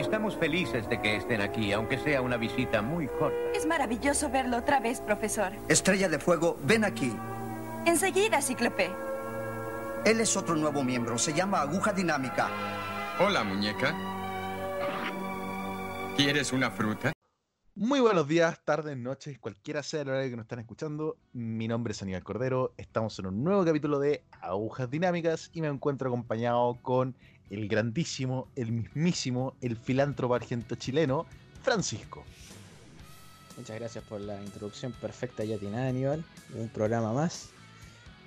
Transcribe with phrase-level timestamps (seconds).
[0.00, 3.36] Estamos felices de que estén aquí, aunque sea una visita muy corta.
[3.54, 5.52] Es maravilloso verlo otra vez, profesor.
[5.68, 7.14] Estrella de Fuego, ven aquí.
[7.84, 8.90] Enseguida, Cíclope.
[10.06, 11.18] Él es otro nuevo miembro.
[11.18, 12.48] Se llama Aguja Dinámica.
[13.20, 13.94] Hola, muñeca.
[16.16, 17.12] ¿Quieres una fruta?
[17.74, 21.18] Muy buenos días, tardes, noches, cualquiera sea el horario que nos están escuchando.
[21.32, 22.72] Mi nombre es Aníbal Cordero.
[22.78, 27.14] Estamos en un nuevo capítulo de Agujas Dinámicas y me encuentro acompañado con
[27.50, 31.26] el grandísimo, el mismísimo, el filántropo argento chileno,
[31.62, 32.24] Francisco.
[33.56, 36.24] Muchas gracias por la introducción perfecta y atinada, Aníbal.
[36.54, 37.50] Un programa más.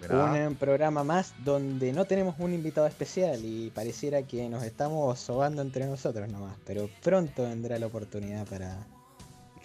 [0.02, 0.48] ¿Verdad?
[0.48, 5.62] Un programa más donde no tenemos un invitado especial y pareciera que nos estamos sobando
[5.62, 6.56] entre nosotros nomás.
[6.66, 8.86] Pero pronto vendrá la oportunidad para.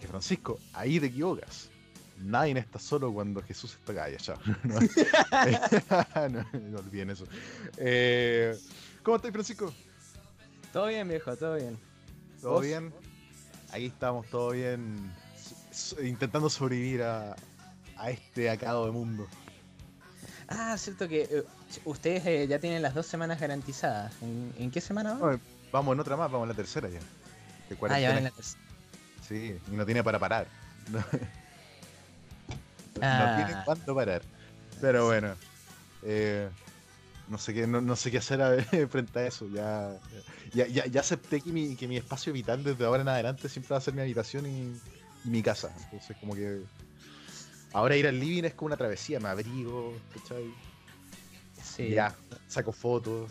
[0.01, 1.71] Que Francisco, ahí te equivocas.
[2.19, 4.09] Nadie está solo cuando Jesús está acá.
[4.11, 4.19] Ya,
[6.29, 7.25] no, no olviden eso.
[7.77, 8.57] Eh,
[9.09, 9.73] ¿Cómo estás, Francisco?
[10.71, 11.79] Todo bien, viejo, todo bien.
[12.43, 12.63] ¿Todo ¿Vos?
[12.67, 12.93] bien?
[13.71, 15.11] Ahí estamos, todo bien.
[16.05, 17.35] Intentando sobrevivir a,
[17.97, 19.27] a este acado de mundo.
[20.47, 21.43] Ah, cierto que eh,
[21.87, 24.13] ustedes eh, ya tienen las dos semanas garantizadas.
[24.21, 25.33] ¿En, en qué semana van?
[25.37, 25.41] No,
[25.73, 27.01] vamos en otra más, vamos en la tercera ya.
[27.71, 28.63] De ah, ya van en la tercera.
[29.27, 30.47] Sí, y no tiene para parar.
[30.93, 30.99] No,
[33.01, 33.43] no Ah.
[33.47, 34.21] tiene cuándo parar.
[34.83, 35.35] Pero bueno.
[36.03, 36.51] eh,
[37.29, 39.47] no sé qué, no, no sé qué hacer a ver, frente a eso.
[39.53, 39.99] Ya,
[40.55, 43.71] ya, ya, ya acepté que mi, que mi espacio vital desde ahora en adelante siempre
[43.75, 44.73] va a ser mi habitación y,
[45.25, 45.73] y mi casa.
[45.85, 46.63] Entonces como que.
[47.73, 50.45] Ahora ir al living es como una travesía, me abrigo, ¿cachai?
[51.63, 51.91] Sí.
[51.91, 52.15] Ya,
[52.49, 53.31] saco fotos.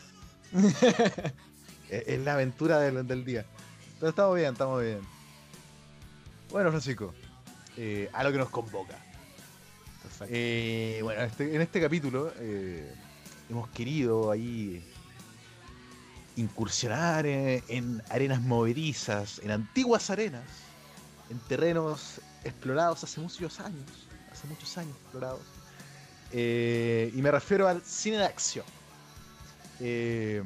[1.90, 3.46] es, es la aventura del, del día.
[4.00, 5.00] Pero estamos bien, estamos bien.
[6.52, 7.14] Bueno, Francisco,
[7.78, 8.96] eh, a lo que nos convoca.
[10.30, 12.94] Eh, bueno, este- en este capítulo eh,
[13.50, 14.84] hemos querido ahí
[16.36, 20.44] incursionar en, en arenas movedizas, en antiguas arenas,
[21.30, 23.86] en terrenos explorados hace muchos años,
[24.32, 25.42] hace muchos años explorados.
[26.32, 28.66] Eh, y me refiero al cine de acción.
[29.80, 30.44] Eh,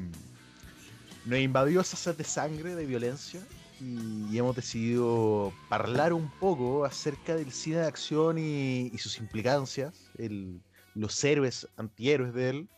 [1.26, 3.42] nos invadió esa sed de sangre, de violencia,
[3.80, 9.94] y hemos decidido hablar un poco acerca del cine de acción y, y sus implicancias,
[10.18, 10.62] el-
[10.94, 12.70] los héroes, antihéroes de él,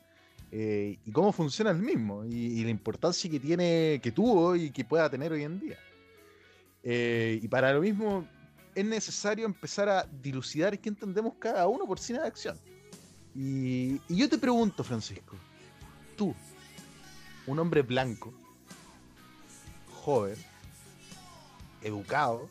[0.56, 4.86] eh, y cómo funciona el mismo, y, la importancia que tiene, que tuvo y que
[4.86, 5.80] pueda tener hoy en día.
[6.84, 8.28] Eh, y para lo mismo
[8.75, 12.59] es necesario empezar a dilucidar qué entendemos cada uno por cine de acción.
[13.34, 15.36] Y, y yo te pregunto, Francisco,
[16.16, 16.36] tú,
[17.47, 18.31] un hombre blanco,
[19.91, 20.38] joven,
[21.81, 22.47] educado,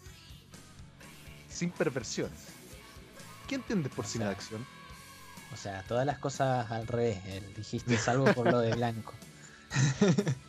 [1.48, 2.48] sin perversiones.
[3.46, 4.66] ¿Qué entiendes por cine de acción?
[5.52, 7.18] O sea, todas las cosas al revés.
[7.26, 9.12] eh, dijiste salvo por lo de blanco.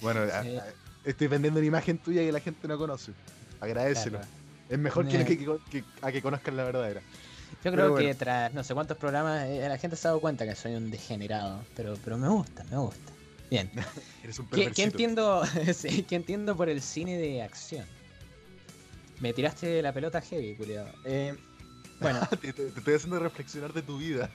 [0.00, 0.56] Bueno, a- Sí.
[0.56, 0.66] a-
[1.04, 3.12] estoy vendiendo una imagen tuya que la gente no conoce.
[3.60, 4.18] Agradecelo.
[4.18, 4.32] Claro.
[4.68, 7.00] Es mejor que, Ne- que- que- que- a que conozcan la verdadera.
[7.64, 10.44] Yo creo que tras no sé cuántos programas eh, la gente se ha dado cuenta
[10.44, 13.12] que soy un degenerado, pero, pero me gusta, me gusta.
[13.50, 13.70] Bien.
[14.24, 15.44] Eres un ¿Qué, qué entiendo,
[15.74, 17.86] sí, qué entiendo por el cine de acción?
[19.20, 20.88] Me tiraste la pelota heavy, culiado.
[21.04, 21.36] Eh,
[22.02, 24.32] bueno, te, te- te estoy haciendo reflexionar de tu vida.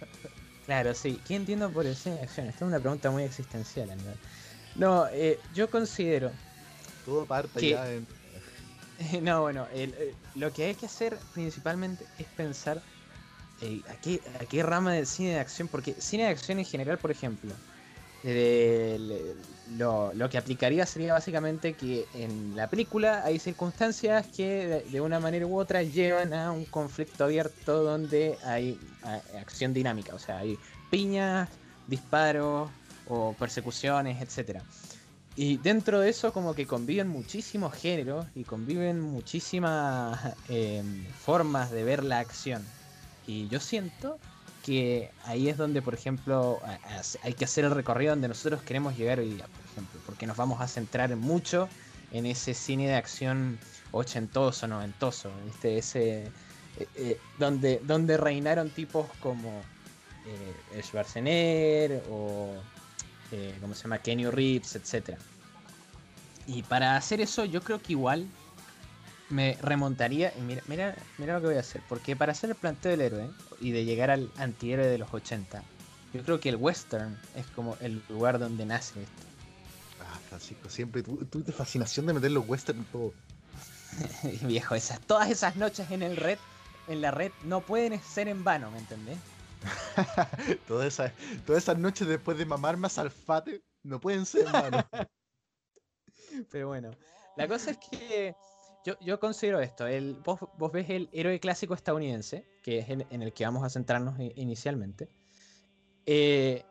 [0.66, 1.22] claro, sí.
[1.24, 2.48] ¿Qué entiendo por el cine de acción?
[2.48, 4.20] Esta es una pregunta muy existencial, Aníbal.
[4.74, 6.40] No, eh, yo considero
[7.04, 7.66] Todo parte ¿Qué?
[7.66, 8.08] ya en.
[9.22, 12.86] No, bueno, el- eh, lo que hay que hacer principalmente es pensar
[13.58, 16.66] eh, a, qué, a qué rama del cine de acción, porque cine de acción en
[16.66, 17.64] general, por ejemplo,
[18.24, 25.46] lo, que aplicaría sería básicamente que en la película hay circunstancias que de, una manera
[25.46, 28.80] u otra llevan a un conflicto abierto donde hay
[29.40, 30.58] acción dinámica, o sea, hay
[30.90, 31.50] piñas,
[31.88, 32.70] disparos
[33.08, 34.64] o persecuciones, etcétera.
[35.38, 40.84] Y dentro de eso como que conviven muchísimos géneros y conviven muchísimas eh,
[41.20, 42.66] formas de ver la acción.
[43.28, 44.18] Y yo siento
[44.68, 46.60] que ahí es donde, por ejemplo,
[47.24, 50.36] hay que hacer el recorrido donde nosotros queremos llegar hoy día, por ejemplo, porque nos
[50.36, 51.70] vamos a centrar mucho
[52.12, 53.58] en ese cine de acción
[53.94, 55.78] ochentoso, noventoso, ¿viste?
[55.78, 59.62] Ese, eh, eh, donde, donde reinaron tipos como
[60.26, 62.54] eh, Schwarzenegger o
[63.32, 64.00] eh, ¿cómo se llama?
[64.00, 65.18] Kenny Reeves, etc.
[66.46, 68.28] Y para hacer eso yo creo que igual
[69.30, 72.56] me remontaría, y mira, mira, mira lo que voy a hacer, porque para hacer el
[72.56, 73.30] planteo del héroe
[73.60, 75.64] y de llegar al antihéroe de los 80,
[76.14, 79.14] yo creo que el western es como el lugar donde nace esto.
[80.02, 83.14] Ah, Francisco, siempre tu- tuviste fascinación de meter los western en todo.
[84.44, 86.38] Viejo, esas, todas esas noches en el red,
[86.88, 89.18] en la red, no pueden ser en vano, ¿me entendés?
[90.68, 91.12] todas, esas,
[91.46, 94.88] todas esas noches después de mamar más alfate no pueden ser, hermano.
[96.52, 96.92] Pero bueno,
[97.36, 98.36] la cosa es que
[98.88, 99.86] yo, yo considero esto.
[99.86, 103.64] El, vos, vos ves el héroe clásico estadounidense, que es en, en el que vamos
[103.66, 105.10] a centrarnos inicialmente.
[106.06, 106.64] eh,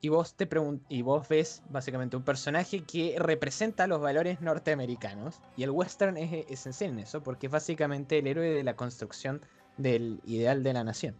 [0.00, 0.46] y vos te
[0.90, 5.40] y vos ves básicamente un personaje que representa los valores norteamericanos.
[5.56, 9.40] Y el western es esencial en eso, porque es básicamente el héroe de la construcción
[9.78, 11.16] del ideal de la nación.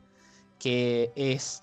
[0.59, 1.63] Que es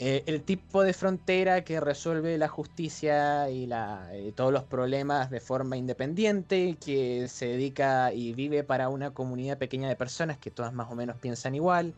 [0.00, 5.30] eh, el tipo de frontera que resuelve la justicia y la, eh, todos los problemas
[5.30, 10.50] de forma independiente, que se dedica y vive para una comunidad pequeña de personas que
[10.50, 11.94] todas más o menos piensan igual,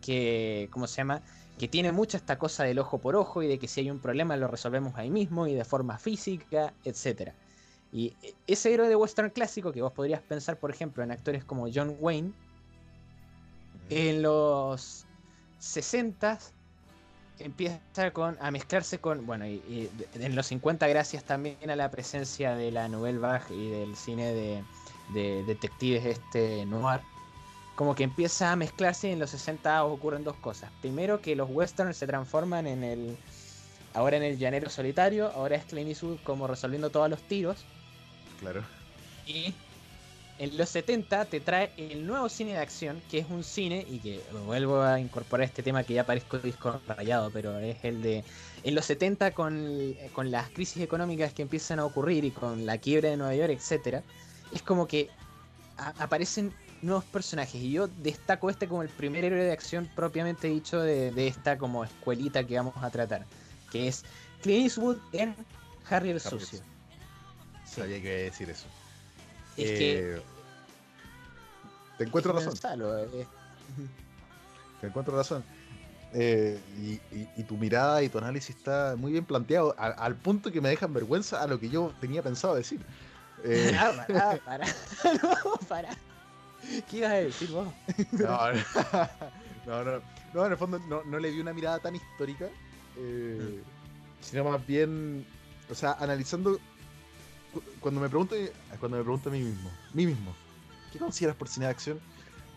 [0.00, 1.22] que, ¿cómo se llama?
[1.56, 4.00] Que tiene mucha esta cosa del ojo por ojo y de que si hay un
[4.00, 7.30] problema lo resolvemos ahí mismo y de forma física, etc.
[7.92, 11.44] Y eh, ese héroe de western clásico que vos podrías pensar, por ejemplo, en actores
[11.44, 12.32] como John Wayne,
[13.88, 15.06] en los
[15.58, 16.40] 60
[17.38, 21.90] empieza con, a mezclarse con, bueno, y, y en los 50 gracias también a la
[21.90, 24.64] presencia de la Nouvelle Vague y del cine de,
[25.12, 27.00] de detectives este noir,
[27.74, 30.70] como que empieza a mezclarse y en los 60 ocurren dos cosas.
[30.80, 33.18] Primero que los westerns se transforman en el,
[33.92, 37.66] ahora en el llanero solitario, ahora es Clint Eastwood como resolviendo todos los tiros,
[38.40, 38.62] Claro.
[39.26, 39.54] y
[40.38, 43.98] en los 70 te trae el nuevo cine de acción, que es un cine, y
[44.00, 48.22] que vuelvo a incorporar este tema que ya parezco disco rayado, pero es el de.
[48.62, 52.78] En los 70, con, con las crisis económicas que empiezan a ocurrir y con la
[52.78, 54.02] quiebra de Nueva York, etcétera,
[54.52, 55.08] es como que
[55.78, 56.52] a- aparecen
[56.82, 57.54] nuevos personajes.
[57.54, 61.56] Y yo destaco este como el primer héroe de acción propiamente dicho de, de esta
[61.56, 63.24] como escuelita que vamos a tratar,
[63.70, 64.04] que es
[64.42, 65.34] Clint Eastwood en
[65.88, 66.60] Harry el Harry Sucio.
[67.64, 68.66] Sabía que iba a decir eso.
[69.56, 70.16] Es que.
[70.16, 70.22] Eh,
[71.98, 72.52] Te encuentro razón.
[72.52, 73.26] Pensalo, eh.
[74.80, 75.44] Te encuentro razón.
[76.12, 80.14] Eh, y, y- y tu mirada y tu análisis está muy bien planteado, a- al
[80.14, 82.80] punto que me dejan vergüenza a lo que yo tenía pensado decir.
[83.44, 84.66] Eh, Ah, pará, pará.
[85.22, 85.90] No, pará.
[86.90, 87.68] ¿Qué ibas a decir vos?
[88.12, 88.52] no,
[89.66, 90.02] no, no,
[90.32, 92.48] no, en el fondo no, no le vi una mirada tan histórica,
[92.98, 93.62] eh,
[94.20, 95.24] sino más bien,
[95.70, 96.58] o sea, analizando,
[97.80, 98.34] cuando me pregunto,
[98.78, 100.34] cuando me pregunto a mí mismo, mí mismo,
[100.92, 102.00] ¿qué consideras por cine de acción?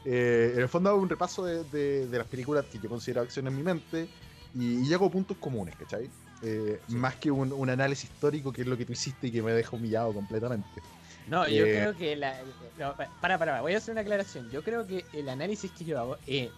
[0.05, 3.21] Eh, en el fondo hago un repaso de, de- de las películas que yo considero
[3.21, 4.07] acción en mi mente
[4.55, 6.09] y, y llego a puntos comunes, ¿cachai?
[6.41, 9.41] Eh, Más que un, un análisis histórico, que es lo que tú hiciste y que
[9.41, 10.81] me deja humillado completamente.
[11.27, 11.71] No, yo Eh.
[11.75, 12.33] creo que la.
[12.77, 14.49] No, pa- para, para, voy a hacer una aclaración.
[14.49, 16.49] Yo creo que el análisis que yo hago, eh,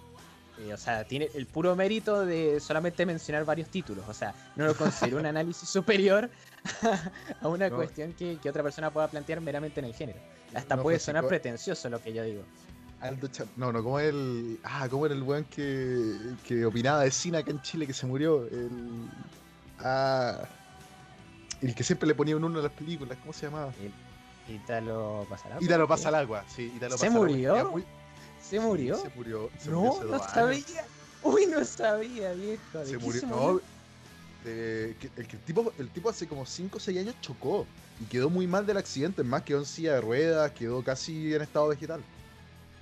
[0.59, 4.05] eh, o sea, tiene el puro mérito de solamente mencionar varios títulos.
[4.07, 6.29] O sea, no lo considero un análisis superior
[7.41, 7.75] a una No.
[7.77, 10.19] cuestión que, que otra persona pueda plantear meramente en el género.
[10.53, 11.17] Hasta No, puede Francisco.
[11.17, 12.43] sonar pretencioso lo que yo digo.
[12.99, 14.59] Aldo No, no, como el.
[14.63, 16.15] Ah, como era el weón que,
[16.45, 18.45] que opinaba de cine acá en Chile que se murió.
[18.45, 18.69] El.
[19.79, 20.43] Ah.
[21.61, 23.71] El que siempre le ponía un uno a las películas, ¿cómo se llamaba?
[25.29, 25.57] Pasará.
[25.61, 27.27] Ítalo pasa al agua, sí, Ítalo ¿Se pasa al agua.
[27.29, 27.71] murió?
[27.71, 27.85] Muy-
[28.41, 28.95] ¿Se murió?
[28.97, 29.49] Sí, se murió.
[29.59, 30.85] se murió No, hace no sabía.
[31.23, 32.79] Uy, no sabía, viejo.
[32.79, 33.21] ¿De Se murió.
[33.21, 33.61] se no,
[34.43, 37.65] que- el, que el tipo, el tipo hace como 5 o 6 años chocó
[37.99, 39.21] y quedó muy mal del accidente.
[39.21, 42.01] Es más, quedó en silla de ruedas, quedó casi en estado vegetal.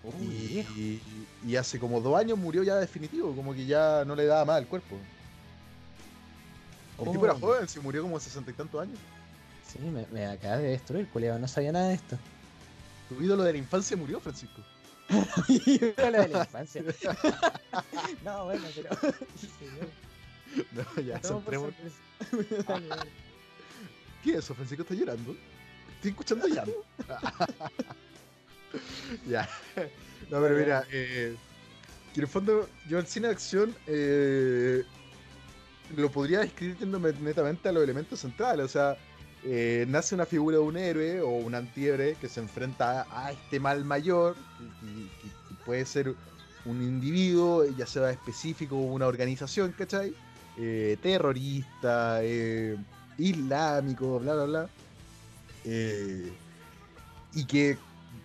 [0.04, 0.74] Uy, Y, viejo.
[0.76, 1.02] y-
[1.46, 4.58] y hace como dos años murió ya definitivo, como que ya no le daba más
[4.58, 4.96] al cuerpo.
[7.00, 7.40] El tipo era Oh.
[7.40, 8.98] joven, se murió como a sesenta y tantos años.
[9.68, 11.38] Sí, me, me acabas de destruir, culiao.
[11.40, 12.18] No sabía nada de esto.
[13.08, 14.62] Tu ídolo de la infancia murió, Francisco.
[15.98, 16.84] Era lo de la infancia.
[18.26, 18.90] no, bueno, pero.
[20.72, 21.74] No, ya, centremos-.
[22.68, 23.12] Dale, dale.
[24.24, 24.84] ¿Qué es eso, Francisco?
[24.84, 25.36] ¿Está llorando?
[25.96, 26.86] Estoy escuchando llanto.
[29.28, 29.50] ya.
[30.30, 31.36] No, pero mira, eh,
[32.14, 34.84] que en el fondo yo el cine de acción eh,
[35.96, 38.66] lo podría describir yéndome netamente a los elementos centrales.
[38.66, 38.98] O sea,
[39.44, 43.32] eh, nace una figura de un héroe o un antihéroe que se enfrenta a, a
[43.32, 44.36] este mal mayor,
[45.48, 46.14] que puede ser
[46.66, 50.14] un individuo, ya sea específico o una organización, ¿cachai?
[50.62, 52.76] Eh, terrorista, eh,
[53.18, 54.70] islámico, bla, bla, bla.
[55.64, 56.34] Eh,
[57.34, 57.78] y que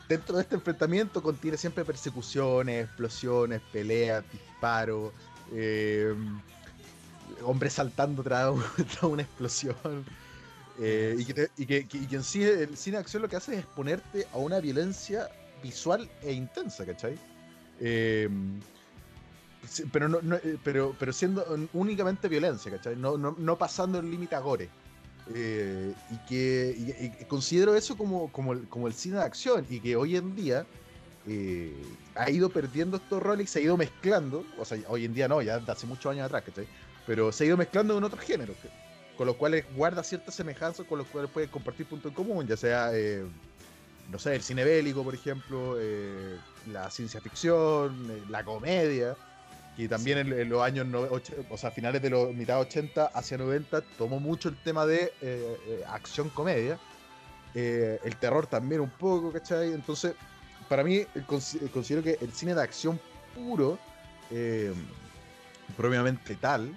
[0.08, 5.12] dentro de este enfrentamiento contiene siempre persecuciones, explosiones, peleas, disparos,
[7.42, 10.04] hombres saltando tras, un- tras una explosión.
[11.16, 13.36] y, que y que- que- y que en sí el cine de acción lo que
[13.36, 15.28] hace es exponerte a una violencia
[15.62, 17.16] visual e intensa, ¿cachai?
[19.92, 22.96] Pero, no, no, eh, pero, pero siendo únicamente violencia, ¿cachai?
[22.96, 24.68] No, no, no pasando el límite a gore.
[25.34, 29.96] Eh, y que considero eso como, como, el, como el cine de acción y que
[29.96, 30.66] hoy en día
[31.26, 31.72] eh,
[32.14, 35.26] ha ido perdiendo estos roles y se ha ido mezclando, o sea, hoy en día
[35.26, 36.66] no, ya hace muchos años atrás, ¿cachai?
[37.06, 38.56] Pero se ha ido mezclando con otros géneros.
[39.16, 42.56] con los cuales guarda ciertas semejanzas con los cuales puede compartir puntos en común, ya
[42.56, 42.90] sea,
[44.10, 45.78] no sé, el cine bélico, por ejemplo,
[46.70, 49.16] la ciencia ficción, la comedia,
[49.76, 51.08] que también en, en los años, no-
[51.50, 55.58] o sea, finales de los mitad 80 hacia 90, tomó mucho el tema de eh,
[55.68, 56.78] eh, acción-comedia,
[57.54, 59.72] eh, el terror también un poco, ¿cachai?
[59.72, 60.14] Entonces,
[60.68, 63.00] para mí, consi- considero que el cine de acción
[63.34, 63.78] puro,
[65.76, 66.76] propiamente tal,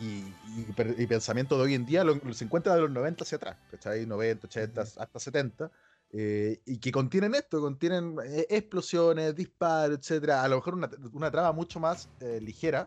[0.00, 0.66] y, y
[0.98, 4.06] y pensamiento de hoy en día lo se encuentra de los 90 hacia atrás, ¿cachai?
[4.06, 5.70] 90, 80, hasta 70,
[6.12, 11.30] eh, y que contienen esto, contienen eh, explosiones, disparos, etcétera, a lo mejor una, una
[11.30, 12.86] trama mucho más eh, ligera,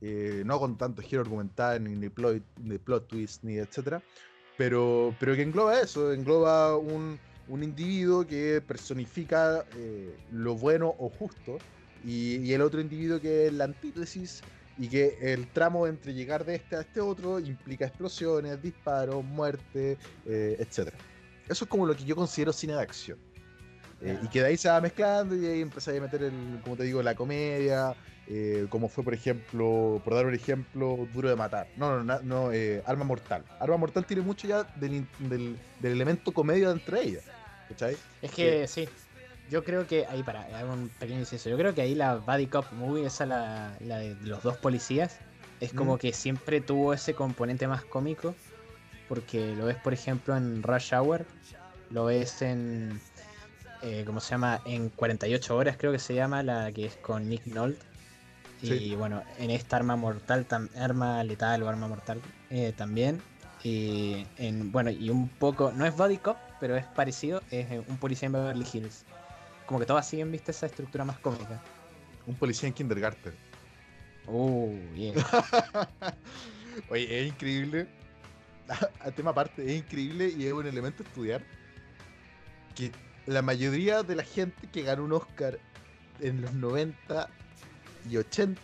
[0.00, 4.00] no con tanto giro argumental, ni, plot, twist, ni etcétera,
[4.56, 9.64] pero, pero que engloba eso, engloba un, un individuo que personifica
[10.30, 11.58] lo bueno o justo,
[12.04, 14.40] y, y el otro individuo que es la antítesis,
[14.78, 19.98] y que el tramo entre llegar de este a este otro implica explosiones, disparos, muerte,
[20.24, 20.92] eh, etc.
[21.48, 23.18] Eso es como lo que yo considero cine de acción.
[24.00, 26.84] Eh, y que de ahí se va mezclando y ahí a meter, el, como te
[26.84, 27.96] digo, la comedia,
[28.28, 31.68] eh, como fue, por ejemplo, por dar un ejemplo, Duro de Matar.
[31.76, 33.42] No, no, no, no, eh, Arma Mortal.
[33.58, 37.24] Arma Mortal tiene mucho ya del, del, del elemento comedia entre ellas.
[37.68, 37.96] ¿Cachai?
[38.22, 38.88] Es que sí.
[39.50, 41.48] Yo creo que ahí, para, hago un pequeño inciso.
[41.48, 45.18] Yo creo que ahí la Buddy Cop Movie, esa la, la de los dos policías,
[45.60, 45.98] es como Mm.
[45.98, 48.34] que siempre tuvo ese componente más cómico.
[49.08, 51.26] Porque lo ves, por ejemplo, en Rush Hour,
[51.90, 53.00] lo ves en.
[53.82, 54.60] eh, ¿Cómo se llama?
[54.64, 57.86] En 48 horas, creo que se llama, la que es con Nick Nolte.
[58.60, 63.22] Y bueno, en esta arma mortal, tam- arma letal o arma mortal eh, también.
[63.62, 67.80] Y en, bueno, y un poco, no es Body Cop, pero es parecido, es eh,
[67.86, 69.04] un policía en Beverly Hills.
[69.66, 71.60] Como que todas siguen, viste, esa estructura más cómica.
[72.26, 73.34] Un policía en kindergarten.
[74.26, 75.14] Uh, bien.
[76.90, 77.86] Oye, es increíble.
[79.00, 81.42] A tema aparte, es increíble y es un elemento a estudiar.
[82.74, 82.92] Que
[83.26, 85.58] la mayoría de la gente que ganó un Oscar
[86.20, 87.28] en los 90
[88.08, 88.60] y 80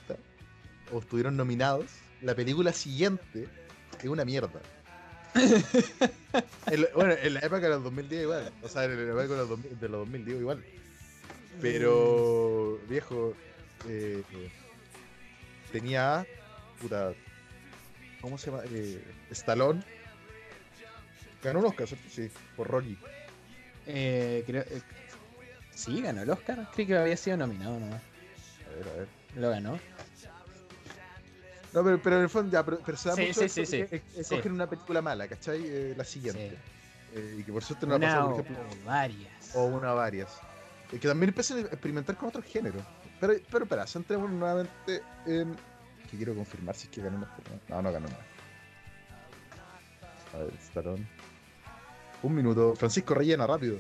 [0.93, 1.87] o estuvieron nominados,
[2.23, 3.49] la película siguiente
[3.99, 4.61] es una mierda.
[6.67, 8.53] En bueno, en la época de los 2010 igual.
[8.63, 10.65] O sea, en la época de los 2000, de los 2000 digo igual.
[11.61, 13.35] Pero, viejo,
[13.89, 14.23] eh,
[15.71, 16.27] tenía
[16.81, 17.13] puta,
[18.21, 18.65] ¿cómo se llama?
[18.71, 19.83] Eh, Stallone.
[21.45, 22.09] Ganó un Oscar, ¿cierto?
[22.11, 22.99] Sí, por Rocky.
[23.87, 24.83] Eh, creo, eh,
[25.75, 26.69] sí, ganó el Oscar.
[26.73, 28.01] Creí que había sido nominado nomás.
[28.67, 29.09] A ver, a ver.
[29.37, 29.79] Lo ganó.
[31.73, 33.61] No, pero, pero en el fondo ya, pero, pero se da Sí, mucho sí, esto
[33.61, 33.85] sí, sí.
[33.89, 34.21] que es- Sí.
[34.21, 35.61] escogen una película mala, ¿cachai?
[35.65, 36.51] Eh, la siguiente.
[36.51, 36.57] Sí.
[37.19, 39.55] Eh, y que por suerte no la Una pasó, o por ejemplo, varias.
[39.57, 40.31] o una o varias.
[40.93, 42.83] Y que también empiezan a experimentar con otros géneros.
[43.21, 45.55] Pero, pero espera, centrémonos nuevamente en.
[46.11, 47.41] Que quiero confirmar si es que ganó Oscar.
[47.69, 48.25] No, no ganó nada.
[50.35, 51.07] A ver, Stallone.
[52.25, 52.75] Un minuto.
[52.75, 53.79] Francisco Rellena, rápido.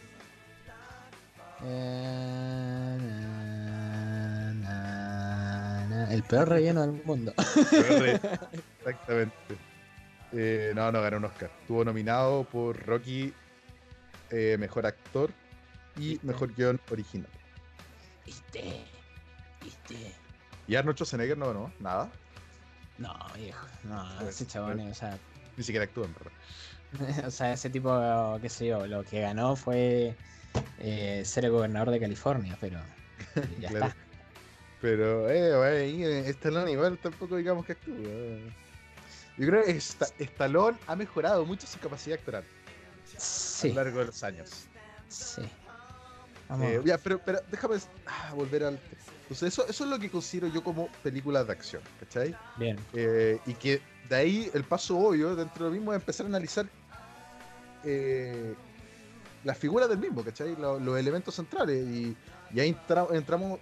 [1.64, 6.12] Eh, na, na, na.
[6.12, 7.32] El peor relleno del mundo.
[8.80, 9.34] Exactamente.
[10.32, 11.50] Eh, no, no ganó un Oscar.
[11.62, 13.32] Estuvo nominado por Rocky,
[14.30, 15.30] eh, mejor actor
[15.96, 17.30] y mejor guion original.
[18.26, 18.84] ¿Viste?
[19.62, 20.12] ¿Viste?
[20.66, 22.10] Y Arnold Schwarzenegger no ganó nada.
[22.98, 23.66] No, viejo.
[23.84, 25.16] No, Pues, ese chabón, o sea,
[25.56, 26.32] Ni siquiera actúa, en verdad.
[27.26, 27.90] o sea, ese tipo,
[28.40, 30.16] qué sé yo, lo que ganó fue
[30.78, 32.80] eh, ser el gobernador de California, pero
[33.60, 33.86] ya Claro.
[33.86, 33.96] está.
[34.80, 37.94] Pero, eh, eh, Stallone igual tampoco digamos que actúa.
[39.36, 43.98] Yo creo que Sta- Stallone ha mejorado mucho su capacidad actoral a Sí, lo largo
[44.00, 44.68] de los años.
[45.08, 45.42] sí.
[46.48, 46.66] Vamos.
[46.66, 48.74] Eh, ya, pero, pero déjame ah, volver al.
[49.22, 52.36] Entonces, eso, eso es lo que considero yo como películas de acción, ¿cachai?
[52.56, 52.78] Bien.
[52.92, 56.70] Eh, y que de ahí el paso obvio dentro del mismo es empezar a analizar
[57.84, 58.54] eh,
[59.44, 60.56] las figuras del mismo, ¿cachai?
[60.56, 61.86] Lo- los elementos centrales.
[61.86, 62.16] Y,
[62.52, 63.58] y ahí entra- entramos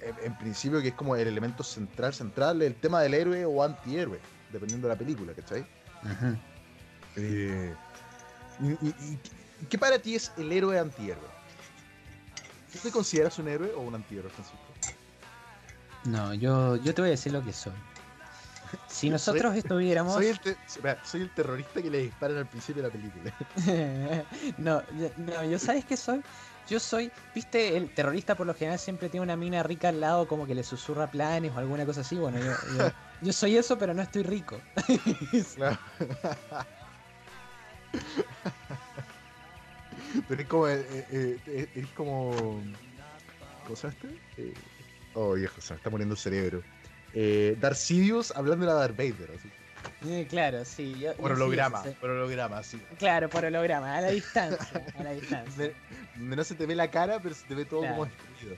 [0.00, 3.62] en, en principio que es como el elemento central, central, el tema del héroe o
[3.62, 4.20] antihéroe,
[4.52, 5.60] dependiendo de la película, ¿cachai?
[6.04, 6.36] Ujú.
[7.16, 7.74] Eh,
[8.60, 9.18] y, y- y-
[9.62, 11.26] y qué para ti es el héroe antihéroe?
[12.72, 14.58] ¿Tú te consideras un héroe o un antihéroe, Francisco?
[16.04, 17.72] No, yo, yo te voy a decir lo que soy.
[18.86, 20.14] Si nosotros estuviéramos.
[20.14, 20.56] Soy el, te-
[21.02, 23.32] soy el terrorista que le disparan al principio de la película.
[24.58, 24.82] no,
[25.16, 26.22] no, yo sabes qué soy.
[26.68, 30.28] Yo soy, viste, el terrorista por lo general siempre tiene una mina rica al lado,
[30.28, 32.16] como que le susurra planes o alguna cosa así.
[32.16, 32.90] Bueno, yo, yo,
[33.22, 34.60] yo soy eso, pero no estoy rico.
[35.54, 35.78] Claro.
[40.28, 40.68] Pero es como.
[40.68, 42.62] eh, eh, eh, es como.
[43.64, 44.42] ¿Cómo se llama este?
[44.42, 44.54] Eh,
[45.14, 46.62] oh, viejo, se me está muriendo el cerebro.
[47.14, 49.30] Eh, Darth Sidious hablando de la Darth Vader.
[49.34, 49.48] Así.
[50.08, 50.94] Eh, claro, sí.
[51.00, 52.78] yo- Por sí, holograma, por holograma, sí.
[52.98, 54.84] Claro, por holograma, a la distancia.
[54.98, 55.72] A la distancia.
[56.18, 57.94] No se te ve la cara, pero se te ve todo Claro.
[57.96, 58.56] como escondido.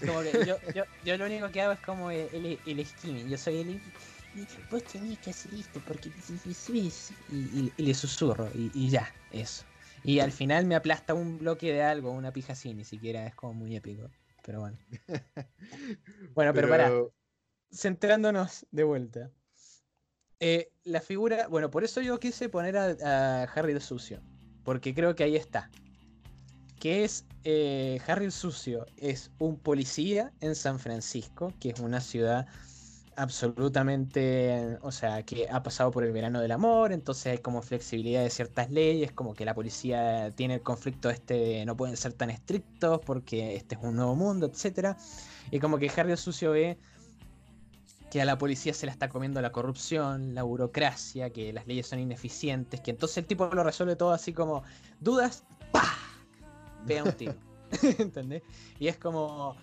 [0.00, 2.86] Es como que yo, yo, yo lo único que hago es como el, el, el
[2.86, 3.28] skimming.
[3.28, 3.70] Yo soy el.
[3.70, 3.80] y
[4.70, 6.10] Vos tenés que hacer esto porque.
[6.72, 6.92] Y,
[7.32, 9.64] y- y le susurro y, y ya, eso.
[10.04, 13.34] Y al final me aplasta un bloque de algo, una pija así, ni siquiera es
[13.34, 14.08] como muy épico.
[14.44, 14.76] Pero bueno.
[16.34, 16.90] Bueno, pero, para
[17.72, 19.30] centrándonos de vuelta.
[20.40, 24.20] Eh, la figura, bueno, por eso yo quise poner a, Harry el Sucio,
[24.64, 25.70] porque creo que ahí está.
[26.78, 32.00] Que es eh, Harry el Sucio, es un policía en San Francisco, que es una
[32.00, 32.46] ciudad
[33.16, 38.22] absolutamente, o sea, que ha pasado por el verano del amor, entonces hay como flexibilidad
[38.22, 42.14] de ciertas leyes, como que la policía tiene el conflicto este de no pueden ser
[42.14, 44.96] tan estrictos porque este es un nuevo mundo, etcétera.
[45.50, 46.78] Y como que Harry el Sucio ve
[48.10, 51.86] que a la policía se la está comiendo la corrupción, la burocracia, que las leyes
[51.86, 54.62] son ineficientes, que entonces el tipo lo resuelve todo así como
[55.00, 55.94] dudas, ¡pah!
[56.86, 57.34] Pega un tiro.
[57.98, 58.42] ¿Entendés?
[58.80, 59.54] Y es como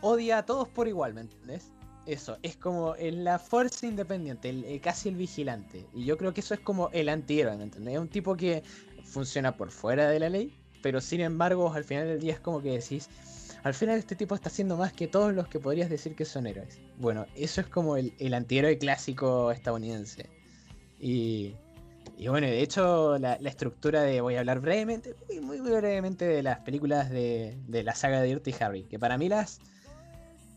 [0.00, 1.70] odia a todos por igual, ¿me entendés?
[2.06, 5.86] Eso, es como el- la fuerza independiente, el- el- casi el vigilante.
[5.94, 7.94] Y yo creo que eso es como el antihéroe, ¿me entendés?
[7.94, 8.64] Es un tipo que
[9.04, 12.60] funciona por fuera de la ley, pero sin embargo al final del día es como
[12.60, 13.08] que decís,
[13.62, 16.46] al final este tipo está haciendo más que todos los que podrías decir que son
[16.46, 16.80] héroes.
[16.98, 20.28] Bueno, eso es como el, el antihéroe clásico estadounidense.
[20.98, 21.54] Y,
[22.16, 26.24] y bueno, de hecho la, estructura de, voy a hablar brevemente, muy, muy, muy brevemente
[26.24, 29.60] de las películas de, de la saga de Dirty Harry, que para mí las...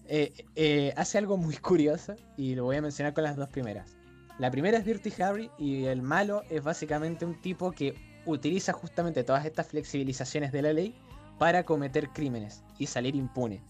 [0.08, 3.96] eh, eh, hace algo muy curioso y lo voy a mencionar con las dos primeras.
[4.40, 7.96] La primera es Dirty Harry y el malo es básicamente un tipo que
[8.26, 10.96] utiliza justamente todas estas flexibilizaciones de la ley
[11.38, 13.62] para cometer crímenes y salir impune.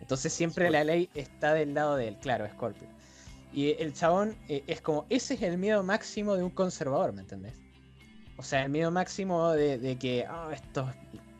[0.00, 2.88] Entonces siempre la ley está del lado de él, claro, Scorpio.
[3.52, 7.20] Y el chabón eh, es como, ese es el miedo máximo de un conservador, ¿me
[7.20, 7.54] entendés?
[8.36, 10.90] O sea, el miedo máximo de, de que "Ah, estos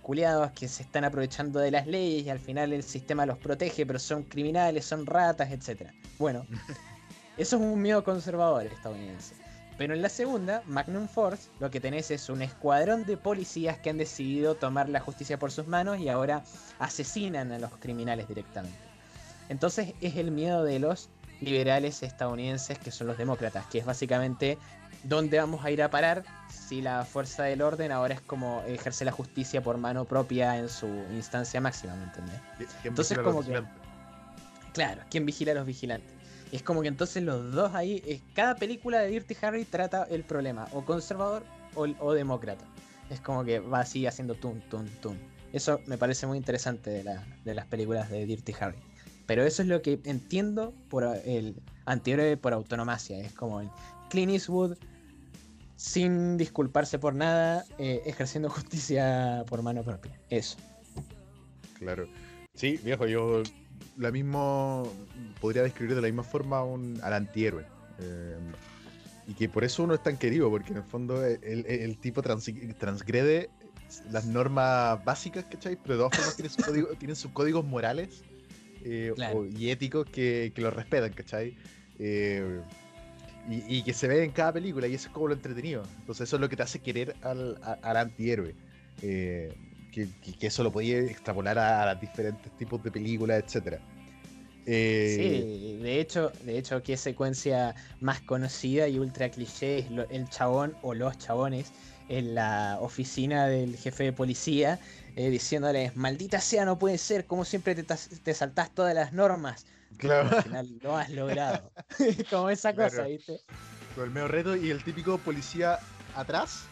[0.03, 3.87] culiados que se están aprovechando de las leyes y al final el sistema los protege,
[3.87, 5.91] pero son criminales, son ratas, etc.
[6.19, 6.45] Bueno,
[7.37, 9.35] eso es un miedo conservador estadounidense.
[9.83, 13.91] Pero en la segunda, Magnum Force, lo que tenés es un escuadrón de policías que
[13.91, 16.45] han decidido tomar la justicia por sus manos y ahora
[16.79, 18.79] asesinan a los criminales directamente.
[19.49, 24.57] Entonces es el miedo de los liberales estadounidenses que son los demócratas, que es básicamente
[25.03, 29.05] dónde vamos a ir a parar si la fuerza del orden ahora es como ejerce
[29.05, 32.41] la justicia por mano propia en su instancia máxima, ¿me entendés?
[32.85, 33.65] Entonces, como que-
[34.75, 36.22] Claro, ¿quién vigila a los vigilantes?
[36.53, 40.69] Es como que entonces los dos ahí, cada película de Dirty Harry trata el problema,
[40.73, 41.43] o conservador
[41.75, 42.65] o, o demócrata.
[43.11, 45.19] Es como que va así haciendo tun, tun, tun.
[45.53, 48.79] Eso me parece muy interesante de, la- de las películas de Dirty Harry.
[49.27, 53.19] Pero eso es lo que entiendo por el antihéroe por autonomacia.
[53.19, 53.71] Es como el
[54.11, 54.77] Clint Eastwood
[55.77, 60.19] sin disculparse por nada, eh, ejerciendo justicia por mano propia.
[60.31, 60.57] Eso.
[61.79, 62.07] Claro.
[62.55, 63.43] Sí, viejo, yo
[63.97, 64.91] la mismo
[65.41, 67.65] podría describir de la misma forma a un, al antihéroe.
[68.01, 68.37] Eh,
[69.29, 71.97] y que por eso uno es tan querido, porque en el fondo el, el- el
[71.99, 73.51] tipo transgrede
[74.11, 75.77] las normas básicas, ¿cachai?
[75.77, 78.23] Pero de todas formas tiene, su código- tiene sus códigos morales
[78.85, 79.39] eh, Claro.
[79.41, 81.55] o- y éticos que, que los respetan, ¿cachai?
[81.99, 82.61] Eh,
[83.49, 85.85] y, y que se ve en cada película, y eso es como lo entretenido.
[86.01, 88.55] Entonces eso es lo que te hace querer al, a- al antihéroe.
[89.03, 89.53] Eh,
[89.93, 90.09] que,
[90.47, 93.79] eso lo podía extrapolar a, diferentes tipos de películas, etcétera.
[94.65, 100.09] Eh, Sí, de hecho, de hecho, qué secuencia más conocida y ultra cliché es lo-
[100.09, 101.73] el chabón o los chabones
[102.09, 104.79] en la oficina del jefe de policía
[105.17, 109.67] eh, diciéndoles, maldita sea, no puede ser, como siempre te, te saltás todas las normas.
[109.99, 110.37] Claro.
[110.37, 111.71] Al final lo has logrado.
[112.31, 113.09] como esa cosa, Claro.
[113.09, 113.41] ¿viste?
[113.95, 115.79] Con el medio reto y el típico policía
[116.15, 116.65] atrás,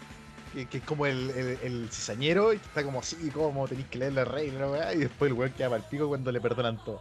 [0.53, 3.87] que, que es como el, el, el cizañero y que está como así, como tenéis
[3.89, 6.79] que leer la regla, y después el weón queda para el pico cuando le perdonan
[6.85, 7.01] todo.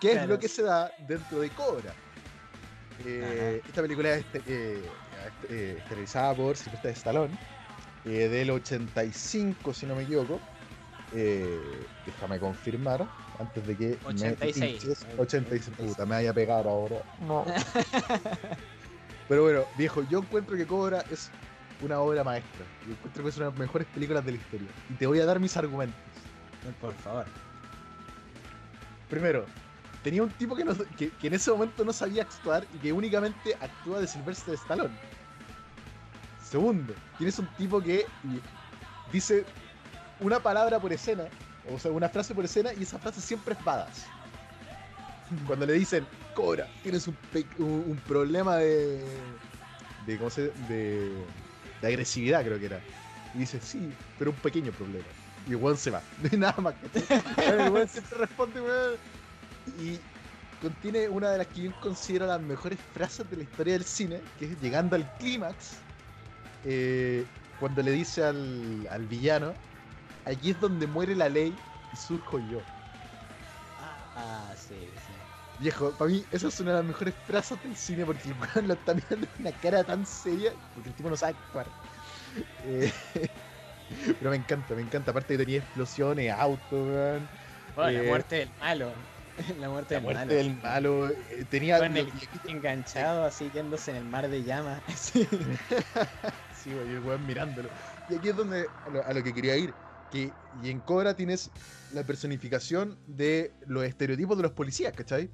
[0.00, 0.28] Que es Claro.
[0.34, 1.92] lo que se da dentro de Cobra.
[3.04, 4.82] Eh, esta película es este- eh,
[5.48, 7.36] eh, estelarizada por Sylvester Stallone,
[8.04, 10.40] eh, del 85, si no me equivoco.
[11.14, 11.60] Eh,
[12.06, 13.06] déjame confirmar
[13.38, 14.56] antes de que 86.
[14.58, 15.06] me pinches.
[15.18, 17.02] 86, puta, me haya pegado ahora.
[17.20, 17.44] No.
[19.28, 21.30] Pero bueno, viejo, yo encuentro que Cobra es
[21.82, 22.64] una obra maestra.
[22.86, 24.68] Yo encuentro que es una de las mejores películas de la historia.
[24.90, 25.98] Y te voy a dar mis argumentos.
[26.80, 27.26] Por favor.
[29.10, 29.44] Primero,
[30.02, 32.92] tenía un tipo que, no- que, que en ese momento no sabía actuar y que
[32.92, 34.94] únicamente actúa de Sylvester Stallone.
[36.42, 38.06] Segundo, tienes un tipo que
[39.12, 39.44] dice
[40.20, 41.24] una palabra por escena,
[41.72, 44.04] o sea, una frase por escena, y esa frase siempre es badass.
[45.46, 47.16] Cuando le dicen, Cobra, tienes un,
[47.58, 49.02] un- un problema de,
[50.06, 51.10] de, ¿cómo se, de,
[51.82, 52.80] de agresividad, creo que era.
[53.34, 55.04] Y dice, sí, pero un pequeño problema.
[55.46, 56.02] Y el weón se va.
[56.22, 58.96] No hay nada más que responde, weón.
[59.80, 59.98] Y
[60.60, 64.20] contiene una de las que yo considero las mejores frases de la historia del cine,
[64.38, 65.72] que es llegando al clímax,
[66.64, 67.24] eh,
[67.58, 69.52] cuando le dice al, al villano,
[70.24, 71.54] aquí es donde muere la ley
[71.92, 72.58] y surjo yo.
[74.16, 74.74] Ah, sí,
[75.06, 75.11] sí.
[75.62, 78.68] Viejo, para mí esa es una de las mejores frases del cine porque el weón
[78.68, 81.66] lo está mirando con una cara tan seria porque el tipo no sabe actuar.
[82.64, 82.92] Eh,
[84.18, 85.10] pero me encanta, me encanta.
[85.10, 87.30] Aparte que tenía explosiones, autos, weón.
[87.74, 88.92] Oh, Eh, la muerte del malo.
[89.58, 90.34] La muerte La del muerte malo.
[90.34, 91.08] del malo.
[91.08, 91.78] eh, tenía.
[91.78, 92.12] Con el
[92.44, 94.82] enganchado así yéndose en el mar de llamas.
[94.96, 95.26] Sí.
[96.50, 97.70] Sí, güey, el weón mirándolo.
[98.08, 99.74] Y aquí es donde a lo, a lo que quería ir.
[100.10, 101.50] Que, y en Cobra tienes
[101.88, 105.30] la personificación de los estereotipos de los policías, ¿cachai?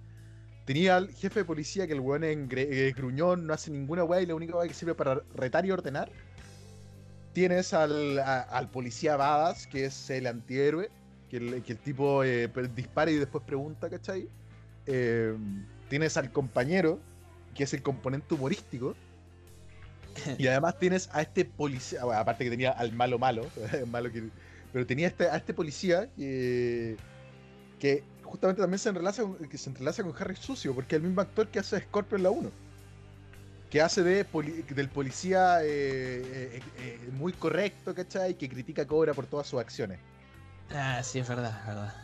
[0.68, 4.26] Tenía al jefe de policía que el weón es gruñón, no hace ninguna weá y
[4.26, 6.11] la única weá que sirve para retar y ordenar.
[7.33, 10.90] Tienes al, a- al policía Badass, que es el antihéroe,
[11.31, 14.28] que el, que el tipo eh, dispara y después pregunta, ¿cachai?
[14.85, 15.35] Eh,
[15.88, 17.00] tienes al compañero,
[17.54, 18.94] que es el componente humorístico.
[20.37, 23.46] Y además tienes a este policía, bueno, aparte que tenía al malo malo,
[23.90, 24.24] malo que,
[24.70, 26.98] pero tenía este, a este policía que,
[27.78, 31.08] que justamente también se entrelaza, con, que se entrelaza con Harry Sucio, porque es el
[31.08, 32.50] mismo actor que hace Scorpio en la 1.
[33.70, 38.34] Que hace de poli- del policía eh, eh, eh, muy correcto, ¿cachai?
[38.34, 39.98] Que critica a Cobra por todas sus acciones.
[40.70, 41.94] Ah, sí, es verdad, es verdad.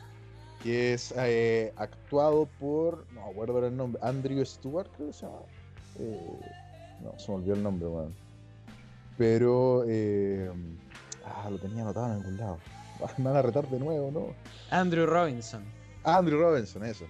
[0.63, 3.07] Que es eh, actuado por.
[3.13, 4.01] No acuerdo ahora el nombre.
[4.03, 5.39] Andrew Stewart, creo que se llama.
[5.99, 6.41] Eh,
[7.03, 8.15] no, se me olvidó el nombre, weón.
[9.17, 9.85] Pero.
[9.87, 10.51] eh,
[11.25, 12.59] ah, lo tenía anotado en algún lado.
[13.19, 14.35] Me van a retar de nuevo, ¿no?
[14.71, 15.65] Andrew Robinson.
[16.05, 17.07] Andrew Robinson, eso.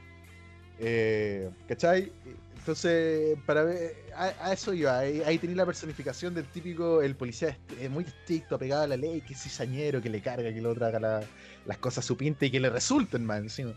[0.79, 2.13] Eh, ¿Cachai?
[2.59, 4.99] Entonces, para ver, a, eso iba.
[4.99, 8.87] Ahí, ahí tenía la personificación del típico, el policía est- eh, muy estricto, apegado a
[8.87, 11.25] la ley, que es cizañero, que le carga, que haga la-
[11.67, 13.75] las cosas a su pinta y que le resulten más encima.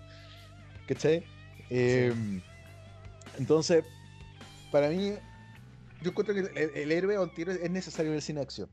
[0.88, 1.24] ¿Cachai?
[1.70, 2.14] Eh,
[3.38, 3.84] Entonces,
[4.72, 5.14] para mí,
[6.02, 8.70] yo encuentro que el, el héroe o antihéroe es necesario en el cine de acción.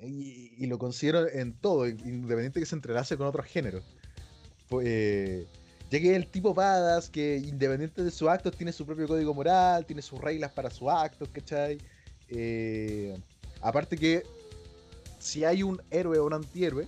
[0.00, 3.84] Y, y lo considero en todo, independiente que se entrelace con otros géneros.
[4.70, 5.46] Pues, eh,
[5.90, 9.84] ya que el tipo badass que independiente de sus actos tiene su propio código moral,
[9.84, 11.78] tiene sus reglas para sus actos, ¿cachai?
[12.28, 13.18] Eh,
[13.60, 14.22] aparte que
[15.18, 16.86] si hay un héroe o un antihéroe,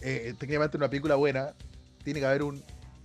[0.00, 1.54] eh, técnicamente en una película buena,
[2.02, 2.62] tiene que haber un,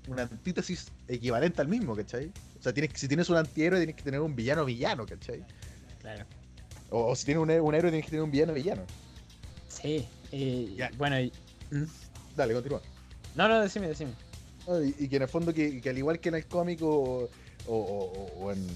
[0.07, 2.31] una antítesis equivalente al mismo, ¿cachai?
[2.59, 5.45] O sea, tienes, si tienes un antihéroe, tienes que tener un villano villano, ¿cachai?
[6.01, 6.25] Claro.
[6.89, 8.81] O, o si tienes un, héroe, tienes que tener un villano villano.
[9.67, 10.07] Sí.
[10.75, 10.89] Ya.
[10.97, 11.31] Bueno, y-
[11.71, 11.85] ¿Mm?
[12.35, 12.81] Dale, continúa.
[13.35, 14.11] no, no, decime, decime.
[14.77, 17.27] Y, y que en el fondo, que, que al igual que en el cómic o,
[17.67, 18.67] o- o- o en,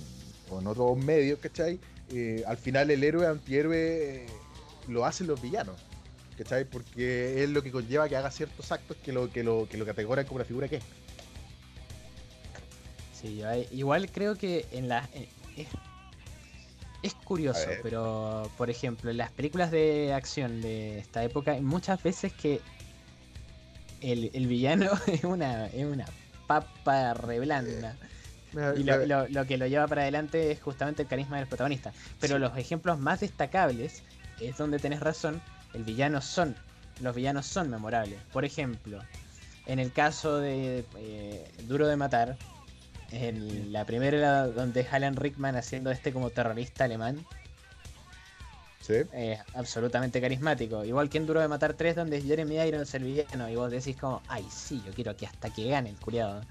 [0.67, 1.79] otros medios, ¿cachai?
[2.11, 4.27] Eh, al final el héroe antihéroe eh,
[4.87, 5.75] lo hacen los villanos,
[6.37, 6.65] ¿cachai?
[6.65, 9.85] Porque es lo que conlleva que haga ciertos actos que lo, que lo, que lo
[9.85, 10.83] categorizan como la figura que es.
[13.19, 15.07] Sí, igual creo que en la.
[15.13, 15.27] en-
[17.03, 22.01] es, curioso, pero por ejemplo, en las películas de acción de esta época, hay muchas
[22.01, 22.61] veces que
[24.03, 26.05] el, el villano es una, es una
[26.47, 27.95] papa reblanda.
[28.51, 31.47] Mira, Y lo, lo- lo que lo lleva para adelante es justamente el carisma del
[31.47, 31.91] protagonista.
[32.19, 32.39] Pero Sí.
[32.41, 34.03] los ejemplos más destacables
[34.39, 35.41] es donde tenés razón,
[35.73, 36.55] el villano son,
[37.01, 38.19] los villanos son memorables.
[38.31, 38.99] Por ejemplo,
[39.65, 42.37] en el caso de eh, Duro de Matar,
[43.11, 47.25] en la primera era donde es Alan Rickman haciendo este como terrorista alemán,
[48.85, 48.95] ¿sí?
[49.13, 50.83] es absolutamente carismático.
[50.83, 53.71] Igual que en Duro de Matar 3, donde es Jeremy Irons el villano, y vos
[53.71, 56.43] decís como, ay sí, yo quiero que hasta que gane el culiado.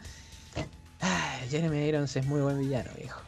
[1.00, 3.20] Ay, Jeremy Irons es muy buen villano, viejo.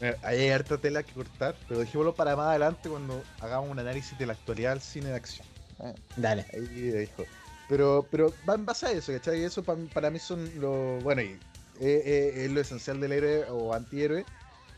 [0.00, 3.78] Mira, ahí hay harta tela que cortar, pero dejémoslo para más adelante cuando hagamos un
[3.78, 5.46] análisis de la actualidad del cine de acción.
[5.80, 6.46] Eh, Dale.
[6.54, 7.26] Ahí dejo.
[7.68, 9.42] Pero, pero va en base a eso, ¿cachai?
[9.44, 10.98] Eso pa- para mí son lo.
[11.00, 11.32] Bueno, y,
[11.80, 14.24] eh, eh, es lo esencial del héroe o antihéroe.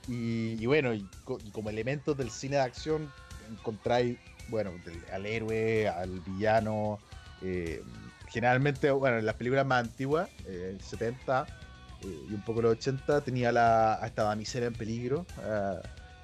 [0.09, 3.09] Y, y bueno, y, co- y como elementos del cine de acción
[3.51, 4.73] encontráis, bueno,
[5.13, 6.99] al héroe, al villano.
[7.43, 7.83] eh,
[8.29, 11.47] generalmente, bueno, en las películas más antiguas, eh, el 70
[12.03, 15.27] eh, y un poco los 80, tenía la, a esta damisela en peligro.
[15.39, 15.81] ah,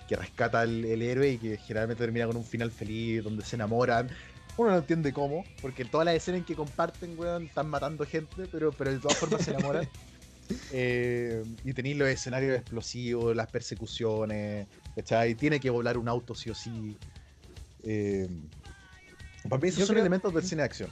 [0.06, 3.56] que rescata al el héroe y que generalmente termina con un final feliz, donde se
[3.56, 4.08] enamoran.
[4.56, 8.46] Uno no entiende cómo, porque todas las escenas en que comparten, weón, están matando gente,
[8.50, 9.88] pero, pero de todas formas se enamoran.
[10.70, 15.34] Eh, y tenéis los escenarios explosivos, las persecuciones, ¿cachai?
[15.34, 16.96] Tiene que volar un auto sí o sí.
[17.86, 18.28] Eh,
[19.48, 20.90] para mí esos Yo son creo- elementos del cine de acción.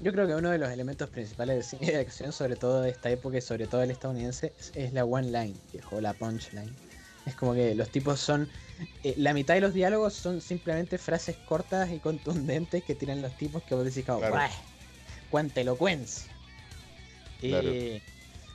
[0.00, 2.90] Yo creo que uno de los elementos principales del cine de acción, sobre todo de
[2.90, 6.74] esta época y sobre todo el estadounidense, es, es la one line, viejo, la punchline.
[7.26, 8.48] Es como que los tipos son.
[9.04, 13.36] eh, la mitad de los diálogos son simplemente frases cortas y contundentes que tiran los
[13.36, 14.34] tipos que vos decís, como, Claro.
[14.34, 14.48] "Buah,
[15.30, 16.24] ¡Cuánta elocuencia!
[17.40, 17.68] Claro.
[17.70, 18.02] Eh,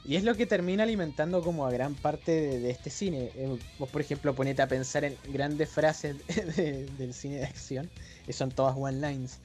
[0.07, 3.29] y es lo que termina alimentando como a gran parte de, de este cine.
[3.35, 6.15] Eh, vos, por ejemplo, ponete a pensar en grandes frases
[6.55, 7.89] de- del cine de acción,
[8.25, 9.39] que son todas one-lines,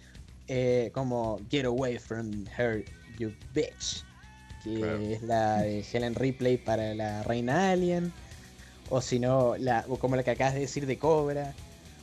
[0.49, 2.85] eh, como Get away from her,
[3.19, 4.05] you bitch,
[4.63, 4.99] que Claro.
[5.01, 8.13] es la de Helen Ripley para la Reina Alien,
[8.91, 11.55] o si no, la, o como la que acabas de decir de Cobra,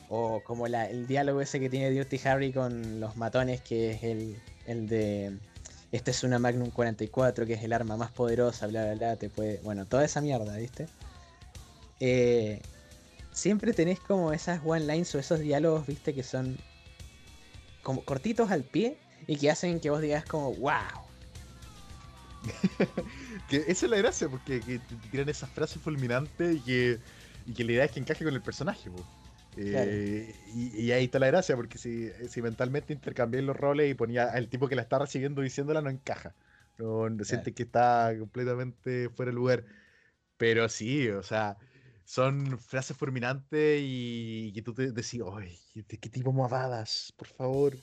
[0.09, 4.03] o como la, el diálogo ese que tiene Dirty Harry con los matones, que es
[4.03, 5.37] el, el de
[5.91, 9.29] esta es una Magnum 44, que es el arma más poderosa, bla, bla, bla, te
[9.29, 9.57] puede...
[9.63, 10.87] Bueno, toda esa mierda, ¿viste?
[11.99, 12.61] Eh,
[13.31, 16.13] siempre tenés como esas one lines o esos diálogos, ¿viste?
[16.13, 16.57] Que son
[17.81, 20.75] como cortitos al pie y que hacen que vos digas como, wow.
[23.49, 26.99] Que esa es la gracia, porque que te tiran esas frases fulminantes y que,
[27.47, 28.91] y que la idea es que encaje con el personaje.
[29.61, 33.93] Eh, y, y ahí está la gracia, porque si, si mentalmente intercambié los roles y
[33.93, 36.33] ponía al tipo que la está recibiendo diciéndola, no encaja.
[36.77, 39.65] No, no siente que está completamente fuera de lugar.
[40.37, 41.57] Pero sí, o sea,
[42.05, 47.13] son frases fulminantes y que tú te decís, ¡ay, qué, qué tipo mavadas!
[47.17, 47.75] Por favor.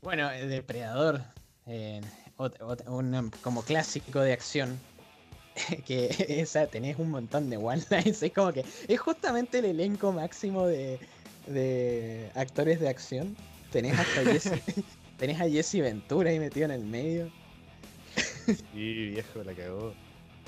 [0.00, 1.20] Bueno, eh, Depredador,
[1.66, 2.00] eh,
[2.88, 4.80] un, como clásico de acción,
[5.86, 10.66] que tenés un montón de one lines, es como que es justamente el elenco máximo
[10.66, 10.98] de,
[11.46, 13.36] de actores de acción.
[13.70, 14.52] Tenés hasta Jesse,
[15.18, 17.30] tenés a Jesse Ventura ahí metido en el medio.
[18.46, 19.94] Sí, viejo, la cagó.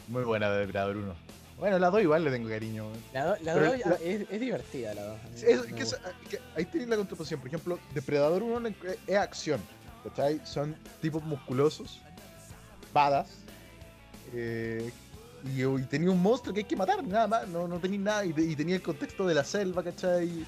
[0.08, 1.14] Muy buena de Depredador 1.
[1.58, 2.88] Bueno, la 2 igual le tengo cariño.
[3.12, 5.20] La, do- la Pero dos, la- ah, es, es divertida la dos.
[5.20, 6.12] a mí Sí, es- me que eso- gusta.
[6.28, 7.40] que ahí tienes la contraposición.
[7.40, 8.74] Por ejemplo, Depredador 1 es-
[9.06, 9.60] es acción.
[10.02, 10.40] ¿Cachai?
[10.44, 12.00] Son tipos musculosos,
[12.92, 13.28] badas.
[14.32, 14.90] Eh,
[15.44, 17.48] y, tenía un monstruo que hay que matar, nada más.
[17.48, 18.24] No, no tenía nada.
[18.24, 20.44] Y, te- y tenía el contexto de la selva, ¿cachai?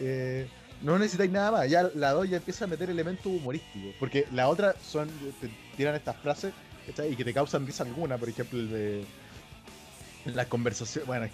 [0.00, 0.46] Eh,
[0.82, 1.68] no necesitáis nada más.
[1.70, 3.94] Ya la 2 ya empieza a meter elementos humorísticos.
[3.98, 5.08] Porque la otra son.
[5.40, 6.52] Te tiran estas frases.
[7.10, 8.16] Y que te causan risa alguna.
[8.18, 9.04] Por ejemplo, el de.
[10.26, 11.30] La conversación, bueno, es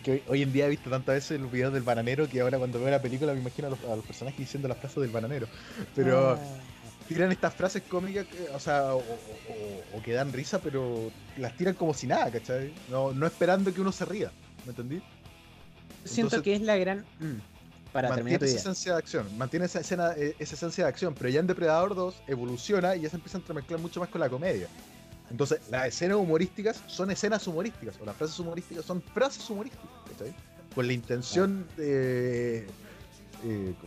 [0.00, 2.78] que, hoy, en día he visto tantas veces los videos del bananero que ahora cuando
[2.78, 5.48] veo la película me imagino a los, a los personajes diciendo las frases del bananero.
[5.96, 6.38] Pero Ah,
[7.08, 11.56] tiran estas frases cómicas, o sea, o, o- o- o que dan risa, pero las
[11.56, 12.72] tiran como si nada, ¿cachai?
[12.90, 14.30] No, no esperando que uno se ría,
[14.64, 15.00] ¿me entendí?
[16.04, 17.00] siento que es la gran...
[17.20, 21.14] mm, para mantiene esa esencia de acción, mantiene esa, escena, eh, esa esencia de acción,
[21.14, 24.20] pero ya en Depredador 2 evoluciona y ya se empieza a entremezclar mucho más con
[24.20, 24.68] la comedia.
[25.30, 30.34] Entonces, las escenas humorísticas son escenas humorísticas, o las frases humorísticas son frases humorísticas, ¿cachai?
[30.74, 32.66] Con la intención eh,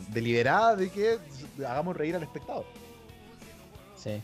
[0.09, 1.17] deliberada de que
[1.59, 2.65] hagamos reír al espectador.
[4.03, 4.21] Sí.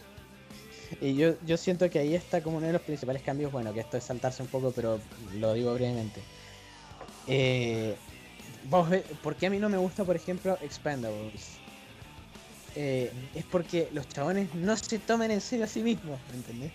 [1.01, 3.81] Y yo, yo siento que ahí está como uno de los principales cambios, bueno, que
[3.81, 4.99] esto es saltarse un poco, pero
[5.35, 6.21] lo digo brevemente.
[7.27, 7.97] Eh,
[8.69, 11.57] vos ve- ¿Por qué a mí no me gusta, por ejemplo, Expendables?
[12.75, 16.71] Eh, es porque los chabones no se toman en serio a sí mismos, ¿me entendés?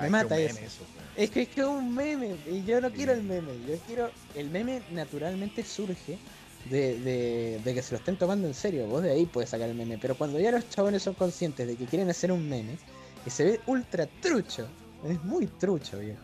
[0.00, 0.84] Me Ay, mata eso.
[1.16, 4.10] Es que es que es un meme, y yo no quiero el meme, yo quiero...
[4.34, 6.18] El meme naturalmente surge
[6.66, 9.68] de, de- de que se lo estén tomando en serio, vos de ahí puedes sacar
[9.68, 12.76] el meme, pero cuando ya los chabones son conscientes de que quieren hacer un meme,
[13.24, 14.68] que se ve ultra trucho,
[15.06, 16.20] es muy trucho, viejo.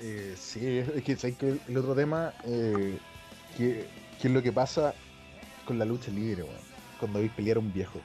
[0.00, 0.60] Eh, sí,
[0.94, 1.58] es que, ¿sabes qué?
[1.68, 2.98] el otro tema, eh,
[3.56, 3.86] que,
[4.20, 4.94] que es lo que pasa
[5.66, 6.66] con la lucha libre, weón.
[7.00, 8.00] Cuando veis pelear a un viejo.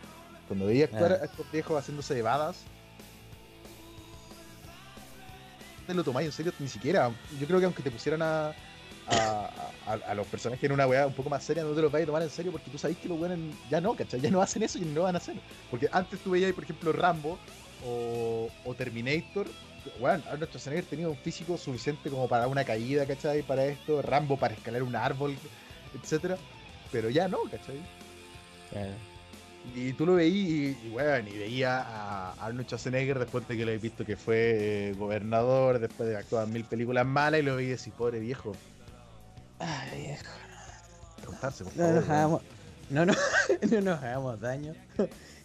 [0.48, 1.20] Cuando veis actuar Ah.
[1.22, 2.22] a estos viejos haciéndose.
[2.22, 2.54] No
[5.88, 7.12] te lo tomáis en serio ni siquiera.
[7.40, 8.54] Yo creo que aunque te pusieran a,
[9.08, 9.50] a,
[9.86, 12.04] a- a los personajes en una weá un poco más seria, no te los vais
[12.04, 14.22] a tomar en serio porque tú sabes que los weones ya no, ¿cachai?
[14.22, 15.36] Ya no hacen eso y no van a hacer.
[15.70, 17.38] Porque antes tú veías, por ejemplo, Rambo
[17.86, 19.48] o, o Terminator.
[20.00, 23.42] Bueno, Arnold Schwarzenegger tenía un físico suficiente como para una caída, ¿cachai?
[23.42, 25.36] Para esto, Rambo para escalar un árbol,
[26.00, 26.38] etcétera.
[26.92, 27.80] Pero ya no, ¿cachai?
[29.76, 33.64] Y tú lo veías y, y, weón, y veía a Arnold Schwarzenegger después de que
[33.66, 37.44] lo habéis visto que fue eh, gobernador, después de actuar en mil películas malas, y
[37.44, 38.54] lo veías y pobre viejo.
[39.62, 40.32] Ay, viejo.
[41.20, 42.42] Preguntarse, por No nos hagamos,
[42.90, 43.14] no, no,
[43.72, 44.74] no nos hagamos daño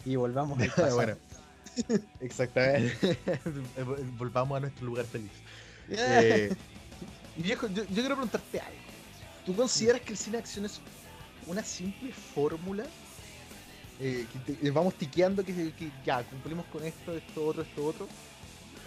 [0.03, 0.95] y volvamos al pasado.
[0.95, 1.17] bueno,
[2.19, 3.23] exactamente.
[4.17, 5.31] Volvamos a nuestro lugar feliz.
[5.89, 6.55] Eh,
[7.35, 8.81] y viejo, yo, yo quiero preguntarte algo.
[9.43, 10.81] ¿Tú consideras que el cine de acción es
[11.45, 12.85] una simple fórmula?
[13.99, 17.83] Eh, que te- eh, vamos tiqueando que, que ya cumplimos con esto, esto, otro, esto,
[17.85, 18.07] otro.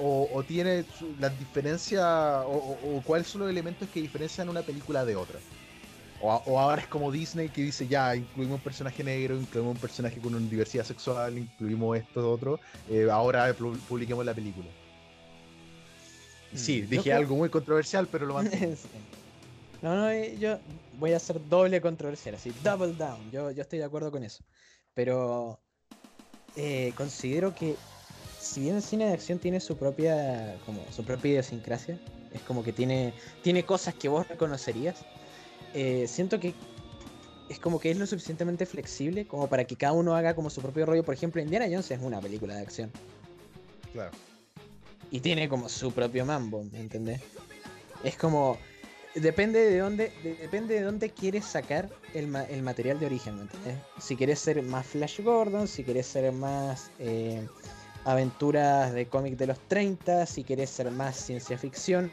[0.03, 0.85] O, o tiene
[1.19, 5.41] las diferencias, o, o- o cuáles son los elementos que diferencian una película de otra.
[6.23, 10.21] O, ahora es como Disney que dice ya, incluimos un personaje negro, incluimos un personaje
[10.21, 12.61] con una diversidad sexual, incluimos esto, otro.
[12.89, 14.71] eh, ahora pu- publiquemos la película.
[16.55, 18.75] Sí, Mm, dije creo- algo muy controversial, pero lo mantengo.
[19.83, 20.61] No, no, eh, yo
[20.93, 23.31] voy a hacer doble controversial, así, double down.
[23.31, 24.45] Yo, yo estoy de acuerdo con eso.
[24.93, 25.59] Pero
[26.55, 27.79] eh, considero que
[28.51, 31.99] si bien el cine de acción tiene su propia, como su propia idiosincrasia,
[32.33, 34.97] es como que tiene, tiene cosas que vos reconocerías.
[35.75, 36.55] eh, siento que
[37.49, 40.61] es como que es lo suficientemente flexible como para que cada uno haga como su
[40.61, 41.05] propio rollo.
[41.05, 42.91] Por ejemplo, Indiana Jones es una película de acción
[43.93, 44.11] Claro.
[45.13, 47.21] y tiene como su propio mambo, ¿me entendés?
[48.03, 48.59] Es como
[49.15, 53.37] depende de dónde de- depende de dónde quieres sacar el, ma- el material de origen,
[53.37, 53.77] ¿me entendés?
[54.01, 57.47] Si quieres ser más Flash Gordon, si quieres ser más eh,
[58.05, 62.11] aventuras de cómic de los 30, si quieres ser más ciencia ficción,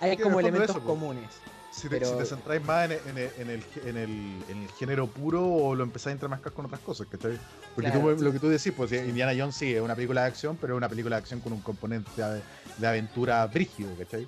[0.00, 1.30] hay como elementos eso, comunes.
[1.70, 4.68] Si te, Pero- si te centráis más en, en- en el, en, el, en el
[4.78, 7.38] género puro o lo empezáis a entremezclar con otras cosas, ¿cachai?
[7.74, 8.16] Porque Claro.
[8.16, 10.74] tú, lo que tú decís, pues Indiana Jones sí es una película de acción, pero
[10.74, 12.42] es una película de acción con un componente de,
[12.78, 14.26] de aventura brígido, ¿cachai?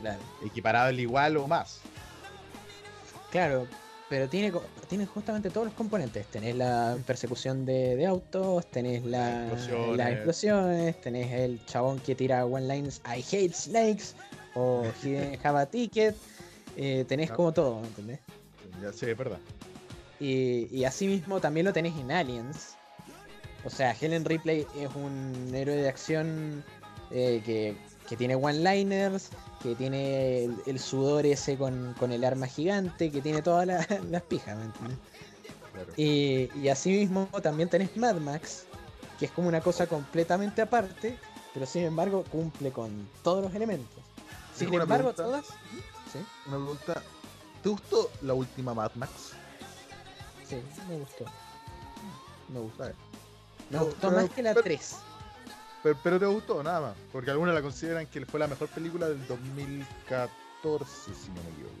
[0.00, 0.20] Claro.
[0.44, 1.80] Equiparable igual o más.
[3.30, 3.66] Claro,
[4.08, 4.52] pero tiene,
[4.88, 6.26] tiene justamente todos los componentes.
[6.26, 9.96] Tenés la persecución de, de autos, tenés la- Las explosiones.
[9.96, 14.14] las explosiones, tenés el chabón que tira one lines I hate snakes
[14.54, 14.84] o
[15.44, 16.14] have a ticket.
[16.76, 17.34] eh, tenés Ah.
[17.34, 18.20] como todo, ¿me entendés?
[18.82, 19.38] Ya, sí, es verdad.
[20.20, 22.74] Y, y asimismo también lo tenés en Aliens.
[23.64, 26.62] O sea, Helen Ripley es un héroe de acción
[27.10, 27.76] eh, que,
[28.08, 29.30] que tiene one-liners,
[29.62, 33.86] que tiene el, el sudor ese con, con el arma gigante, que tiene todas la-
[34.10, 34.98] las pijas, ¿me entiendes?
[35.72, 35.92] Claro.
[35.96, 38.64] Y, y asimismo también tenés Mad Max,
[39.18, 41.18] que es como una cosa completamente aparte,
[41.52, 44.02] pero sin embargo cumple con todos los elementos.
[44.54, 45.42] Sin una embargo, pregunta.
[45.42, 45.58] todas...
[46.12, 47.02] Sí, Una pregunta.
[47.62, 49.12] ¿Te gustó la última Mad Max?
[50.48, 50.56] sí,
[50.88, 51.24] me gustó.
[52.48, 52.84] Me gustó.
[53.70, 54.96] Me gustó más que la pero- 3.
[55.86, 56.94] Pero, pero te gustó, nada más.
[57.12, 61.74] Porque algunos la consideran que fue la mejor película del 2014, si no me equivoco.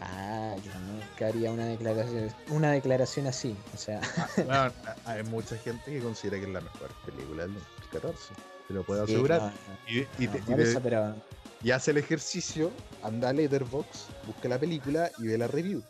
[0.00, 3.54] Ah, yo nunca haría una declaración, una declaración así.
[3.74, 4.00] O sea,
[4.44, 4.72] Bueno,
[5.04, 8.34] hay mucha gente que considera que es la mejor película del 2014.
[8.66, 9.40] Te lo puedo sí, asegurar.
[9.42, 9.54] no, no,
[9.86, 11.14] y, y no, te- y por te- eso, pero
[11.62, 15.82] y hace el ejercicio, anda a Letterboxd, busca la película y ve la review.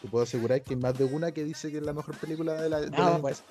[0.00, 2.54] Te puedo asegurar que hay más de una que dice que es la mejor película
[2.54, 2.80] de la.
[2.82, 3.42] de la- pues,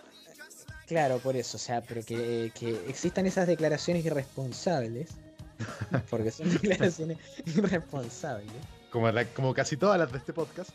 [0.91, 5.12] claro, por eso, o sea, pero que, que existan esas declaraciones irresponsables,
[6.10, 8.51] porque son declaraciones irresponsables.
[8.91, 10.71] como, la- como casi todas las de este podcast.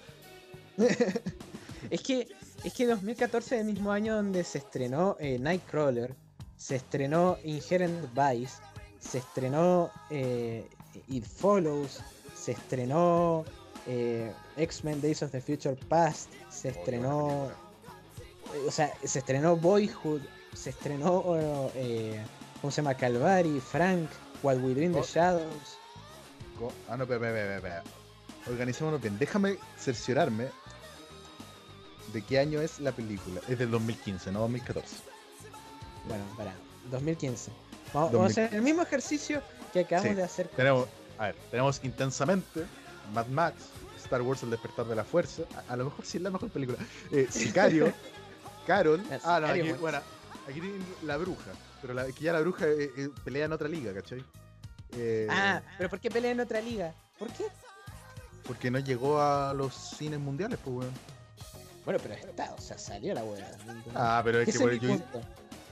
[1.91, 2.27] Es que,
[2.65, 6.15] es que 2014 es el mismo año donde se estrenó eh, Nightcrawler,
[6.57, 8.55] se estrenó Inherent Vice,
[8.99, 10.67] se estrenó eh,
[11.09, 12.01] It Follows,
[12.35, 13.45] se estrenó
[13.87, 17.53] eh, X-Men Days of the Future Past, se estrenó, eh,
[18.67, 20.21] o sea, se estrenó Boyhood,
[20.55, 21.23] se estrenó,
[21.75, 22.25] eh,
[22.61, 22.95] ¿cómo se llama?
[22.95, 24.09] Calvary, Frank,
[24.43, 25.03] What We Do in the.
[25.03, 25.79] Shadows.
[26.89, 27.83] Ah, no, espera, espera, espera.
[28.49, 29.19] Organizémonos bien.
[29.19, 30.49] Déjame cerciorarme
[32.13, 33.41] de qué año es la película.
[33.49, 34.97] Es del 2015, no 2014.
[36.09, 36.55] Bueno, para
[36.91, 37.51] 2015.
[37.93, 38.17] Vamos, 2015.
[38.17, 40.47] vamos a hacer el mismo ejercicio que acabamos Sí, de hacer.
[40.49, 42.65] con- Tenemos, a ver, tenemos intensamente
[43.13, 43.57] Mad Max,
[43.99, 45.43] Star Wars El Despertar de la Fuerza.
[45.69, 46.79] A, a lo mejor sí es la mejor película.
[47.11, 47.93] Eh, Sicario,
[48.67, 49.03] Carol.
[49.25, 49.99] Ah, no, aquí, bueno,
[50.49, 51.51] aquí tienen La Bruja.
[51.81, 54.25] Pero la, aquí ya la Bruja eh, eh, pelea en otra liga, ¿cachai?
[54.97, 56.93] Eh, Ah, pero ¿por qué pelea en otra liga?
[57.19, 57.45] ¿Por qué?
[58.47, 60.93] Porque no llegó a los cines mundiales, pues, weón.
[61.85, 63.51] Bueno, pero está, o sea, salió la wea.
[63.95, 64.97] Ah, pero es que, por- yo.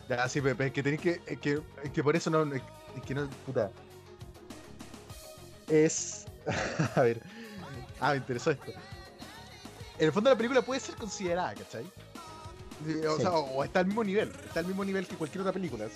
[0.09, 1.61] Ya, sí, Pepe, es que tenéis que, es que.
[1.83, 2.45] Es que por eso no.
[2.55, 2.63] Es
[3.07, 3.29] que no.
[3.47, 3.71] Puta.
[5.69, 6.27] Es.
[6.97, 7.21] A ver.
[8.01, 8.71] Ah, me interesó esto.
[9.99, 11.85] En el fondo la película puede ser considerada, ¿cachai?
[12.87, 13.23] Eh, O Sí.
[13.23, 14.31] sea, o está al mismo nivel.
[14.47, 15.87] Está al mismo nivel que cualquier otra película.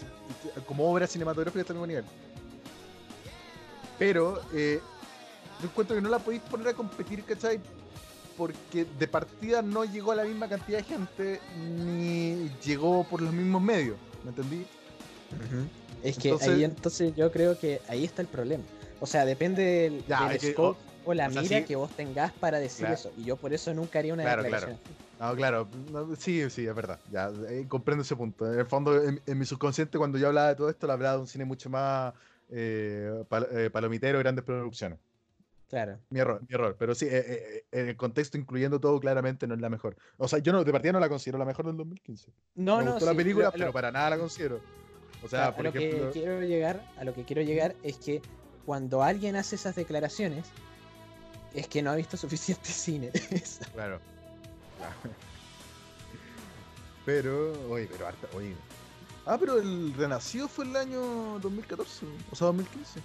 [0.66, 2.04] Como obra cinematográfica está al mismo nivel.
[3.98, 4.80] Pero, eh,
[5.60, 7.60] yo encuentro que no la podéis poner a competir, ¿cachai?
[8.36, 13.32] Porque de partida no llegó a la misma cantidad de gente, ni llegó por los
[13.32, 13.96] mismos medios.
[14.22, 14.64] ¿Me entendí?
[16.02, 18.62] Es que Entonces- ahí entonces yo creo que ahí está el problema.
[19.00, 21.64] O sea, depende del, Ya, del es que, scope o, la o sea, mira sí.
[21.64, 22.94] que vos tengas para decir Claro.
[22.94, 23.12] eso.
[23.16, 24.78] Y yo por eso nunca haría una Claro, declaración.
[25.20, 27.00] No, claro, no, sí, sí, es verdad.
[27.10, 28.52] Ya, eh, comprendo ese punto.
[28.52, 31.14] En el fondo, en, en mi subconsciente, cuando yo hablaba de todo esto, le hablaba
[31.16, 32.14] de un cine mucho más
[32.50, 34.98] eh, pal- eh, palomitero, grandes producciones.
[35.68, 35.98] Claro.
[36.10, 36.76] Mi error, mi error.
[36.78, 39.96] Pero sí, eh, eh, en el contexto, incluyendo todo, claramente no es la mejor.
[40.16, 42.30] O sea, yo no, de partida no la considero la mejor del 2015.
[42.54, 44.60] No, Me no, gustó la sí, película, lo- pero lo- para nada la considero.
[45.22, 46.06] O sea, a por lo ejemplo.
[46.12, 48.22] que quiero llegar, a lo que quiero llegar es que
[48.64, 50.46] cuando alguien hace esas declaraciones,
[51.54, 53.10] es que no ha visto suficiente cine.
[53.74, 54.00] Claro.
[57.04, 58.54] Pero, oye, pero harta, oye.
[59.24, 63.00] Ah, pero el Renacido fue el año 2014, o sea, 2015.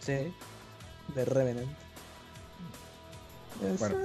[0.00, 0.34] sí.
[1.14, 1.68] De Revenant.
[3.78, 3.96] Bueno,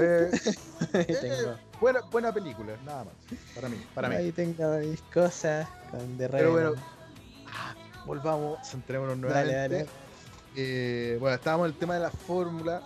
[0.00, 0.30] eh,
[0.94, 3.14] eh, buena, buena película, nada más.
[3.54, 4.14] Para mí, para mí.
[4.16, 6.86] ahí tengo mis cosas con The Pero bueno, Revenant.
[8.04, 9.84] volvamos, centrémonos Dale, nuevamente.
[9.84, 9.88] dale.
[10.56, 12.82] Eh, bueno, estábamos en el tema de la fórmula,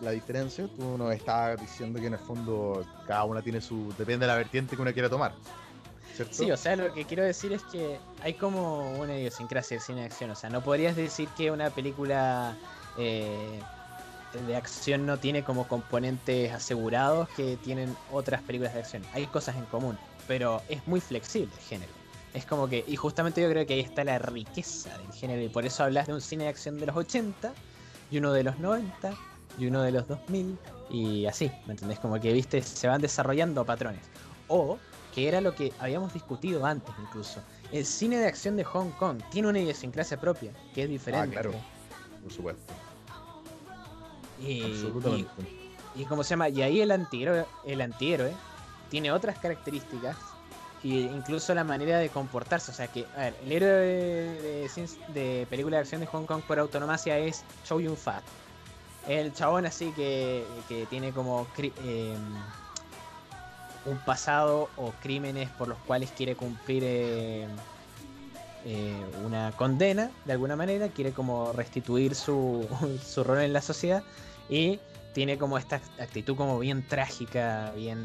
[0.00, 0.68] la diferencia.
[0.76, 3.92] Tú nos estabas diciendo que en el fondo cada una tiene su.
[3.98, 5.34] depende de la vertiente que uno quiera tomar.
[6.14, 6.34] ¿Cierto?
[6.34, 10.00] Sí, o sea, lo que quiero decir es que hay como una idiosincrasia del cine
[10.00, 10.30] de acción.
[10.30, 12.56] O sea, no podrías decir que una película
[12.96, 13.60] eh,
[14.46, 19.02] de acción no tiene como componentes asegurados que tienen otras películas de acción.
[19.12, 19.98] Hay cosas en común,
[20.28, 21.92] pero es muy flexible el género.
[22.32, 25.48] Es como que, y justamente yo creo que ahí está la riqueza del género, y
[25.48, 27.52] por eso hablas de un cine de acción de los 80,
[28.10, 29.14] y uno de los 90,
[29.58, 30.58] y uno de los 2000,
[30.90, 31.98] y así, ¿me entendés?
[31.98, 34.02] Como que, viste, se van desarrollando patrones.
[34.48, 34.78] O
[35.14, 37.40] que era lo que habíamos discutido antes incluso.
[37.72, 41.36] El cine de acción de Hong Kong tiene una idiosincrasia propia, que es diferente.
[41.36, 41.54] Ah, claro.
[42.22, 42.72] Por supuesto.
[44.40, 45.30] Y, Absolutamente.
[45.94, 48.32] y, y cómo se llama, y ahí el antihéroe, el antihéroe
[48.90, 50.16] tiene otras características
[50.82, 52.70] y incluso la manera de comportarse.
[52.70, 54.68] O sea que, a ver, el héroe de,
[55.14, 58.22] de, película de acción de Hong Kong por autonomacia es Chow Yun Fat.
[59.08, 62.16] El chabón así que, que tiene como em,
[63.86, 67.50] un pasado o crímenes por los cuales quiere cumplir em,
[68.64, 72.66] eh, una condena de alguna manera, quiere como restituir su,
[73.06, 74.02] su rol en la sociedad
[74.48, 74.80] y
[75.12, 78.02] tiene como esta actitud como bien trágica, bien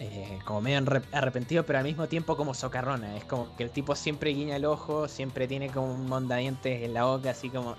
[0.00, 3.14] eh, como medio arre- arrepentido, pero al mismo tiempo como socarrona.
[3.16, 6.94] Es como que el tipo siempre guiña el ojo, siempre tiene como un mondadientes en
[6.94, 7.76] la boca, así como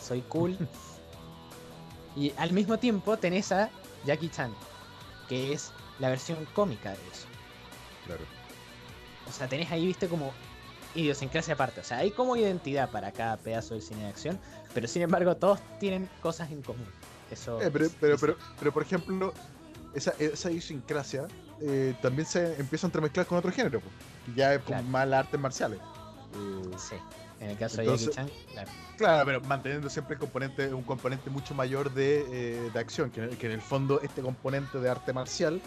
[0.00, 0.56] soy cool.
[2.16, 3.70] y al mismo tiempo tenés a
[4.04, 4.52] Jackie Chan,
[5.28, 7.26] que es la versión cómica de eso.
[8.06, 8.22] Claro.
[9.28, 10.32] O sea, tenés ahí, viste, como
[10.94, 11.80] idiosincrasia aparte.
[11.80, 14.38] O sea, hay como identidad para cada pedazo del cine de acción,
[14.72, 16.86] pero sin embargo todos tienen cosas en común.
[17.30, 17.60] Eso.
[17.60, 19.34] Eh, pero, es- pero, es- pero, pero, por ejemplo,
[19.94, 21.26] esa, esa idiosincrasia
[21.60, 24.82] eh, también se empieza a entremezclar con otro género, que ya es Claro.
[24.84, 25.80] más las artes marciales.
[25.80, 26.96] Eh, Sí.
[27.40, 28.70] En el caso Entonces- de Jackie Chan, claro.
[28.96, 32.24] Claro, pero manteniendo siempre el componente, un componente mucho mayor de,
[32.66, 35.60] eh, de acción, que, en- que en el fondo este componente de arte marcial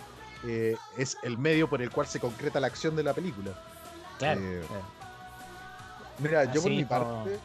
[0.46, 3.52] eh, es el medio por el cual se concreta la acción de la película.
[4.18, 4.40] Claro.
[4.42, 4.84] Eh, claro.
[6.20, 7.38] Mira, yo por mi parte,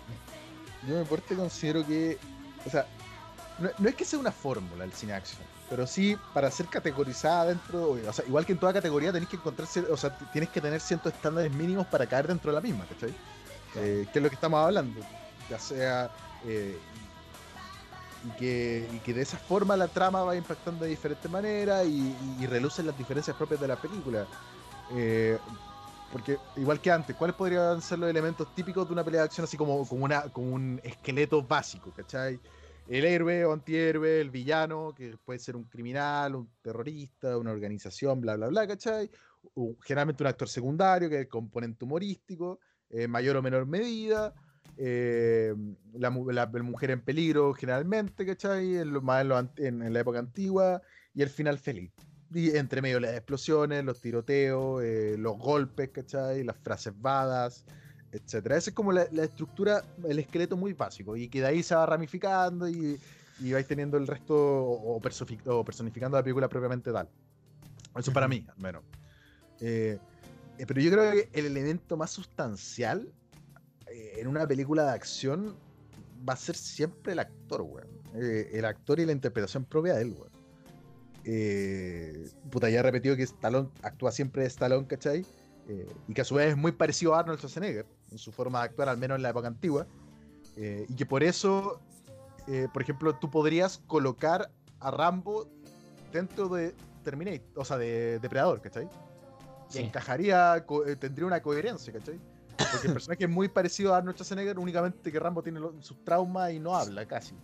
[0.89, 2.19] yo mi parte considero que,
[2.67, 2.87] o sea,
[3.59, 7.47] no, no es que sea una fórmula el cine acción, pero sí para ser categorizada
[7.47, 10.61] dentro, o sea, igual que en toda categoría tenés que encontrarse, o sea, tienes que
[10.61, 13.15] tener ciertos estándares mínimos para caer dentro de la misma, ¿cachai?
[13.77, 15.01] Eh, que es lo que estamos hablando,
[15.51, 16.11] ya sea
[16.47, 16.79] eh,
[18.25, 22.15] y que, y que de esa forma la trama va impactando de diferentes maneras y,
[22.41, 24.27] y relucen las diferencias propias de la película.
[24.93, 25.39] Eh,
[26.13, 29.45] porque igual que antes, ¿cuáles podrían ser los elementos típicos de una pelea de acción
[29.45, 32.39] así como, como, una, como un esqueleto básico, ¿cachai?
[32.87, 38.21] El héroe o antihéroe, el villano, que puede ser un criminal, un terrorista, una organización,
[38.21, 39.11] bla, bla, bla, ¿cachai?
[39.55, 42.61] O generalmente un actor secundario, que es el componente humorístico,
[42.91, 44.33] en mayor o menor medida.
[44.77, 45.55] eh,
[45.93, 48.77] la, la- la mujer en peligro, generalmente, ¿cachai?
[48.79, 50.83] En, lo- más en, lo en- en la época antigua.
[51.15, 51.93] Y el final feliz.
[52.33, 56.43] Y entre medio las explosiones, los tiroteos, eh, los golpes, ¿cachai?
[56.43, 57.65] Las frases badas,
[58.11, 58.57] etcétera.
[58.57, 61.17] Esa es como la, la estructura, el esqueleto muy básico.
[61.17, 62.99] Y que de ahí se va ramificando y,
[63.39, 67.09] y vais teniendo el resto o, o personificando la película propiamente tal.
[67.97, 68.83] Eso para mí, al menos.
[69.61, 70.01] Eh, eh,
[70.59, 73.13] pero yo creo que el elemento más sustancial
[73.87, 75.57] eh, en una película de acción
[76.29, 77.89] va a ser siempre el actor, weón.
[78.15, 80.35] Eh, el actor y la interpretación propia de él, weón.
[81.25, 85.25] Eh, puta, ya he repetido que Stallone actúa siempre de Stallone, ¿cachai?
[85.69, 88.61] Eh, y que a su vez es muy parecido a Arnold Schwarzenegger en su forma
[88.61, 89.87] de actuar, al menos en la época antigua.
[90.57, 91.81] Eh, y que por eso,
[92.47, 94.51] eh, por ejemplo, tú podrías colocar
[94.81, 95.49] a Rambo
[96.13, 98.89] dentro de Terminator, o sea, de Depredador, ¿cachai?
[99.71, 99.79] Y Sí.
[99.81, 102.19] encajaría, co- eh, tendría una coherencia, ¿cachai?
[102.57, 106.53] Porque el personaje es muy parecido a Arnold Schwarzenegger, únicamente que Rambo tiene sus traumas
[106.53, 107.35] y no habla casi.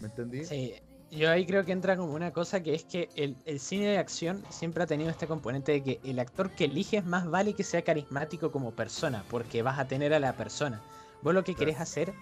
[0.00, 0.44] ¿Me entendí?
[0.44, 0.74] Sí,
[1.10, 3.98] yo ahí creo que entra como una cosa que es que el, el cine de
[3.98, 7.62] acción siempre ha tenido este componente de que el actor que eliges más vale que
[7.62, 10.82] sea carismático como persona, porque vas a tener a la persona.
[11.22, 12.12] Vos lo que querés hacer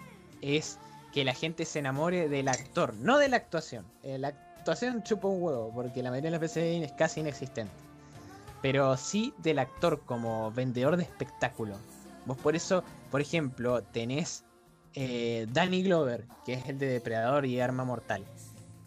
[0.42, 0.78] es
[1.12, 3.84] que la gente se enamore del actor, no de la actuación.
[4.02, 7.72] La actuación chupa un huevo, porque la mayoría de las veces es casi inexistente.
[8.62, 11.76] Pero sí del actor como vendedor de espectáculo.
[12.24, 14.44] Vos por eso, por ejemplo, tenés
[14.94, 18.24] eh, Danny Glover, que es el de Depredador y Arma Mortal.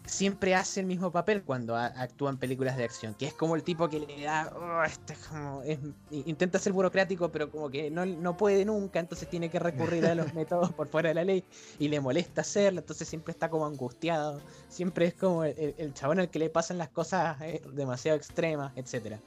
[0.08, 3.64] siempre hace el mismo papel cuando actúa en películas de acción, que es como el
[3.64, 5.80] tipo que le da, "Oh, este es como, es-
[6.12, 10.14] intenta ser burocrático, pero como que no, no puede nunca, entonces tiene que recurrir a
[10.14, 11.42] los métodos por fuera de la ley
[11.80, 15.92] y le molesta hacerlo, entonces siempre está como angustiado, siempre es como el, el- el
[15.92, 19.18] chabón al que le pasan las cosas eh, demasiado extremas, etcétera.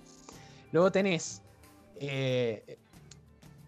[0.72, 1.42] Luego tenés
[2.00, 2.78] eh,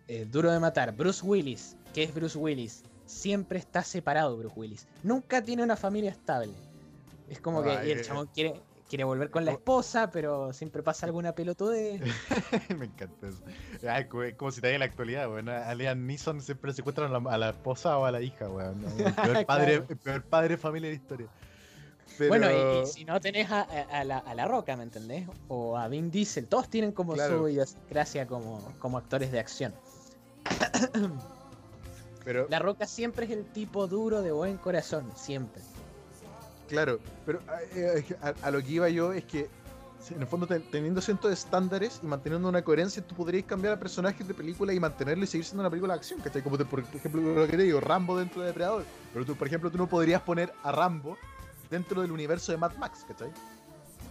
[0.08, 4.88] eh, Duro de Matar, Bruce Willis, que es Bruce Willis, siempre está separado Bruce Willis,
[5.04, 6.54] nunca tiene una familia estable.
[7.30, 11.06] Es como que Ah, el chabón quiere, quiere volver con la esposa, pero siempre pasa
[11.06, 12.00] alguna pelotude.
[12.78, 13.42] Me encanta eso.
[13.82, 15.48] Es como, si te en la actualidad, weón.
[15.50, 18.50] A Liam Neeson siempre se encuentran a la, a la esposa o a la hija,
[18.50, 18.84] weón.
[18.98, 19.86] El peor padre, Claro.
[19.90, 21.28] el peor padre de familia de la historia.
[22.18, 24.84] Pero, Bueno, y, y si no tenés a, a- a la, a La Roca, ¿me
[24.84, 25.28] entendés?
[25.48, 27.40] O a Vin Diesel, todos tienen como Claro.
[27.40, 29.74] su idiosincrasia como, como actores de acción.
[32.24, 35.62] pero La Roca siempre es el tipo duro de buen corazón, siempre.
[36.68, 37.40] claro, pero
[37.76, 39.50] eh, es que a, lo que iba yo es que
[40.10, 43.80] en el fondo ten- teniendo ciertos estándares y manteniendo una coherencia, tú podrías cambiar a
[43.80, 46.42] personajes de película y mantenerlo y seguir siendo una película de acción, ¿cachai?
[46.42, 48.86] Como te- por ejemplo lo que te digo, Rambo dentro de Depredador.
[49.14, 51.18] Pero tú, por ejemplo, tú no podrías poner a Rambo
[51.72, 53.32] dentro del universo de Mad Max, ¿cachai?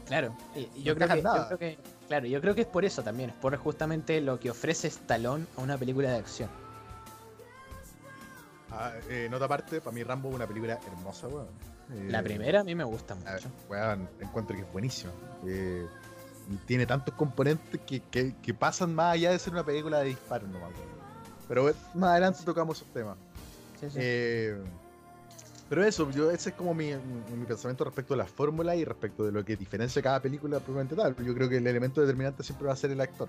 [0.07, 2.67] Claro, y, y yo, No creo que, yo creo que- claro, yo creo que es
[2.67, 6.51] por eso también, es por justamente lo que ofrece Stallone a una película de acción.
[8.73, 11.47] Ah, eh, nota aparte, para mí Rambo es una película hermosa, weón.
[11.93, 13.49] Eh, La primera a mí me gusta mucho.
[13.69, 15.13] weón, encuentro que es buenísimo.
[15.47, 15.87] Eh,
[16.67, 20.49] tiene tantos componentes que, que- que pasan más allá de ser una película de disparos
[20.49, 20.71] nomás.
[21.49, 23.17] Pero bueno, más adelante tocamos esos temas.
[23.81, 23.99] Sí, sí.
[25.71, 28.85] Pero eso, yo, ese es como mi, mi- mi pensamiento respecto a la fórmula y
[28.85, 31.15] respecto de lo que diferencia cada película propiamente tal.
[31.25, 33.29] Yo creo que el elemento determinante siempre va a ser el actor.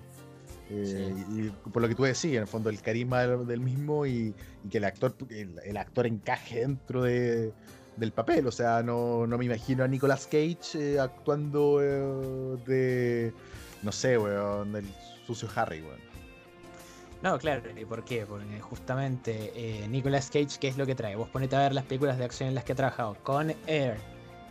[0.70, 3.60] Eh, y, y por lo que tú decías, en el fondo, el carisma del, del
[3.60, 4.34] mismo y,
[4.66, 7.54] y que el actor, el, el actor encaje dentro de,
[7.98, 8.48] del papel.
[8.48, 13.34] O sea, no, no me imagino a Nicolas Cage eh, actuando eh, de,
[13.84, 14.86] no sé, weón, del
[15.28, 16.11] sucio Harry, weón.
[17.22, 18.26] No, claro, ¿y por qué?
[18.26, 21.16] Porque justamente eh, Nicolas Cage, ¿qué es lo que trae?
[21.16, 23.16] Vos ponete a ver las películas de acción en las que ha trabajado.
[23.22, 23.98] Con Air,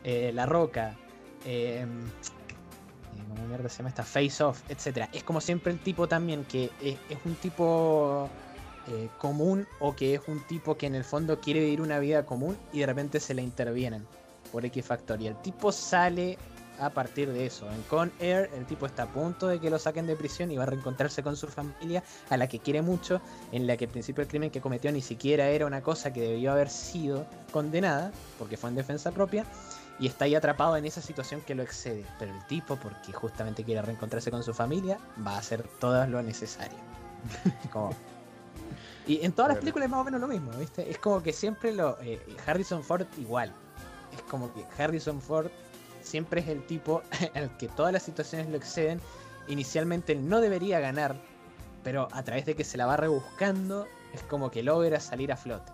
[0.05, 0.97] eh, La Roca,
[1.45, 1.85] eh,
[3.29, 4.05] ¿cómo mierda se llama esta?
[4.05, 5.09] Face Off, etcétera.
[5.13, 8.31] Es como siempre el tipo también que es, es un tipo
[9.19, 12.57] común o que es un tipo que en el fondo quiere vivir una vida común
[12.73, 14.05] y de repente se le intervienen
[14.51, 15.21] por X factor.
[15.21, 16.39] Y el tipo sale
[16.81, 17.71] a partir de eso.
[17.71, 20.57] En Con Air, el tipo está a punto de que lo saquen de prisión y
[20.57, 23.21] va a reencontrarse con su familia, a la que quiere mucho,
[23.53, 26.21] en la que el principio del crimen que cometió ni siquiera era una cosa que
[26.23, 29.45] debió haber sido condenada, porque fue en defensa propia,
[29.99, 32.07] y está ahí atrapado en esa situación que lo excede.
[32.19, 36.23] Pero el tipo, porque justamente quiere reencontrarse con su familia, va a hacer todo lo
[36.23, 36.79] necesario.
[37.73, 37.95] Como-
[39.07, 40.89] Y en todas las películas es más o menos lo mismo, ¿viste?
[40.91, 41.99] Es como que siempre lo.
[42.01, 43.53] eh, Harrison Ford igual.
[44.15, 45.49] Es como que Harrison Ford
[46.03, 47.03] siempre es el tipo
[47.35, 49.01] al que todas las situaciones lo exceden.
[49.49, 51.17] Inicialmente él no debería ganar,
[51.83, 55.37] pero a través de que se la va rebuscando, es como que logra salir a
[55.37, 55.73] flote.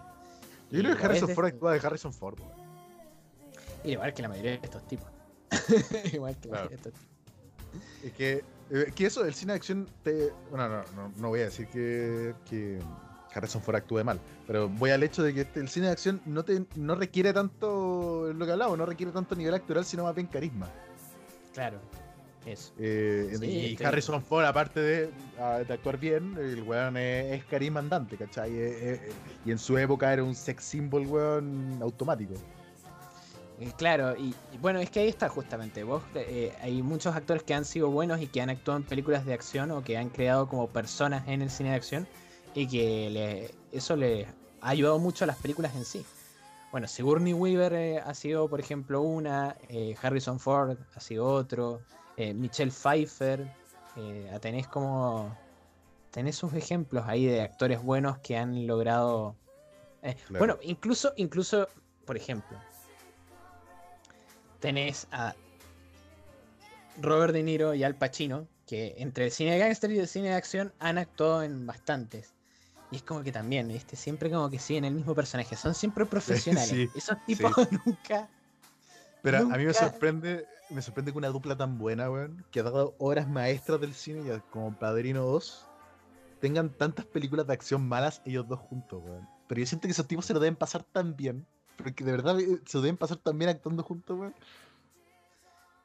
[0.70, 2.66] Yo creo Y que a Harrison Ford actúa de Harrison Ford, weón.
[3.84, 5.06] Igual que la mayoría de estos tipos.
[6.12, 7.16] igual que la mayoría de estos tipos.
[8.02, 11.40] Es que, eh, que eso, el cine de acción, te, bueno, no, no, no voy
[11.40, 12.80] a decir que, que
[13.36, 16.20] Harrison Ford actúe mal, pero voy al hecho de que este- el cine de acción
[16.24, 20.14] no, te, no requiere tanto, lo que hablamos, no requiere tanto nivel actoral, sino más
[20.14, 20.68] bien carisma.
[21.52, 21.78] Claro,
[22.44, 22.72] eso.
[22.78, 27.44] Eh, Sí, y Harrison Ford, aparte de, ah, de actuar bien, el weón es, es
[27.44, 28.50] carisma andante, ¿cachai?
[28.52, 29.12] Eh, eh,
[29.44, 32.34] y en su época era un sex symbol, weón, automático.
[33.78, 35.82] Claro, y, y bueno, es que ahí está justamente.
[35.82, 39.24] Vos, eh, hay muchos actores que han sido buenos y que han actuado en películas
[39.24, 42.06] de acción o que han creado como personas en el cine de acción
[42.56, 44.26] y que le- eso le
[44.62, 46.04] ha ayudado mucho a las películas en sí.
[46.72, 51.82] Bueno, Sigourney Weaver eh, ha sido, por ejemplo, una, eh, Harrison Ford ha sido otro,
[52.16, 53.46] eh, Michelle Pfeiffer,
[54.40, 55.36] tenés como...
[56.10, 59.36] Tenés sus ejemplos ahí de actores buenos que han logrado...
[60.00, 60.38] Claro.
[60.38, 61.68] Bueno, incluso, incluso,
[62.06, 62.58] por ejemplo,
[64.60, 65.34] tenés a
[67.00, 70.28] Robert De Niro y Al Pacino, que entre el cine de gángster y el cine
[70.28, 72.35] de acción han actuado en bastantes.
[72.90, 73.96] Y es como que también, ¿viste?
[73.96, 75.56] Siempre como que siguen el mismo personaje.
[75.56, 76.70] Son siempre profesionales.
[76.70, 77.52] Sí, Esos tipos
[77.86, 78.28] nunca.
[79.22, 82.62] Pero a mí me sorprende, me sorprende que una dupla tan buena, weón, que ha
[82.62, 85.66] dado obras maestras del cine ya como Padrino 2,
[86.40, 89.28] tengan tantas películas de acción malas ellos dos juntos, weón.
[89.48, 91.44] Pero yo siento que esos tipos se lo deben pasar tan bien,
[91.76, 94.34] porque de verdad eh, se lo deben pasar tan bien actuando juntos, weón.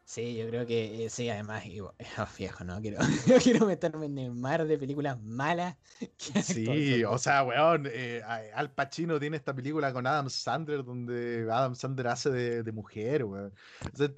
[0.04, 1.80] Sí, yo creo que eh, sí, además, y,
[2.38, 2.82] viejo, ¿no?
[2.82, 5.78] Quiero, no quiero meterme en el mar de películas malas.
[6.43, 8.22] Sí, o sea, weón, eh,
[8.54, 13.24] Al Pacino tiene esta película con Adam Sandler donde Adam Sandler hace de, de mujer,
[13.24, 13.54] weón.
[13.93, 14.12] O sea,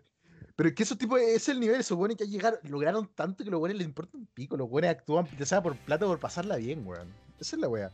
[0.55, 3.49] pero es que esos tipos, ese es el nivel, weones que llegar, lograron tanto que
[3.49, 6.19] los weones les importa un pico, los weones actúan, ya sea por plata o por
[6.19, 7.07] pasarla bien, weón.
[7.39, 7.91] Esa es la wea.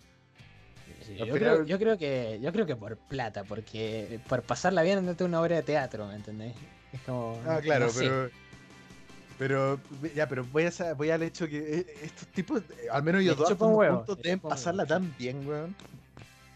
[1.06, 4.84] Sí, yo, final- creo, yo creo que yo creo que por plata, porque por pasarla
[4.84, 6.54] bien andate una obra de teatro, ¿me entendés?
[6.94, 7.40] Es como.
[7.48, 8.00] Ah, claro, no sé.
[8.02, 8.30] pero.
[9.38, 9.80] Pero,
[10.14, 13.38] ya, pero voy, a, voy al hecho que eh, estos tipos, eh, al menos ellos
[13.38, 14.90] dos, huevo, deben huevo, pasarla sí.
[14.90, 15.74] tan bien, weón.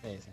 [0.01, 0.31] Sí, sí.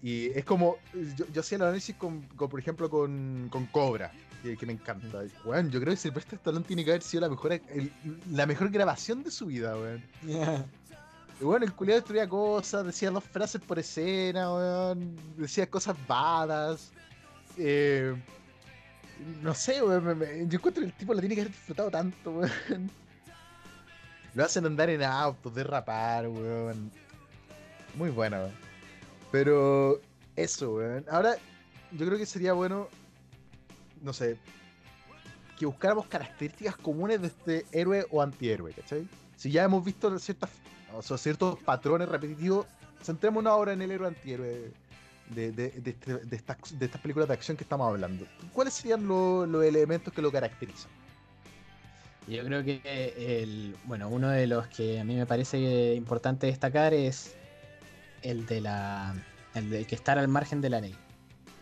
[0.00, 0.76] Y es como,
[1.16, 4.12] yo, yo hacía el análisis con, con, por ejemplo, con, con Cobra,
[4.44, 5.24] que, que me encanta.
[5.44, 7.92] Weón, yo creo que Sylvester Stallone tiene que haber sido la mejor, el-
[8.30, 10.04] la mejor grabación de su vida, weón.
[11.40, 15.16] Y bueno, el culiado destruía cosas, decía dos frases por escena, weón.
[15.36, 16.92] Decía cosas badas.
[17.58, 18.14] Eh,
[19.42, 20.48] no sé, weón.
[20.48, 22.90] yo encuentro que el tipo lo tiene que haber disfrutado tanto, weón.
[24.34, 26.90] Lo hacen andar en autos, derrapar, weón.
[27.94, 28.52] Muy bueno, weón.
[29.30, 30.00] Pero
[30.36, 31.04] eso, weón.
[31.10, 31.36] Ahora,
[31.92, 32.88] yo creo que sería bueno,
[34.02, 34.36] no sé,
[35.58, 39.06] que buscáramos características comunes de este héroe o antihéroe, ¿cachai?
[39.36, 40.50] Si ya hemos visto ciertas,
[40.92, 42.66] o sea, ciertos patrones repetitivos,
[43.02, 44.72] centrémonos ahora en el héroe antihéroe
[45.30, 48.26] de, de, de, este- de estas, de estas películas de acción que estamos hablando.
[48.52, 50.90] ¿Cuáles serían lo- los elementos que lo caracterizan?
[52.26, 52.80] Yo creo que
[53.42, 57.34] el, bueno, uno de los que a mí me parece importante destacar es
[58.22, 59.14] el de la
[59.54, 60.94] el de que estar al margen de la ley.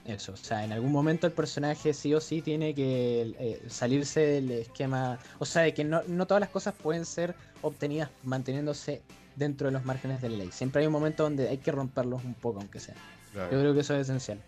[0.04, 4.20] Eso, o sea, en algún momento el personaje sí o sí tiene que eh, salirse
[4.20, 9.02] del esquema, o sea, de que no, no todas las cosas pueden ser obtenidas manteniéndose
[9.36, 10.50] dentro de los márgenes de la ley.
[10.52, 12.94] Siempre hay un momento donde hay que romperlos un poco, aunque sea.
[13.34, 14.40] Yo creo que eso es esencial.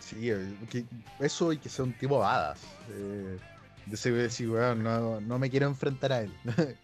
[0.00, 0.84] Sí, eh, que
[1.20, 2.60] eso y que sea un tipo badass.
[2.90, 3.38] Eh,
[3.86, 6.32] de ese decir, weón, no, no me quiero enfrentar a él.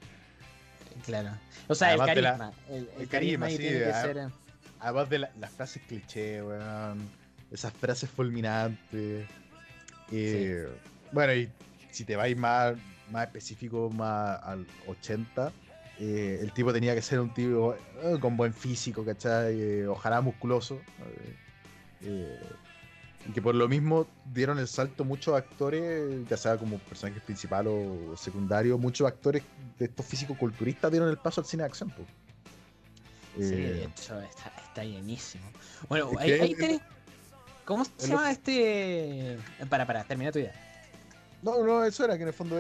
[1.05, 1.31] Claro.
[1.67, 2.53] O sea, Además el la- carisma.
[2.71, 4.17] el, el el carisma sí, tiene que ah, ser.
[4.17, 4.29] eh,
[4.81, 7.11] Además de la- las frases cliché, weón.
[7.51, 9.27] Esas frases fulminantes.
[10.11, 10.69] Eh,
[11.13, 11.51] Bueno, y
[11.91, 12.75] si te vais más,
[13.11, 15.53] más específico, más al 80,
[15.99, 19.61] eh, el tipo tenía que ser un tipo eh, con buen físico, ¿cachai?
[19.61, 20.81] Eh, ojalá musculoso.
[22.03, 22.39] eh,
[23.27, 27.67] y que por lo mismo dieron el salto muchos actores, ya sea como personajes principal
[27.69, 29.43] o secundario, muchos actores
[29.79, 31.91] de estos físicos culturistas dieron el paso al cine de acción.
[33.37, 35.45] Sí, de hecho, está, está llenísimo.
[35.89, 36.81] Bueno, ahí, que ahí tenés-
[37.65, 39.39] ¿Cómo se llama este...?
[39.71, 40.53] Para, para, termina tu idea.
[41.43, 42.57] No, no, eso era que en el fondo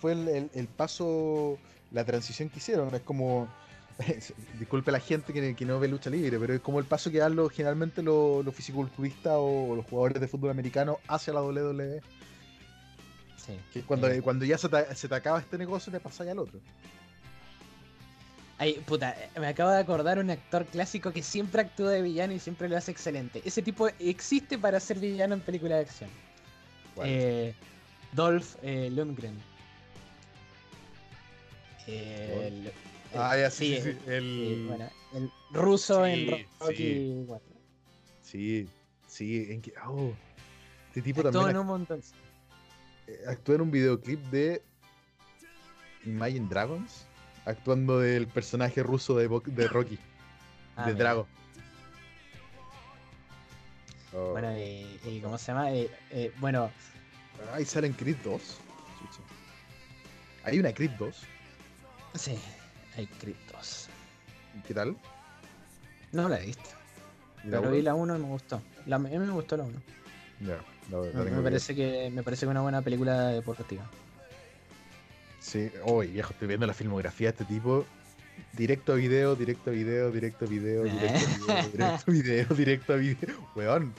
[0.00, 1.58] fue el, el- el paso,
[1.92, 2.94] la transición que hicieron.
[2.94, 3.48] Es como,
[4.58, 7.18] disculpe la gente que, que no ve lucha libre, pero es como el paso que
[7.18, 12.00] dan los, generalmente los, los fisiculturistas o los jugadores de fútbol americano hacia la WWE.
[13.36, 13.58] Sí.
[13.72, 16.32] Que cuando, Eh, cuando ya se te, se te acaba este negocio, te pasa ya
[16.32, 16.60] al otro.
[18.58, 22.38] Ay, puta, me acabo de acordar un actor clásico que siempre actúa de villano y
[22.38, 23.42] siempre lo hace excelente.
[23.44, 26.10] Ese tipo existe para ser villano en películas de acción.
[27.02, 27.54] Eh,
[28.12, 29.34] Dolph eh, Lundgren.
[31.86, 32.72] Eh, el-
[33.14, 37.24] ah, ya sí, sí, sí, el- eh, bueno, el ruso en Sí, Rocky sí.
[37.26, 37.48] 4.
[38.22, 38.68] sí,
[39.08, 40.12] sí, en que, oh,
[40.88, 42.02] este tipo Actuó también en un montón.
[43.08, 44.62] eh, actuó en un videoclip de
[46.04, 47.04] Imagine Dragons,
[47.44, 49.98] actuando del personaje ruso de, Bo- de Rocky,
[50.76, 51.04] Ah, de mira.
[51.04, 51.28] Drago.
[54.14, 54.32] Oh.
[54.32, 55.72] Bueno, y, y ¿cómo se llama?
[55.72, 56.70] Eh, eh, bueno,
[57.52, 58.58] Ahí salen Creed 2.
[58.98, 59.22] Chucha.
[60.44, 61.22] Hay una Creed 2.
[62.14, 62.38] Sí,
[62.96, 63.88] hay criptos.
[64.66, 64.96] ¿Qué tal?
[66.12, 66.68] No la he visto.
[67.44, 67.70] ¿Y la Pero uno?
[67.72, 68.62] vi la 1 y me gustó.
[68.86, 69.82] La, a mí me gustó la 1.
[70.40, 70.58] Ya,
[70.90, 73.88] la- la Me, parece que me parece que una buena película deportiva.
[75.40, 77.84] Sí, oh, viejo, estoy viendo la filmografía de este tipo.
[78.52, 82.46] Directo a video, directo a video, directo a video, directo a video, directo a video,
[82.54, 83.48] directo a video.
[83.56, 83.92] Weón,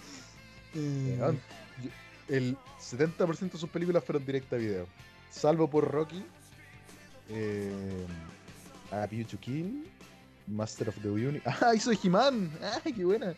[0.76, 1.40] weón.
[1.82, 1.90] Yo-
[2.30, 4.88] El 70% de sus películas fueron directo a video.
[5.32, 6.24] Salvo por Rocky,
[7.34, 8.06] eh,
[8.92, 9.86] A View to Kill,
[10.48, 11.44] Master of the Universe.
[11.66, 12.52] ¡Ah, hizo He-Man!
[12.86, 13.34] ¡Ay, qué buena!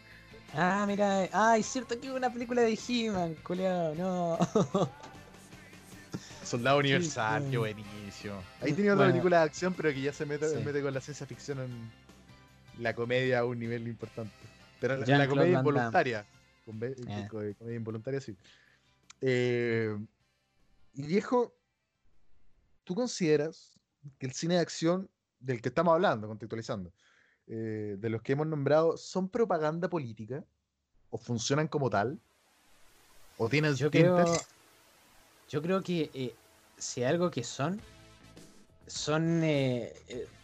[0.54, 4.38] Ah, mira, ah, es cierto que hubo una película de He-Man, culiao, no.
[6.44, 8.44] Soldado Universal, Sí, qué buenísimo.
[8.62, 9.14] Ahí tenía otra Bueno.
[9.14, 10.58] película de acción, pero que ya se mete, Sí.
[10.64, 11.92] mete con la ciencia ficción en
[12.84, 14.32] la comedia a un nivel importante.
[14.80, 16.26] Pero la, comedia involuntaria.
[16.66, 17.28] Con Eh.
[17.30, 18.36] con- comedia involuntaria, sí.
[19.22, 19.98] Eh,
[20.94, 21.56] y viejo,
[22.84, 23.75] ¿tú consideras
[24.18, 26.92] que el cine de acción del que estamos hablando, contextualizando,
[27.48, 30.44] eh, de los que hemos nombrado, son propaganda política?
[31.10, 32.20] ¿O funcionan como tal?
[33.38, 34.12] ¿O tienen Yo tintes?
[34.12, 34.42] creo,
[35.50, 36.36] yo creo que eh,
[36.78, 37.80] si hay algo que son,
[38.88, 39.94] son eh,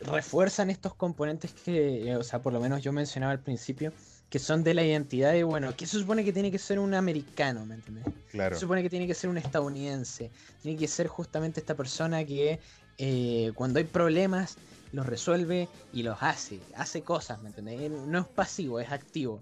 [0.02, 3.92] refuerzan estos componentes que, o sea, por lo menos yo mencionaba al principio,
[4.30, 6.94] que son de la identidad de, bueno, que se supone que tiene que ser un
[6.94, 8.06] americano, ¿me entiendes?
[8.32, 8.56] Claro.
[8.56, 10.32] Se supone que tiene que ser un estadounidense,
[10.62, 12.60] tiene que ser justamente esta persona que
[12.98, 14.58] eh, cuando hay problemas
[14.92, 17.80] los resuelve y los hace, hace cosas, ¿me entiendes?
[17.82, 19.42] Él No es pasivo, es activo.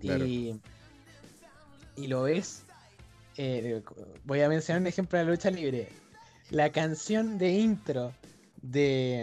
[0.00, 0.24] Claro.
[0.24, 0.60] Y,
[1.96, 2.62] y lo ves,
[3.36, 3.82] eh,
[4.24, 5.88] voy a mencionar un ejemplo de la lucha libre.
[6.50, 8.12] La canción de intro
[8.62, 9.22] de...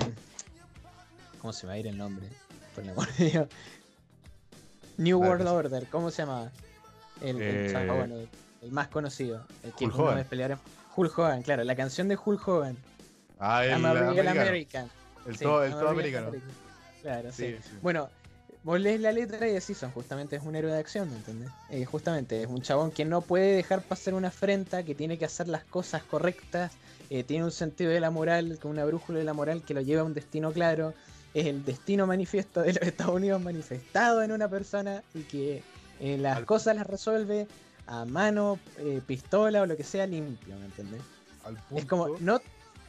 [1.39, 2.28] ¿Cómo se va a ir el nombre?
[2.76, 3.47] Por el amor de Dios.
[4.97, 5.53] New World pues.
[5.53, 6.51] Order, ¿cómo se llama?
[7.22, 8.16] El, Eh, bueno,
[8.61, 9.45] el más conocido.
[9.64, 10.16] El que Hulk Hogan.
[10.16, 10.59] vez pelearon-
[10.95, 12.78] Hulk Hogan, claro, la canción de Hulk Hogan.
[13.39, 13.73] Ah, el.
[13.86, 14.89] American.
[15.25, 16.27] El Sí, todo, el todo americano.
[16.27, 16.51] American.
[17.01, 17.55] Claro, sí.
[17.81, 18.09] Bueno,
[18.63, 21.49] vos lees la letra y decís, son justamente es un héroe de acción, ¿me entendés?
[21.69, 25.25] Eh, justamente es un chabón que no puede dejar pasar una afrenta, que tiene que
[25.25, 26.73] hacer las cosas correctas,
[27.09, 29.81] eh, tiene un sentido de la moral, con una brújula de la moral que lo
[29.81, 30.93] lleva a un destino claro,
[31.34, 35.61] es el destino manifiesto de los Estados Unidos manifestado en una persona y que
[35.99, 37.47] eh, las Al- cosas las resuelve
[37.88, 38.59] a mano,
[39.07, 41.01] pistola o lo que sea limpio, ¿me entendés?
[41.43, 42.41] Al Es como, punto- no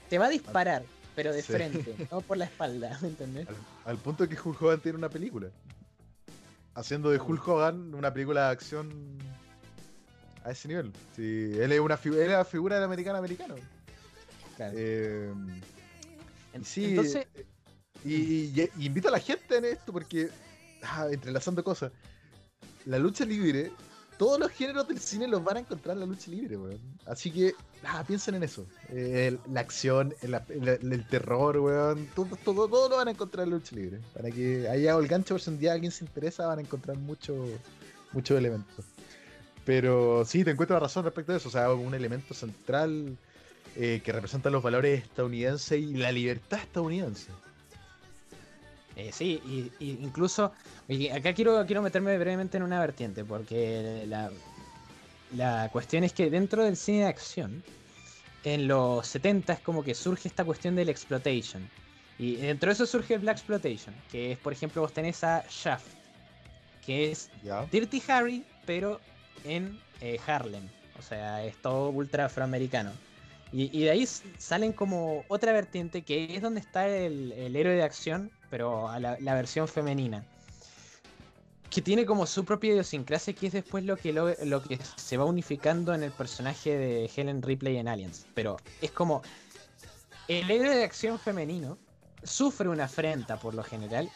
[0.08, 0.82] te va a disparar,
[1.14, 1.52] pero de Sí.
[1.52, 3.48] frente, no por la espalda, ¿me entendés?
[3.48, 5.48] Al, al punto que Hulk Hogan tiene una película.
[6.74, 8.90] Haciendo de Hulk Hogan una película de acción
[10.44, 10.92] a ese nivel.
[11.14, 13.54] Sí, él es una él es la figura del americano americano.
[14.56, 14.74] Claro.
[14.76, 15.32] Eh,
[16.52, 17.46] y En- sí, Entonces, eh,
[18.04, 20.28] y, y- y invito a la gente en esto porque,
[20.82, 21.92] ah, entrelazando cosas,
[22.86, 23.72] la lucha libre,
[24.16, 26.80] todos los géneros del cine los van a encontrar en la lucha libre, weón.
[27.06, 27.54] Así que,
[27.84, 28.64] ah, piensen en eso.
[28.90, 32.08] Eh, la acción, el, terror, weón.
[32.14, 34.00] Todo, todo, todo lo van a encontrar en la lucha libre.
[34.14, 36.96] Para que haya el gancho por si un día alguien se interesa, van a encontrar
[36.96, 37.34] mucho,
[38.12, 38.84] muchos elementos.
[39.64, 41.48] Pero sí, te encuentro razón respecto a eso.
[41.48, 43.16] O sea, un elemento central
[43.76, 47.30] eh, que representa los valores estadounidenses y la libertad estadounidense.
[48.96, 50.52] Eh, sí, y, y incluso
[51.12, 54.30] acá quiero, quiero meterme brevemente en una vertiente, porque la,
[55.32, 57.62] la cuestión es que dentro del cine de acción,
[58.44, 61.68] en los 70 es como que surge esta cuestión del exploitation.
[62.18, 65.44] Y dentro de eso surge el Black Exploitation, que es, por ejemplo, vos tenés a
[65.50, 65.86] Shaft,
[66.86, 67.28] que es.
[67.72, 69.00] Dirty Harry, pero
[69.42, 70.68] en eh, Harlem.
[70.98, 72.92] O sea, es todo ultra afroamericano.
[73.54, 74.04] Y, y de ahí
[74.36, 78.98] salen como otra vertiente que es donde está el, el héroe de acción, pero a
[78.98, 80.24] la, la versión femenina.
[81.70, 85.16] Que tiene como su propia idiosincrasia, que es después lo que, lo, lo que se
[85.16, 88.26] va unificando en el personaje de Helen Ripley en Aliens.
[88.34, 89.22] Pero es como.
[90.26, 91.78] El héroe de acción femenino
[92.22, 94.10] sufre una afrenta por lo general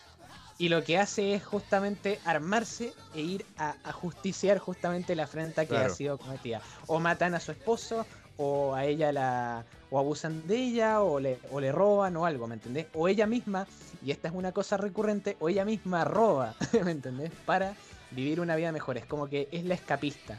[0.57, 5.63] y lo que hace es justamente armarse e ir a, a justiciar justamente la afrenta
[5.67, 5.93] que Claro.
[5.93, 6.63] ha sido cometida.
[6.87, 8.07] O matan a su esposo,
[8.39, 9.65] o a ella la.
[9.91, 12.87] o abusan de ella, o le, o le roban o algo, ¿me entendés?
[12.95, 13.67] O ella misma,
[14.03, 17.31] y esta es una cosa recurrente, o ella misma roba, ¿me entendés?
[17.45, 17.75] Para
[18.11, 18.97] vivir una vida mejor.
[18.97, 20.39] Es como que es la escapista.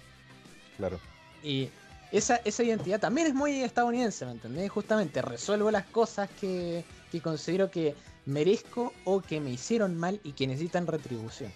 [0.78, 1.00] Claro.
[1.44, 1.70] Y
[2.12, 4.72] esa, esa identidad también es muy estadounidense, ¿me entendés?
[4.72, 7.96] Justamente resuelvo las cosas que, que considero que
[8.26, 11.52] merezco o que me hicieron mal y que necesitan retribución.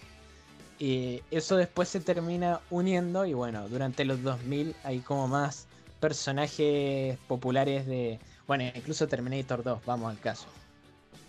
[0.79, 5.67] Y eso después se termina uniendo y bueno, durante los 2000 hay como más
[6.03, 8.19] personajes populares de...
[8.45, 10.47] Bueno, incluso Terminator 2, vamos al caso.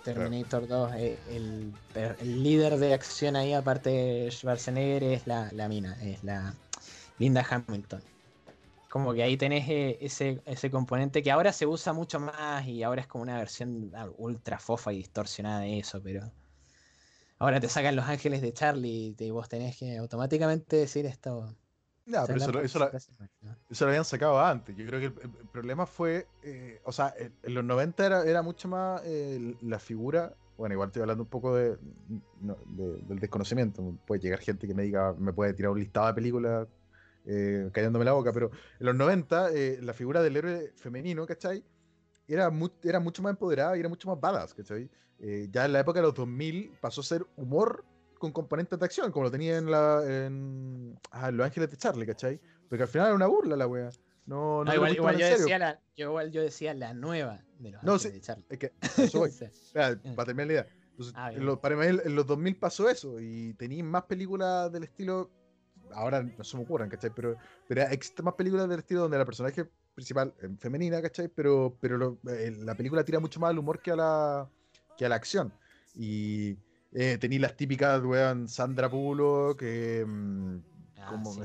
[0.03, 5.97] Terminator 2, eh, el, líder de acción ahí, aparte de Schwarzenegger, es la, la mina,
[6.03, 6.57] es la
[7.21, 8.03] Linda Hamilton.
[8.91, 12.83] Como que ahí tenés eh, ese, ese componente que ahora se usa mucho más y
[12.83, 16.33] ahora es como una versión ah, ultra fofa y distorsionada de eso, pero
[17.39, 21.55] ahora te sacan los ángeles de Charlie y vos tenés que automáticamente decir esto.
[22.07, 22.91] No, pero es eso, la eso, lo-
[23.71, 24.77] eso lo habían sacado antes.
[24.77, 28.43] Yo creo que el, problema fue, eh, o sea, en, en los 90 era, era
[28.43, 31.79] mucho más eh, la figura, bueno, igual estoy hablando un poco de,
[32.41, 33.97] no, de- del desconocimiento.
[34.07, 36.69] Puede llegar gente que me diga, me puede tirar un listado de películas
[37.27, 41.65] eh, callándome la boca, pero en los 90 eh, la figura del héroe femenino, ¿cachai?
[42.29, 44.91] Era, mu- era mucho más empoderada y era mucho más badass, ¿cachai?
[45.51, 47.83] Ya en la época de los 2000 pasó a ser humor
[48.19, 51.77] con componentes de acción, como lo tenía en, la, en, ah, en Los Ángeles de
[51.77, 52.41] Charlie, ¿cachai?
[52.69, 53.91] Porque al final era una burla la wea.
[54.27, 57.73] No, no, No, igual, igual yo decía la, yo igual yo decía la nueva de
[57.73, 58.19] los No, ángeles sí.
[58.19, 58.45] de Charlie.
[58.49, 59.29] Es que eso voy.
[59.41, 60.67] Espera, para terminar la idea.
[60.91, 64.71] Entonces, Ah, en los, para mí, en los 2000 pasó eso y tenían más películas
[64.73, 65.31] del estilo.
[65.93, 67.11] Ahora no se me ocurren, ¿cachai?
[67.15, 67.37] Pero,
[67.69, 71.29] pero existen más películas del estilo donde la personaje principal es femenina, ¿cachai?
[71.29, 74.51] Pero, pero lo- eh, la película tira mucho más al humor que a la,
[74.97, 75.53] que a la acción.
[75.95, 76.57] Y
[76.95, 80.05] eh, tenéis las típicas, weón, Sandra Bullock, que.
[80.07, 80.59] mm,
[80.99, 81.41] ah, como sí.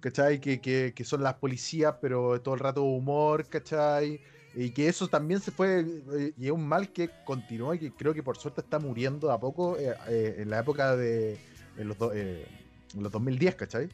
[0.00, 0.40] ¿cachai?
[0.40, 4.20] Que, que, que son las policías, pero todo el rato humor, ¿cachai?
[4.52, 7.96] Y que eso también se fue, eh, y es un mal que continuó y que
[7.96, 11.42] creo que por suerte está muriendo a poco eh, eh, en la época de
[11.76, 12.46] en los, do- eh,
[12.94, 13.88] en los 2010, ¿cachai?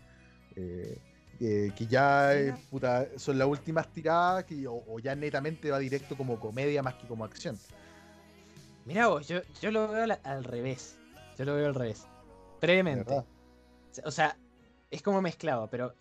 [0.56, 1.02] Eh,
[1.38, 5.78] eh, que ya eh, puta, son las últimas tiradas que, o, o ya netamente va
[5.78, 7.62] directo como comedia más que como acción.
[8.84, 10.99] Mirá vos, yo, yo lo veo al, al revés.
[11.40, 12.06] Yo lo veo al revés.
[12.60, 13.24] Brevemente.
[14.04, 14.36] O sea,
[14.90, 15.94] es como mezclado, pero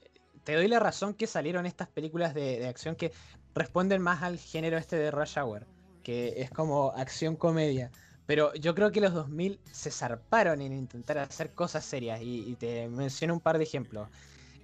[0.44, 3.14] te doy la razón que salieron estas películas de, de acción que
[3.56, 5.66] responden más al género este de Rush Hour,
[6.04, 7.90] que es como acción-comedia.
[8.26, 12.56] Pero yo creo que los 2000 se zarparon en intentar hacer cosas serias y, y
[12.56, 14.10] te menciono un par de ejemplos.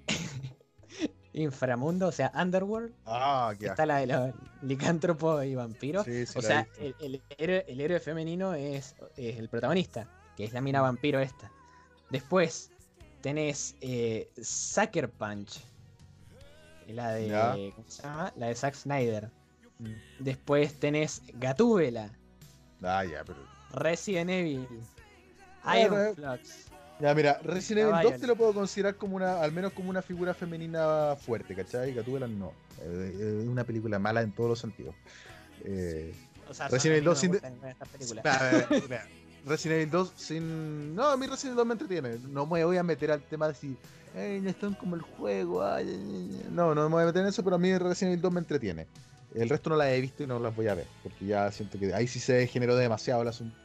[1.32, 6.04] Inframundo, o sea, Underworld, Ah, qué está la de los licántropos y vampiros.
[6.04, 10.54] Sí, sí, o sea, el héroe, el héroe femenino es, es el protagonista, que es
[10.54, 11.52] la mina vampiro esta.
[12.10, 12.72] Después
[13.22, 15.62] tenés eh, Sucker Punch,
[16.88, 17.72] la de.
[17.76, 18.34] ¿cómo se llama?
[18.36, 19.30] La de Zack Snyder.
[19.80, 19.94] Mm.
[20.20, 22.10] Después tenés Gatúbela,
[22.82, 23.40] Ah, ya, pero.
[23.74, 24.68] Resident Evil,
[25.78, 26.14] Iron eh.
[26.16, 26.68] Flux.
[27.02, 30.02] Ya, mira, Resident Evil 2 te lo puedo considerar como una, al menos como una
[30.02, 31.94] figura femenina fuerte, ¿cachai?
[31.94, 32.54] Gatúbela no.
[32.82, 34.96] Eh, Es una película mala en todos los sentidos.
[35.66, 36.14] Eh,
[36.50, 38.22] O sea, Resident Evil 2 sin de- esta película.
[39.46, 40.96] Resident Evil 2 sin.
[40.96, 42.18] No, a mí Resident Evil 2 me entretiene.
[42.30, 43.78] No me voy a meter al tema de si.
[44.16, 45.64] "Ey, no están como el juego.
[45.64, 46.48] ay, ay, ay".
[46.52, 48.40] No, no me voy a meter en eso, pero a mí Resident Evil 2 me
[48.40, 48.88] entretiene.
[49.34, 50.88] El resto no las he visto y no las voy a ver.
[51.04, 53.56] Porque ya siento que ahí sí se degeneró demasiado el asunto.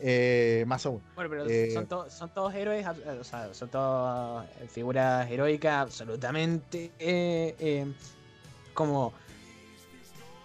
[0.00, 1.00] Eh, más aún.
[1.14, 5.30] Bueno, pero Eh, son, to- son todos héroes, ab- o sea, son todas eh, figuras
[5.30, 7.86] heroicas absolutamente eh, eh,
[8.74, 9.12] como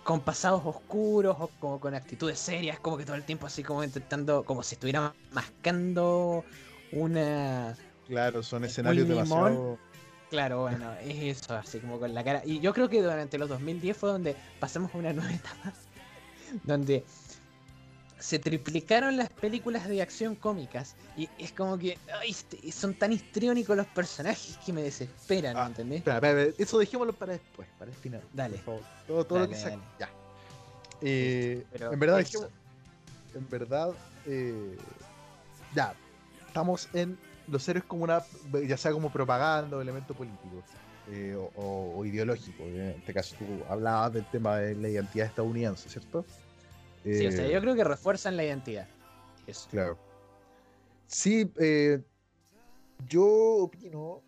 [0.07, 3.83] con pasados oscuros o como con actitudes serias, como que todo el tiempo así como
[3.83, 6.45] intentando, como si estuvieran mascando
[6.93, 7.75] una...
[8.07, 9.77] Claro, son escenarios demasiado.
[10.29, 12.41] Claro, bueno, es eso, así como con la cara.
[12.45, 15.73] Y yo creo que durante los 2010 fue donde pasamos a una nueva etapa,
[16.63, 17.03] donde
[18.20, 23.13] se triplicaron las películas de acción cómicas y es como que ay, este- son tan
[23.13, 25.99] histriónicos los personajes que me desesperan, Ah, ¿entendés?
[25.99, 28.22] Espera, eso dejémoslo para después, para el final.
[28.34, 28.55] Dale.
[28.57, 28.82] Por favor.
[29.05, 29.70] Todo, todo Dale, lo que sea.
[29.70, 29.82] dale.
[29.99, 30.09] Ya.
[31.01, 32.26] Eh, Pero en verdad,
[33.36, 33.89] en verdad,
[34.26, 34.78] eh,
[35.76, 35.93] ya,
[36.47, 38.24] estamos en los héroes como una,
[38.68, 40.63] ya sea como propaganda o elemento político
[41.09, 42.63] eh, o, o- o ideológico.
[42.63, 46.26] En este caso tú hablabas del tema de la identidad estadounidense, ¿cierto?
[47.13, 48.87] Sí, o sea, Eh, yo creo que refuerzan la identidad.
[49.45, 49.69] Eso.
[49.69, 49.97] Claro.
[51.07, 52.03] Sí, eh,
[53.07, 54.23] yo opino.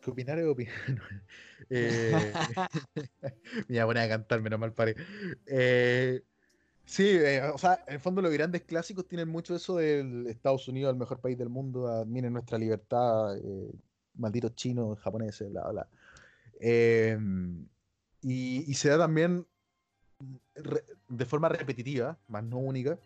[0.00, 0.74] Que opinar es opinar.
[1.70, 2.32] eh,
[3.68, 4.96] me iba a poner a cantar, menos mal paré.
[5.46, 6.22] Eh,
[6.86, 7.18] sí,
[7.52, 10.98] o sea, en el fondo los grandes clásicos tienen mucho eso del Estados Unidos, el
[10.98, 13.36] mejor país del mundo, admiren nuestra libertad,
[14.14, 15.88] malditos chinos, japoneses, bla, bla.
[18.22, 19.46] Y, y se da también
[20.54, 22.98] re- de forma repetitiva, más no única,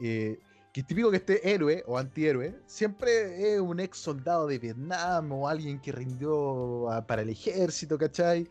[0.00, 0.38] eh,
[0.72, 5.32] que es típico que este héroe o antihéroe siempre es un ex soldado de Vietnam
[5.32, 8.46] o alguien que rindió a- para el ejército, ¿cachai?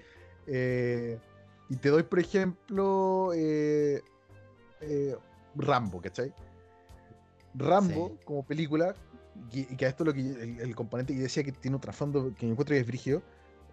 [0.47, 1.17] Eh,
[1.69, 4.01] y te doy, por ejemplo, eh,
[4.81, 5.15] eh,
[5.55, 6.33] Rambo, ¿cachai?
[7.53, 8.25] Rambo, Sí.
[8.25, 8.95] como película,
[9.51, 11.81] y, y que a esto lo que el, el componente que decía que tiene un
[11.81, 13.21] trasfondo que me encuentro que es brígido,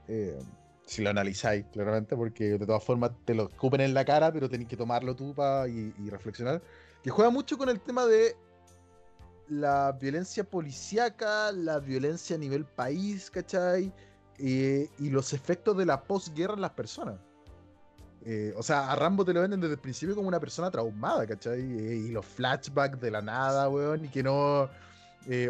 [0.09, 0.39] eh,
[0.87, 4.49] si lo analizáis claramente, porque de todas formas te lo escupen en la cara, pero
[4.49, 6.62] tenéis que tomarlo tú pa, y, reflexionar.
[7.03, 8.37] Que juega mucho con el tema de
[9.49, 13.93] la violencia policíaca, la violencia a nivel país, ¿cachai?
[14.39, 17.16] Eh, y los efectos de la posguerra en las personas.
[18.26, 21.26] Eh, o sea, a Rambo te lo venden desde el principio como una persona traumada,
[21.26, 21.61] ¿cachai?
[21.61, 24.68] Eh, y los flashbacks de la nada, weón, y que no.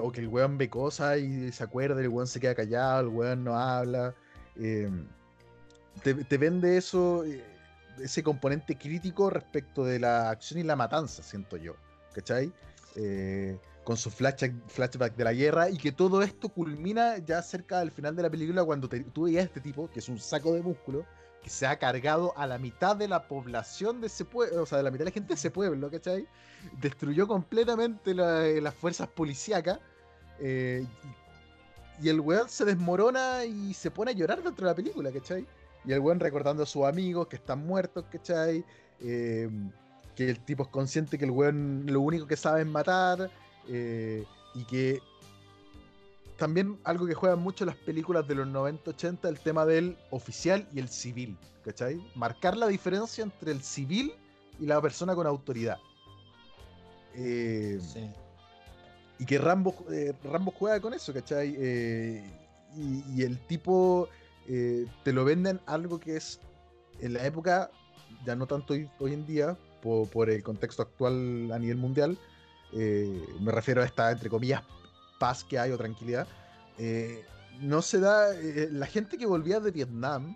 [0.03, 3.09] o que el weón ve cosas y se acuerda, el weón se queda callado, el
[3.09, 4.15] weón no habla.
[6.03, 7.43] Te, vende eso, eh,
[8.01, 11.75] ese componente crítico respecto de la acción y la matanza, siento yo,
[12.15, 12.53] ¿cachai?
[12.97, 17.81] Eh, con su flashback, flashback de la guerra y que todo esto culmina ya cerca
[17.81, 20.19] del final de la película cuando te- tú veías a este tipo, que es un
[20.19, 21.05] saco de músculo,
[21.43, 24.79] que se ha cargado a la mitad de la población de ese pueblo, o sea,
[24.79, 26.27] de la mitad de la gente de ese pueblo, ¿cachai?
[26.81, 29.79] Destruyó completamente eh, las fuerzas policíacas
[30.41, 30.87] eh,
[32.01, 35.13] y, y el weón se desmorona y se pone a llorar dentro de la película,
[35.13, 35.47] ¿cachai?
[35.85, 38.65] Y el weón recordando a sus amigos que están muertos, ¿cachai?
[39.01, 39.49] Eh,
[40.17, 43.31] que el tipo es consciente que el weón lo único que sabe es matar.
[43.69, 44.25] eh,
[44.55, 45.01] y que
[46.37, 50.81] también algo que juegan mucho las películas de los 90-80, el tema del oficial y
[50.81, 52.01] el civil, ¿cachai?
[52.15, 54.13] Marcar la diferencia entre el civil
[54.61, 55.79] y la persona con autoridad.
[57.15, 58.11] Eh, Sí.
[59.19, 61.55] y que Rambo, eh, Rambo juega con eso, ¿cachai?
[61.57, 62.25] Eh,
[62.77, 64.09] y, y el tipo
[64.49, 66.41] eh, te lo venden algo que es
[67.01, 67.71] en la época,
[68.25, 72.17] ya no tanto hoy, en día, por, el contexto actual a nivel mundial,
[72.73, 74.63] eh, me refiero a esta, entre comillas,
[75.19, 76.27] paz que hay o tranquilidad,
[76.79, 77.25] eh,
[77.61, 78.33] no se da,
[78.73, 80.35] la gente que volvía de Vietnam,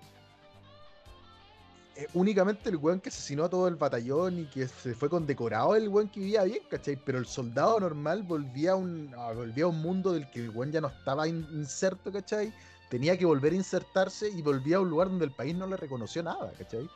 [2.15, 5.89] únicamente el weón que asesinó a todo el batallón y que se fue condecorado el
[5.89, 6.97] weón que vivía bien, ¿cachai?
[6.97, 10.81] Pero el soldado normal volvía a un, volvía un mundo del que el weón ya
[10.81, 12.53] no estaba in- inserto, ¿cachai?
[12.89, 15.77] Tenía que volver a insertarse y volvía a un lugar donde el país no le
[15.77, 16.89] reconoció nada, ¿cachai?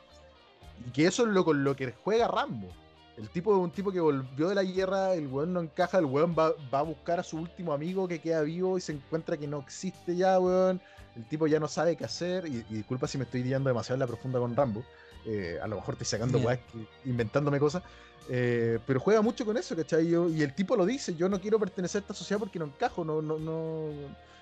[0.87, 2.67] Y que eso es lo con lo que juega Rambo.
[3.15, 6.05] El tipo es un tipo que volvió de la guerra, el weón no encaja, el
[6.05, 9.37] weón va, va a buscar a su último amigo que queda vivo y se encuentra
[9.37, 10.81] que no existe ya, weón.
[11.15, 12.47] El tipo ya no sabe qué hacer.
[12.47, 14.83] Y, y disculpa si me estoy guiando demasiado en la profunda con Rambo.
[15.27, 17.83] Eh, a lo mejor estoy sacando weas, que- inventándome cosas.
[18.29, 20.07] Eh, pero juega mucho con eso, ¿cachai?
[20.09, 22.65] Yo- y el tipo lo dice, yo no quiero pertenecer a esta sociedad porque no
[22.65, 23.89] encajo, no, no, no,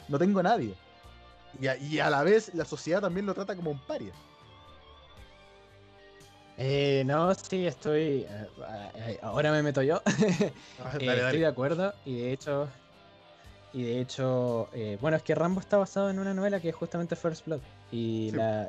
[0.08, 0.74] no tengo a nadie.
[1.60, 4.14] Y a, y a la vez la sociedad también lo trata como un paria.
[6.58, 8.26] Eh, no, sí, estoy.
[8.30, 8.48] eh,
[8.96, 10.02] eh, ahora me meto yo.
[10.40, 12.68] Eh, Ah, estoy de acuerdo y de hecho.
[13.74, 16.76] Y de hecho, eh, bueno, es que Rambo está basado en una novela que es
[16.76, 17.62] justamente First Blood.
[17.92, 18.36] Y Sí.
[18.38, 18.68] la.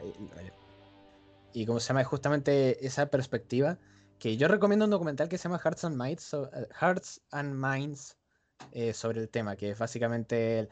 [1.52, 3.78] Y, y como se llama, es justamente esa perspectiva.
[4.18, 7.54] Que yo recomiendo un documental que se llama Hearts and Minds, so- eh, Hearts and
[7.54, 8.16] Minds
[8.70, 10.68] eh, sobre el tema, que es básicamente el-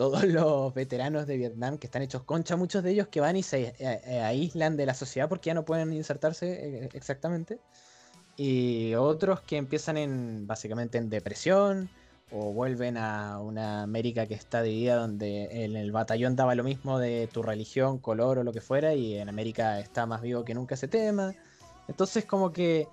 [0.00, 3.42] todos los veteranos de Vietnam que están hechos concha, muchos de ellos que van y
[3.42, 6.46] se eh, eh, aíslan de la sociedad porque ya no pueden insertarse
[6.84, 7.58] eh, exactamente.
[8.34, 11.90] Y otros que empiezan en básicamente en depresión
[12.32, 16.98] o vuelven a una América que está dividida donde en el batallón daba lo mismo
[16.98, 20.54] de tu religión, color o lo que fuera y en América está más vivo que
[20.54, 21.34] nunca ese tema.
[21.88, 22.88] Entonces como que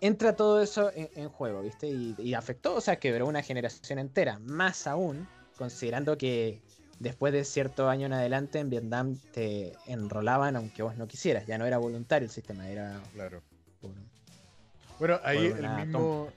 [0.00, 1.88] entra todo eso en, en juego, ¿viste?
[1.88, 6.60] Y, y afectó, o sea, quebró una generación entera, más aún considerando que
[6.98, 11.58] después de cierto año en adelante en Vietnam te enrolaban aunque vos no quisieras, ya
[11.58, 13.42] no era voluntario el sistema, era Claro.
[13.80, 13.90] por-
[14.98, 16.30] Bueno, ahí el mismo,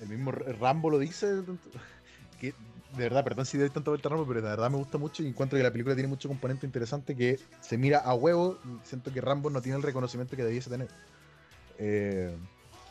[0.00, 1.26] el mismo Rambo lo dice.
[2.40, 2.52] Que
[2.96, 5.22] de verdad, perdón si doy tanto vuelta a Rambo, pero de verdad me gusta mucho
[5.22, 8.58] y encuentro que la película tiene mucho componente interesante que se mira a huevo.
[8.64, 10.88] y siento que Rambo no tiene el reconocimiento que debiese tener.
[11.78, 12.36] Eh,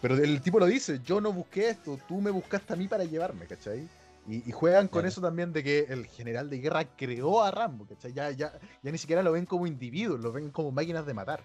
[0.02, 3.04] pero el tipo lo dice: Yo no busqué esto, tú me buscaste a mí para
[3.04, 3.88] llevarme, ¿cachai?
[4.28, 5.08] Y, y juegan con Claro.
[5.08, 8.14] eso también de que el general de guerra creó a Rambo, ¿cachai?
[8.14, 8.54] Ya, ya,
[8.84, 11.42] ya ni siquiera lo ven como individuos, lo ven como máquinas de matar.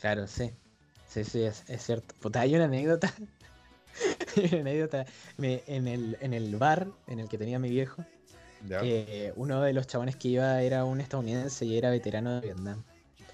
[0.00, 0.50] Claro, sí.
[1.08, 2.14] Sí, sí, es, es cierto.
[2.20, 3.12] Puta, hay una anécdota.
[4.36, 5.06] Hay una anécdota.
[5.38, 8.04] Me- en, el, en el bar en el que tenía mi viejo,
[8.82, 12.82] eh, uno de los chabones que iba era un estadounidense y era veterano de Vietnam.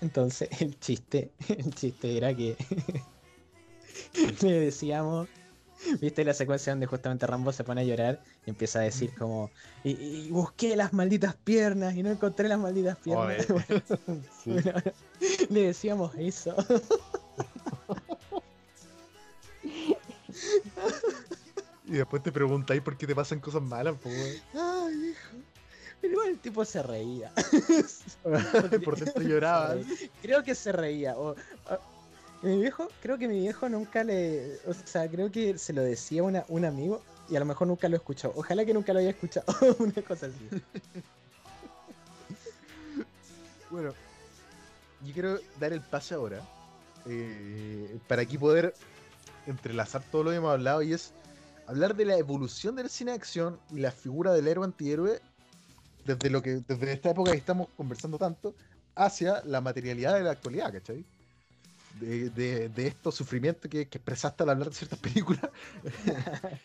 [0.00, 2.56] Entonces, el chiste, el chiste era que
[4.42, 5.28] le decíamos,
[6.00, 9.50] viste la secuencia donde justamente Rambo se pone a llorar y empieza a decir como,
[9.82, 13.46] y, y busqué las malditas piernas y no encontré las malditas piernas.
[14.44, 14.50] Sí.
[14.50, 14.72] Bueno,
[15.50, 16.54] le decíamos eso.
[21.86, 24.10] Y después te preguntáis por qué te pasan cosas malas, po.
[24.10, 25.36] Ay, hijo.
[26.00, 27.32] Pero igual el tipo se reía.
[28.84, 29.76] Por dentro lloraba.
[30.20, 31.16] Creo que se reía.
[31.16, 31.34] O,
[32.44, 34.60] mi viejo, creo que mi viejo nunca le.
[34.66, 37.88] O sea, creo que se lo decía una, un amigo y a lo mejor nunca
[37.88, 38.32] lo escuchó.
[38.36, 39.46] Ojalá que nunca lo haya escuchado.
[39.78, 40.48] una cosa así.
[43.70, 43.94] Bueno,
[45.00, 46.48] yo quiero dar el pase ahora.
[47.06, 48.74] eh, para aquí poder
[49.46, 51.14] entrelazar todo lo que hemos hablado y es
[51.66, 55.20] hablar de la evolución del cine de acción y la figura del héroe antihéroe
[56.04, 58.54] desde lo que desde esta época que estamos conversando tanto
[58.94, 61.04] hacia la materialidad de la actualidad, ¿cachai?
[62.00, 65.48] De, de- de estos sufrimientos que, que expresaste al hablar de ciertas películas.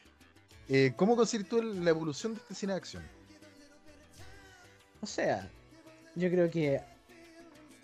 [0.72, 3.02] Eh, ¿Cómo consideras tú la evolución de este cine de acción?
[5.02, 5.50] O sea,
[6.14, 6.80] yo creo que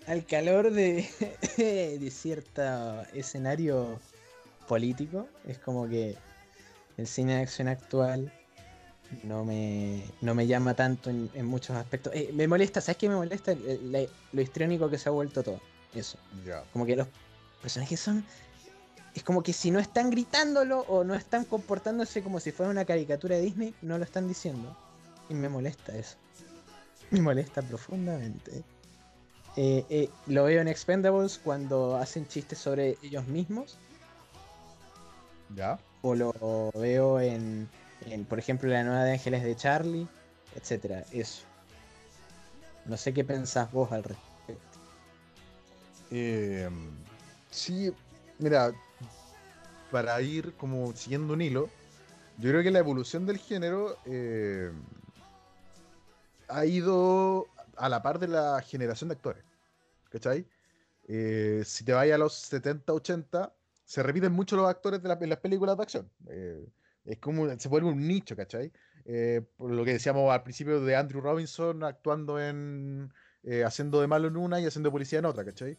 [0.06, 1.10] al calor de,
[1.58, 2.62] de cierto
[3.14, 4.00] escenario
[4.68, 6.16] político, es como que
[6.98, 8.32] el cine de acción actual
[9.24, 12.14] no me, no me llama tanto en, en muchos aspectos.
[12.14, 13.54] Eh, me molesta, ¿sabes qué me molesta?
[13.54, 15.60] Eh, la- lo histriónico que se ha vuelto todo.
[15.96, 16.20] Eso.
[16.72, 17.08] Como que los
[17.66, 18.24] personajes son.
[19.16, 22.86] Es como que si no están gritándolo o no están comportándose como si fuera una
[22.86, 24.78] caricatura de Disney, no lo están diciendo.
[25.30, 26.16] Y me molesta eso.
[27.10, 28.64] Me molesta profundamente.
[29.58, 33.78] Eh, eh, lo veo en Expendables cuando hacen chistes sobre ellos mismos.
[35.56, 35.80] ¿Ya?
[36.04, 37.68] O lo veo en,
[38.06, 40.08] en, por ejemplo, la nueva de Ángeles de Charlie,
[40.56, 41.04] etcétera.
[41.12, 41.42] Eso.
[42.86, 44.78] No sé qué pensás vos al respecto.
[46.12, 46.70] Eh,
[47.56, 47.92] sí,
[48.40, 48.74] mira,
[49.92, 51.70] para ir como siguiendo un hilo,
[52.38, 54.72] yo creo que la evolución del género eh,
[56.50, 57.48] ha ido
[57.78, 59.44] a la par de la generación de actores.
[60.10, 60.46] ¿Cachai?
[61.08, 63.54] Eh, si te vas a los 70, 80,
[63.84, 66.10] se repiten mucho los actores de la- en las películas de acción.
[66.30, 66.66] Eh,
[67.06, 68.72] es como, se vuelve un nicho, ¿cachai?
[69.06, 73.14] Eh, por lo que decíamos al principio de Andrew Robinson actuando en.
[73.44, 75.78] eh, haciendo de malo en una y haciendo de policía en otra, ¿cachai?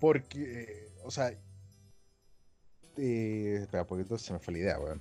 [0.00, 0.38] Porque.
[0.42, 1.32] eh, o sea.
[2.96, 5.00] eh, espera, porque se me fue la idea, weón.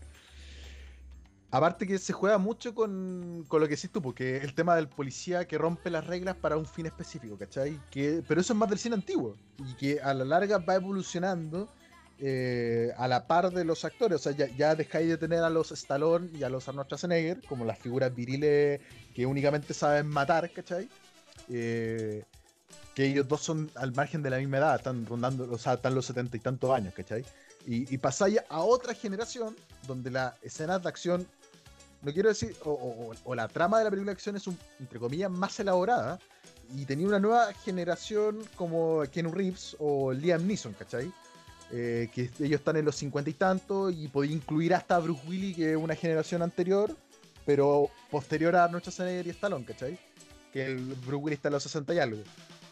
[1.51, 4.89] Aparte que se juega mucho con, con lo que decís tú, porque el tema del
[4.89, 7.79] policía que rompe las reglas para un fin específico, ¿cachai?
[7.91, 11.69] Que, pero eso es más del cine antiguo y que a la larga va evolucionando
[12.19, 14.17] eh, a la par de los actores.
[14.17, 17.41] O sea, ya, ya dejáis de tener a los Stallone y a los Arnold Schwarzenegger
[17.47, 18.81] como las figuras viriles
[19.13, 20.89] que únicamente saben matar, ¿cachai?
[21.49, 22.25] Eh,
[22.95, 25.93] que ellos dos son al margen de la misma edad, están rondando, o sea, están
[25.93, 27.25] los setenta y tantos años, ¿cachai?
[27.67, 29.55] Y, pasáis a otra generación
[29.87, 31.27] donde las escenas de acción,
[32.03, 34.47] no quiero decir, o, la trama de la película de acción es,
[34.79, 36.19] entre comillas, más elaborada,
[36.75, 41.11] y tenía una nueva generación como Keanu Reeves o Liam Neeson, ¿cachai?
[41.71, 45.55] Eh, que ellos están en los cincuenta y tantos y podía incluir hasta Bruce Willis,
[45.55, 46.95] que es una generación anterior,
[47.45, 49.99] pero posterior a Arnold Schwarzenegger y Stallone, ¿cachai?
[50.53, 52.21] Que el Bruce Willis está en los 60 y algo.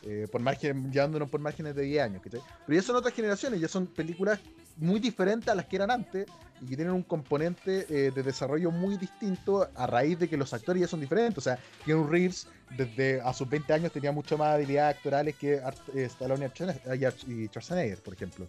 [0.06, 2.42] Eh, por margen, llevándonos por márgenes de 10 años, ¿cachai?
[2.66, 4.40] Pero ya son otras generaciones, ya son películas
[4.78, 6.28] muy diferentes a las que eran antes
[6.62, 10.54] y que tienen un componente eh, de desarrollo muy distinto a raíz de que los
[10.54, 11.38] actores ya son diferentes.
[11.38, 12.48] O sea, Keanu Reeves
[12.78, 17.06] desde a sus 20 años tenía mucho más habilidades actorales que Art- eh, Stallone y
[17.44, 18.48] y Schwarzenegger, por ejemplo.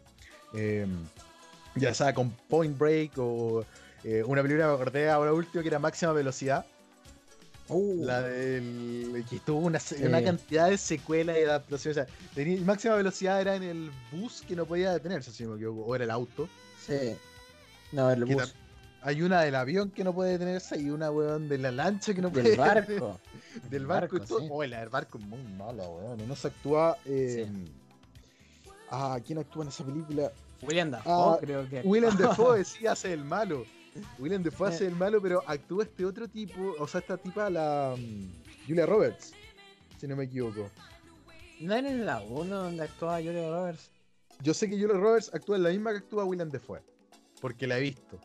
[0.55, 0.87] Eh,
[1.77, 3.65] ya sea con Point Break o
[4.05, 6.65] eh, una película que me acordé ahora último que era Máxima Velocidad.
[7.69, 9.25] Uh, La del.
[9.31, 11.97] que tuvo una, una cantidad de secuelas y adaptaciones.
[11.99, 15.51] O sea, tenía, máxima velocidad era en el bus que no podía detenerse, si no
[15.51, 16.49] me equivoco, o era el auto.
[16.87, 17.17] sí.
[17.93, 18.55] No, el Que bus.
[19.03, 22.21] Hay una del avión que no puede detenerse y una, weón, de la lancha que
[22.23, 23.21] no puede Del barco.
[23.71, 24.41] del barco, y barco, todo.
[24.41, 24.49] sí.
[24.51, 26.21] Oh, la del barco es muy mala, weón.
[26.21, 26.97] Y no se actúa.
[27.05, 27.47] eh,
[28.91, 30.33] Ah, ¿quién actúa en esa película?
[30.63, 31.81] William Dafoe, Ah, creo que.
[31.83, 33.65] Willem Dafoe sí hace el malo.
[34.19, 34.75] Willem Dafoe Eh.
[34.75, 38.87] hace el malo, pero actúa este otro tipo, o sea, esta tipa, la mm, Julia
[38.87, 39.33] Roberts,
[39.99, 40.71] si no me equivoco.
[41.61, 43.91] ¿No era en la 1 donde actuaba Julia Roberts?
[44.43, 46.83] Yo sé que Julia Roberts actúa en la misma que actúa Willem Dafoe,
[47.41, 48.19] porque la he visto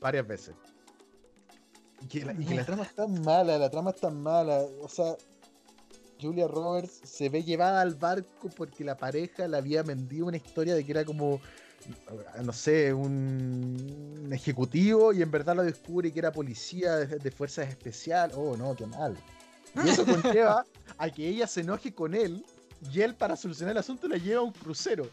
[0.00, 0.54] varias veces.
[2.02, 4.62] Y que, la, y que la trama es tan mala, la trama es tan mala,
[4.80, 5.16] o sea,
[6.18, 10.74] Julia Roberts se ve llevada al barco porque la pareja le había vendido una historia
[10.74, 11.40] de que era como,
[12.42, 17.68] no sé, un ejecutivo y en verdad lo descubre que era policía de, de fuerzas
[17.68, 18.36] especiales.
[18.38, 19.16] Oh, no, qué mal.
[19.84, 20.64] Y eso conlleva
[20.98, 22.44] a que ella se enoje con él
[22.92, 25.08] y él para solucionar el asunto la lleva a un crucero.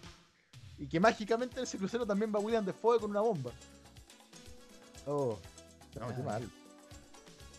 [0.78, 3.52] Y que mágicamente en ese crucero también va William Defoe con una bomba.
[5.06, 5.38] Oh,
[6.00, 6.50] no, qué mal.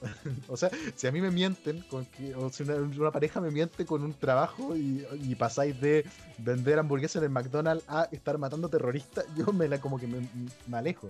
[0.48, 3.50] o sea, si a mí me mienten, con que, o si una, una pareja me
[3.50, 6.04] miente con un trabajo y, y pasáis de
[6.38, 10.28] vender hamburguesas en el McDonald's a estar matando terroristas, yo me la como que me,
[10.66, 11.08] me alejo.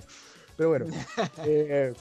[0.56, 0.86] Pero bueno,
[1.44, 1.92] eh,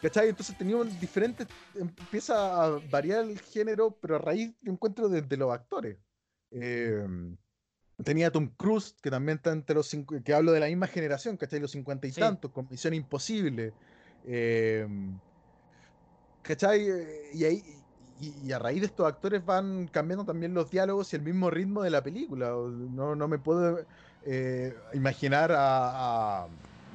[0.00, 0.28] ¿cachai?
[0.28, 5.22] Entonces tenía un diferente, empieza a variar el género, pero a raíz de encuentro de,
[5.22, 5.96] de los actores.
[6.52, 7.06] Eh,
[8.04, 11.36] tenía Tom Cruise, que también está entre los cinco, que hablo de la misma generación,
[11.36, 11.60] ¿cachai?
[11.60, 12.20] Los cincuenta y Sí.
[12.20, 13.72] tantos, con Misión Imposible.
[14.26, 14.86] Eh,
[16.46, 16.88] ¿Cachai?
[16.88, 17.62] Eh, Y, ahí,
[18.20, 21.82] y, a raíz de estos actores van cambiando también los diálogos y el mismo ritmo
[21.82, 22.50] de la película.
[22.50, 23.80] No, no me puedo
[24.24, 26.46] eh, imaginar a,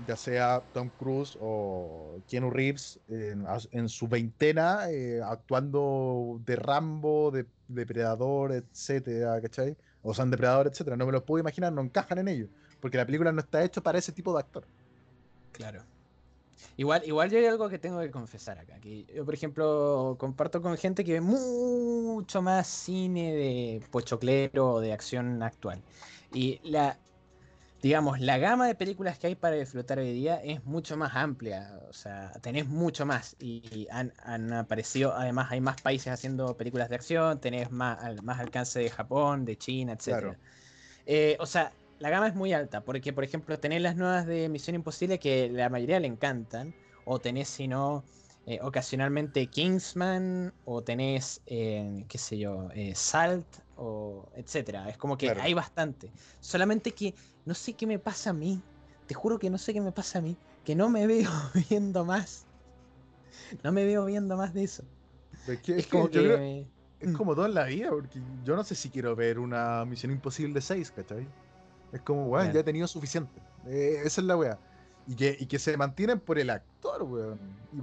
[0.08, 7.46] ya sea Tom Cruise o Keanu Reeves en, su veintena eh, actuando de Rambo, de
[7.68, 9.78] Depredador, etcétera, ¿cachai?
[10.02, 10.98] O son Depredador, etcétera.
[10.98, 12.50] No me los puedo imaginar, no encajan en ellos.
[12.80, 14.66] Porque la película no está hecha para ese tipo de actor.
[15.52, 15.84] Claro.
[16.78, 18.80] Igual, igual yo hay algo que tengo que confesar acá.
[18.80, 24.80] Que yo, por ejemplo, comparto con gente que ve mucho más cine de pochoclero o
[24.80, 25.82] de acción actual.
[26.34, 26.98] Y la,
[27.82, 31.80] digamos, la gama de películas que hay para disfrutar hoy día es mucho más amplia.
[31.90, 33.36] O sea, tenés mucho más.
[33.40, 38.40] Y han, han aparecido, además, hay más países haciendo películas de acción, tenés más, más
[38.40, 40.04] alcance de Japón, de China, etc.
[40.04, 40.36] Claro.
[41.40, 41.72] o sea,
[42.02, 45.50] la gama es muy alta, porque por ejemplo tenés las nuevas de Misión Imposible que
[45.52, 46.74] la mayoría le encantan,
[47.06, 48.04] o tenés si no
[48.48, 53.46] eh, ocasionalmente Kingsman, o tenés, eh, qué sé yo, eh, Salt,
[53.78, 54.90] o etcétera.
[54.90, 55.42] Es como que Claro.
[55.44, 56.12] hay bastante.
[56.40, 57.14] Solamente que
[57.46, 58.60] no sé qué me pasa a mí,
[59.08, 61.30] te juro que no sé qué me pasa a mí, que no me veo
[61.70, 62.48] viendo más.
[63.64, 64.84] No me veo viendo más de eso.
[65.48, 66.66] Es, que- Es es como creo- que...
[67.00, 70.12] es como todo en la vida, porque yo no sé si quiero ver una Misión
[70.12, 71.28] Imposible 6, ¿cachai?
[71.92, 73.42] Es como, weón, ya he tenido suficiente.
[73.68, 74.60] Eh, esa es la weá.
[75.08, 77.40] Y que, y que se mantienen por el actor, weón.
[77.74, 77.80] Y,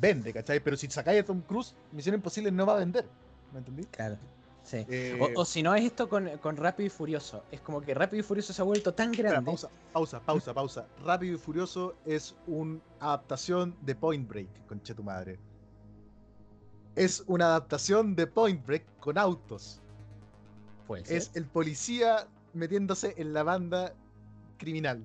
[0.00, 0.60] vende, ¿cachai?
[0.60, 3.06] Pero si sacáis a Tom Cruise, Misión Imposible no va a vender.
[3.52, 3.84] ¿Me entendí?
[3.84, 4.16] Claro.
[4.62, 4.84] Sí.
[4.88, 7.42] Eh, O, o si no es esto con, con Rápido y Furioso.
[7.50, 9.46] Es como que Rápido y Furioso se ha vuelto tan espera, grande.
[9.46, 10.86] pausa, pausa, pausa, pausa.
[11.04, 15.38] Rápido y Furioso es una adaptación de Point Break, conche tu madre.
[16.94, 19.80] Es una adaptación de Point Break con autos.
[20.86, 21.16] Puede ser.
[21.16, 23.94] Es el policía metiéndose en la banda
[24.58, 25.04] criminal.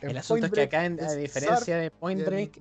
[0.00, 2.60] En El asunto es que acá, en- a diferencia de Point en- Break,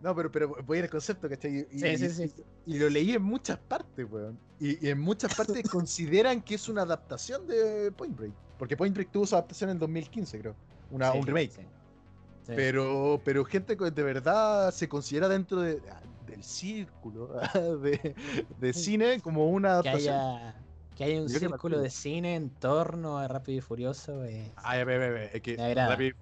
[0.00, 1.66] No, pero, pero voy al concepto, ¿cachai?
[1.72, 2.34] Y, Sí, y- sí, sí.
[2.66, 4.38] y- y lo leí en muchas partes, weón.
[4.60, 8.32] Y, y en muchas partes consideran que es una adaptación de Point Break.
[8.58, 10.54] Porque Point Break tuvo su adaptación en 2015, creo.
[10.90, 11.66] Una, un remake.
[12.46, 15.82] Pero, pero gente que de verdad se considera dentro de-
[16.26, 17.28] del círculo
[17.82, 18.14] de,
[18.58, 20.14] de cine como una que adaptación.
[20.14, 20.54] haya,
[20.98, 24.24] que haya un círculo de cine en torno a Rápido y Furioso.
[24.24, 25.56] eh, Ay, ve, ve, ve, es que.
[25.56, 26.16] Rápido,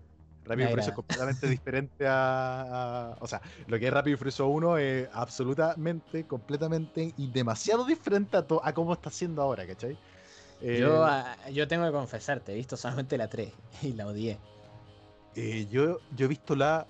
[0.45, 4.19] Rápido y Furioso es completamente diferente a, a- O sea, lo que es Rápido y
[4.19, 9.67] Furioso 1 es absolutamente, completamente y demasiado diferente a, to- a cómo está siendo ahora,
[9.67, 9.97] ¿cachai?
[10.61, 14.39] Eh, Yo, ah, yo tengo que confesarte, he visto solamente la 3 y la odié.
[15.35, 16.87] eh, yo, yo he visto la.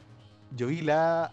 [0.51, 1.33] Yo vi la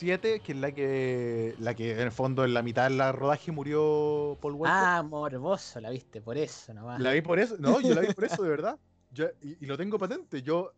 [0.00, 1.54] 7, que es la que.
[1.58, 4.74] La que en el fondo en la mitad del rodaje murió Paul Walker.
[4.74, 7.00] Ah, morboso, la viste, por eso nomás.
[7.00, 7.56] La vi por eso.
[7.58, 8.78] No, yo la vi por eso, de verdad.
[9.10, 10.42] Yo- y, y lo tengo patente.
[10.42, 10.72] Yo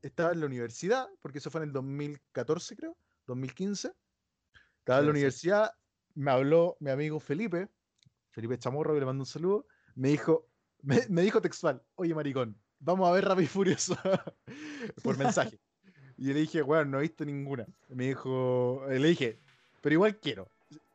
[0.00, 2.96] estaba en la universidad, porque eso fue en el 2014, creo,
[3.26, 3.92] 2015.
[4.78, 5.70] Estaba en la universidad,
[6.14, 7.68] me habló mi amigo Felipe,
[8.30, 9.66] Felipe Chamorro, que le mando un saludo.
[9.94, 10.48] Me dijo,
[10.82, 13.96] me, me dijo textual, oye maricón, vamos a ver Rápido y Furioso
[15.04, 15.60] por mensaje.
[16.22, 17.66] Y le dije, bueno, no he visto ninguna.
[17.88, 19.40] Me dijo, le dije,
[19.80, 20.48] pero igual quiero.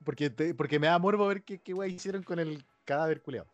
[0.06, 3.50] Porque, te- porque me da morbo ver qué, qué wey hicieron con el cadáver culeado.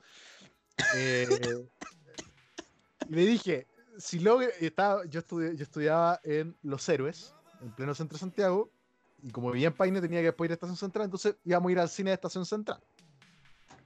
[0.95, 1.27] Eh,
[3.09, 3.65] le dije,
[3.97, 8.69] si logro, estaba, yo, estudi- yo estudiaba en Los Héroes, en pleno centro de Santiago,
[9.23, 11.71] y como vivía en Paine tenía que después ir a Estación Central, entonces íbamos a
[11.71, 12.83] ir al cine de Estación Central.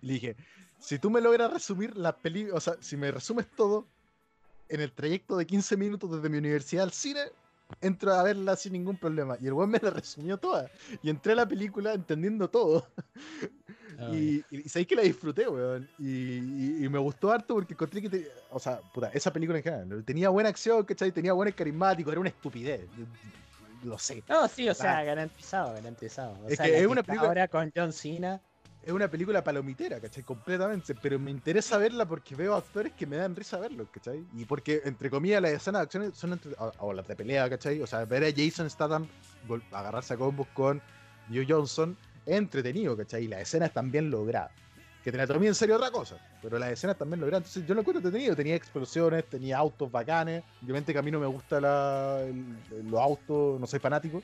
[0.02, 0.36] Y le dije,
[0.78, 3.88] si tú me logras resumir la película, o sea, si me resumes todo
[4.68, 7.22] en el trayecto de 15 minutos desde mi universidad al cine,
[7.82, 9.38] entro a verla sin ningún problema.
[9.40, 10.70] Y el weón me la resumió toda.
[11.04, 12.88] Y entré a la película entendiendo todo.
[14.00, 15.88] Ay, Y, y, y sabéis que la disfruté, weón.
[15.98, 19.58] Y, y- y me gustó harto porque encontré que, te- o sea, puta, esa película
[19.58, 21.12] en general, tenía buena acción, ¿cachai?
[21.12, 22.82] Tenía buenos carismáticos, era una estupidez.
[23.84, 24.24] Lo sé.
[24.28, 25.04] No, sí, o sea, Ah.
[25.04, 26.34] garantizado, garantizado.
[26.44, 28.42] O Es sea, que es una película- Ahora con John Cena.
[28.88, 30.24] Es una película palomitera, ¿cachai?
[30.24, 30.96] Completamente.
[30.96, 34.26] Pero me interesa verla porque veo actores que me dan risa verlos, ¿cachai?
[34.34, 37.82] Y porque, entre comillas, las escenas de acción son entre- o, las de pelea, ¿cachai?
[37.82, 39.06] O sea, ver a Jason Statham
[39.74, 40.82] agarrarse a combos con
[41.30, 43.26] Joe Johnson es entretenido, ¿cachai?
[43.26, 44.52] Y las escenas bien logradas.
[45.04, 47.46] Que te la tomé en serio otra cosa, pero las escenas también logradas.
[47.46, 48.38] Entonces yo lo encuentro entretenido.
[48.38, 50.46] Tenía explosiones, tenía autos bacanes.
[50.64, 54.24] Obviamente que a mí no me gusta la, el- los autos, no soy fanático.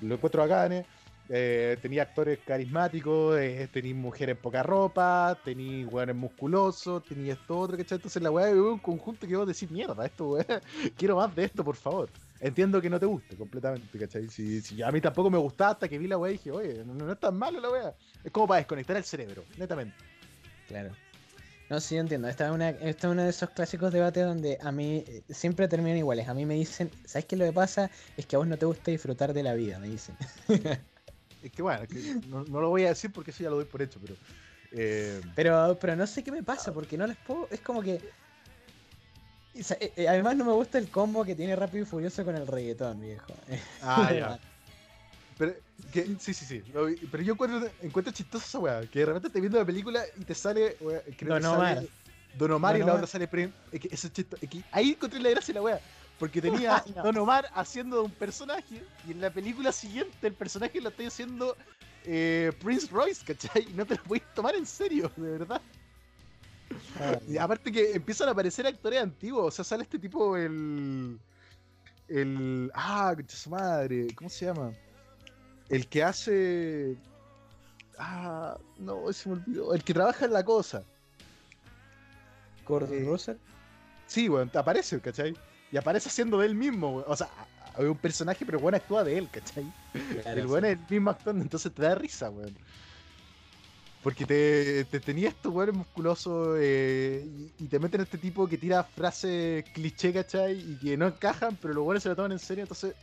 [0.00, 0.86] Lo encuentro bacanes.
[1.28, 7.58] Eh, tenía actores carismáticos, eh, tenía mujeres en poca ropa, tenía hueones musculosos, tenía esto
[7.58, 7.96] otro, ¿cachai?
[7.96, 10.46] Entonces la weá un conjunto que vos decís, mierda, esto weá,
[10.96, 12.08] quiero más de esto, por favor.
[12.38, 14.28] Entiendo que no te guste completamente, ¿cachai?
[14.28, 16.84] Si, si a mí tampoco me gustaba hasta que vi la weá y dije, oye,
[16.84, 17.94] no, no es tan malo la weá.
[18.22, 19.96] Es como para desconectar el cerebro, netamente.
[20.68, 20.92] Claro.
[21.68, 22.28] No, sí, yo entiendo.
[22.28, 25.66] Esta es, una, esta es uno de esos clásicos debates donde a mí eh, siempre
[25.66, 26.28] terminan iguales.
[26.28, 27.90] A mí me dicen, ¿sabes qué lo que pasa?
[28.16, 30.16] Es que a vos no te gusta disfrutar de la vida, me dicen.
[31.46, 33.64] Es que bueno, que no, no lo voy a decir porque eso ya lo doy
[33.66, 34.14] por hecho, pero...
[34.72, 37.48] eh, Pero, pero no sé qué me pasa, porque no les puedo.
[37.50, 37.94] Es como que.
[39.54, 42.46] eh, eh, Además, no me gusta el combo que tiene Rápido y Furioso con el
[42.46, 43.34] reggaetón, viejo.
[43.82, 44.38] Ah, ya.
[45.38, 45.54] Pero,
[45.92, 46.62] que, sí, sí, sí.
[47.10, 48.80] Pero yo encuentro, encuentro chistosa esa weá.
[48.86, 50.76] Que de repente estás viendo la película y te sale.
[50.80, 51.76] weá, creo Don Omar.
[51.76, 51.88] sale
[52.38, 53.52] Don Omar y la otra sale Prim.
[53.70, 55.80] Es que eso es chisto- es que ahí encontré la gracia de la weá.
[56.18, 57.02] Porque tenía No.
[57.02, 61.06] Don Omar haciendo de un personaje y en la película siguiente el personaje lo está
[61.06, 61.56] haciendo
[62.04, 63.66] eh, Prince Royce, ¿cachai?
[63.68, 65.60] Y no te lo puedes tomar en serio, de verdad.
[67.28, 71.18] Y aparte que empiezan a aparecer actores antiguos, o sea, sale este tipo, el.
[72.08, 72.70] El.
[72.74, 74.72] Ah, concha su madre, ¿cómo se llama?
[75.68, 76.96] El que hace.
[77.98, 79.74] Ah, no, se me olvidó.
[79.74, 80.82] El que trabaja en la cosa.
[82.64, 83.36] Kurt Eh, Russell.
[84.06, 85.34] Sí, weón, aparece, ¿cachai?
[85.72, 87.04] Y aparece haciendo de él mismo.
[87.06, 87.28] O sea,
[87.78, 89.64] es un personaje, pero weón actúa de él, ¿cachai?
[90.22, 90.56] Claro, el sí.
[90.56, 92.56] es el mismo actuando, entonces te da risa, weón.
[94.02, 97.26] Porque te, te tenía estos weones musculosos eh,
[97.58, 100.54] y, y te meten a este tipo que tira frases cliché, ¿cachai?
[100.54, 102.94] Y que no encajan, pero los weones se lo toman en serio, entonces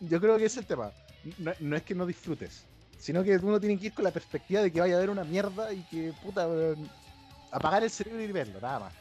[0.00, 0.92] yo creo que ese es el tema.
[1.38, 2.64] No, no es que no disfrutes,
[2.98, 5.24] sino que uno tiene que ir con la perspectiva de que vaya a haber una
[5.24, 6.88] mierda y que, puta, weón,
[7.52, 8.94] apagar el cerebro y verlo, nada más.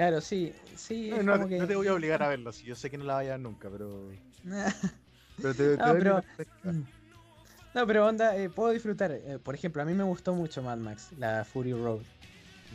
[0.00, 1.10] Claro, sí, sí.
[1.10, 2.88] No, es no, como que- no te voy a obligar a verlo, si yo sé
[2.90, 4.10] que no la vayas a ver nunca, pero.
[4.44, 4.64] no,
[5.42, 7.86] pero te, te No, pero- mi perspectiva.
[7.86, 9.12] pero onda, eh, puedo disfrutar.
[9.12, 12.00] eh, por ejemplo, a mí me gustó mucho Mad Max, la Fury Road.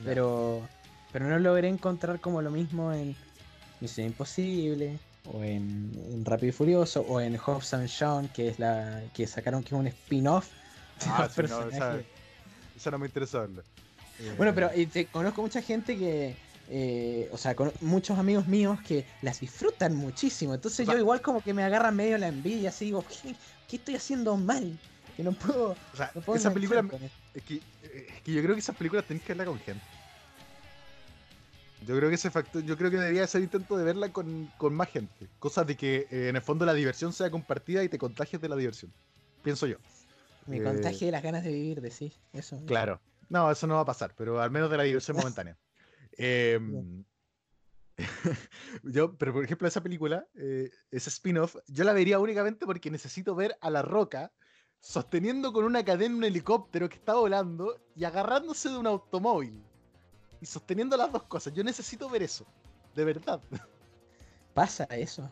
[0.04, 0.70] Pero,
[1.12, 3.16] pero no logré encontrar como lo mismo en
[3.82, 8.60] Misión Imposible, o en, en Rápido y Furioso, o en Hobbs and Shawn, que es
[8.60, 10.48] la que sacaron que es un spin-off.
[11.04, 12.06] de Ah, los sí, no, esa, personajes.
[12.76, 13.64] esa no me interesa verla.
[14.20, 16.36] Eh, Bueno, pero eh, te- conozco mucha gente que,
[16.70, 20.54] eh, o sea, con muchos amigos míos que las disfrutan muchísimo.
[20.54, 23.36] Entonces yo igual como que me agarra medio la envidia, así digo, ¿qué,
[23.68, 24.78] qué estoy haciendo mal?
[25.16, 25.72] Que no puedo...
[25.72, 26.84] o sea, No puedo esa película.
[27.34, 29.84] Es que, es que yo creo que esas películas tenés que verla con gente.
[31.86, 34.74] Yo creo que ese factor, yo creo que debería ser intento de verla con, con
[34.74, 35.28] más gente.
[35.40, 38.50] Cosas de que eh, en el fondo la diversión sea compartida y te contagies de
[38.50, 38.92] la diversión.
[39.44, 39.78] Pienso yo.
[40.48, 42.12] Me Eh, contagie las ganas de vivir, de sí.
[42.34, 42.60] Eso.
[42.66, 43.00] Claro.
[43.30, 45.56] No, eso no va a pasar, pero al menos de la diversión momentánea.
[46.18, 46.60] Eh,
[48.84, 53.36] yo, pero por ejemplo, esa película, eh, ese spin-off, yo la vería únicamente porque necesito
[53.36, 54.32] ver a La Roca
[54.80, 59.64] sosteniendo con una cadena un helicóptero que está volando y agarrándose de un automóvil.
[60.42, 61.54] Y sosteniendo las dos cosas.
[61.54, 62.46] Yo necesito ver eso.
[62.94, 63.42] De verdad.
[64.54, 65.30] Pasa eso.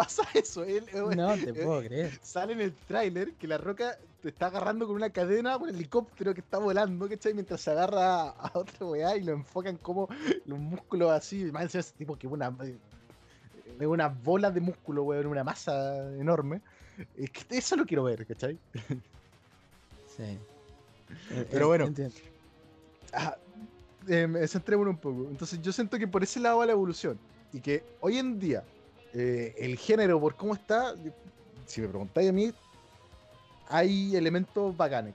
[0.00, 0.64] Pasa eso.
[0.64, 2.18] él- No te puedo creer.
[2.22, 6.32] sale en el tráiler que la roca te está agarrando con una cadena un helicóptero
[6.32, 7.34] que está volando, ¿cachai?
[7.34, 10.08] Mientras se agarra a, otra weá y lo enfocan como
[10.46, 11.44] los músculos así.
[11.52, 12.50] Más encima ese tipo que una,
[13.78, 16.62] es una bola de músculo, weón, una masa enorme.
[17.18, 18.58] Es que eso lo quiero ver, ¿cachai?
[20.16, 20.38] Sí.
[21.30, 21.84] Eh, Pero eh, bueno.
[21.86, 22.14] entiendo.
[23.12, 23.36] Ah,
[24.08, 25.28] eh, centrémonos un poco.
[25.30, 27.18] Entonces yo siento que por ese lado va la evolución.
[27.52, 28.64] Y que hoy en día
[29.14, 30.94] eh, el género, por cómo está,
[31.66, 32.52] si me preguntáis a mí,
[33.68, 35.14] hay elementos bacanes.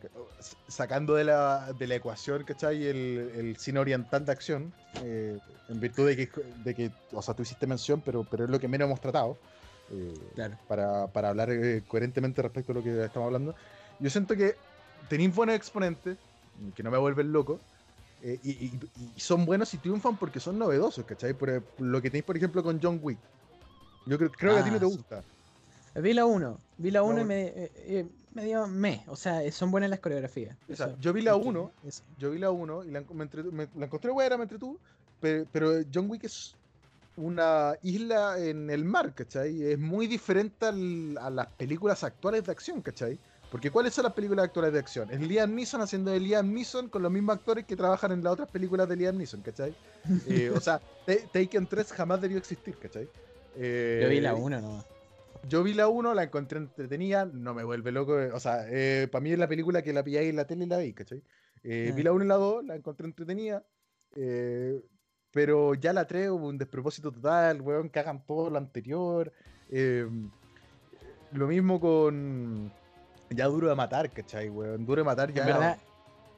[0.67, 2.85] Sacando de la, de la ecuación, ¿cachai?
[2.85, 4.71] El, el cine oriental de acción,
[5.03, 5.37] eh,
[5.69, 6.29] en virtud de que,
[6.63, 9.37] de que, o sea, tú hiciste mención, pero, pero es lo que menos hemos tratado.
[9.91, 10.55] eh, Claro.
[10.67, 13.55] para, para hablar eh, coherentemente respecto a lo que estamos hablando.
[13.99, 14.55] Yo siento que
[15.09, 16.17] tenéis buenos exponentes,
[16.75, 17.59] que no me vuelven loco,
[18.23, 18.79] y, y-
[19.15, 21.33] y son buenos y triunfan porque son novedosos, ¿cachai?
[21.33, 23.19] Por, lo que tenéis, por ejemplo, con John Wick.
[24.05, 24.91] Yo creo, creo que a ti no Ah, te sí.
[24.97, 25.23] gusta.
[25.95, 26.59] Vi la 1.
[26.77, 29.03] Vi la 1 y me, eh, eh, me dio me.
[29.07, 30.57] O sea, son buenas las coreografías.
[30.69, 32.03] O sea, Eso, yo vi la es que- 1, eso.
[32.17, 34.77] yo vi la 1 y la, en- me entretu- me- la encontré buena, me entretuvo,
[35.21, 36.55] pero, pero John Wick es
[37.15, 39.63] una isla en el mar, ¿cachai?
[39.71, 43.17] Es muy diferente al- a las películas actuales de acción, ¿cachai?
[43.49, 45.09] Porque ¿cuáles son las películas actuales de acción?
[45.09, 48.33] Es Liam Neeson haciendo de Liam Neeson con los mismos actores que trabajan en las
[48.33, 49.73] otras películas de Liam Neeson, ¿cachai?
[50.49, 53.07] Eh, o sea, Ta- Taken 3 jamás debió existir, ¿cachai?
[53.57, 54.83] Eh, Yo vi la 1 no.
[55.47, 58.19] yo vi la 1, la encontré entretenida, no me vuelve loco.
[58.19, 58.65] eh, O sea,
[59.11, 61.21] para mí es la película que la pilláis en la tele y la veis, ¿cachai?
[61.63, 63.63] Eh, Vi la 1 y la 2, la encontré entretenida.
[64.15, 64.81] eh,
[65.31, 69.31] pero ya la 3 hubo un despropósito total, weón, cagan todo lo anterior.
[69.69, 70.07] eh,
[71.31, 72.71] lo mismo con.
[73.31, 74.85] Ya duro de matar, ¿cachai, weón?
[74.85, 75.41] Duro de matar ya.
[75.41, 75.77] En verdad,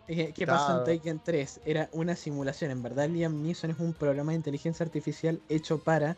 [0.07, 1.59] eh, ¿qué pasó en Taken 3?
[1.65, 2.71] Era una simulación.
[2.71, 6.17] En verdad, Liam Neeson es un programa de inteligencia artificial hecho para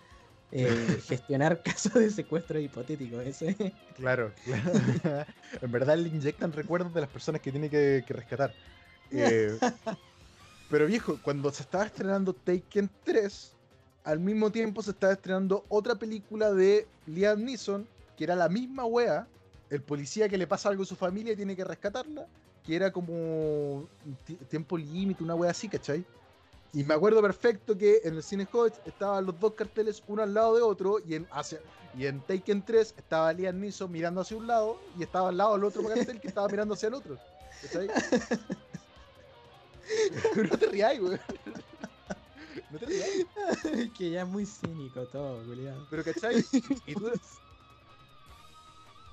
[0.52, 3.26] eh, gestionar casos de secuestro hipotéticos.
[3.26, 3.74] Ese.
[3.96, 5.26] Claro, claro.
[5.62, 8.54] en verdad le inyectan recuerdos de las personas que tiene que, que rescatar.
[9.12, 9.58] Eh,
[10.70, 13.54] pero viejo, cuando se estaba estrenando Taken 3,
[14.04, 18.86] al mismo tiempo se estaba estrenando otra película de Liam Neeson, que era la misma
[18.86, 19.28] wea,
[19.70, 22.28] el policía que le pasa algo a su familia y tiene que rescatarla,
[22.64, 23.88] que era como
[24.48, 26.06] tiempo límite, una wea así, ¿cachai?
[26.74, 30.34] Y me acuerdo perfecto que en el cine Hodge estaban los dos carteles uno al
[30.34, 31.60] lado de otro y en, hacia,
[31.98, 35.54] y en Taken 3 estaba Liam Neeson mirando hacia un lado y estaba al lado
[35.54, 37.18] del otro cartel que estaba mirando hacia el otro.
[37.64, 37.88] ¿Cachai?
[40.52, 41.20] no te rías, güey.
[42.70, 43.10] No te rías.
[43.98, 45.88] que ya es muy cínico todo, culiado.
[45.90, 46.46] Pero, ¿cachai?
[46.86, 47.12] Y, tú-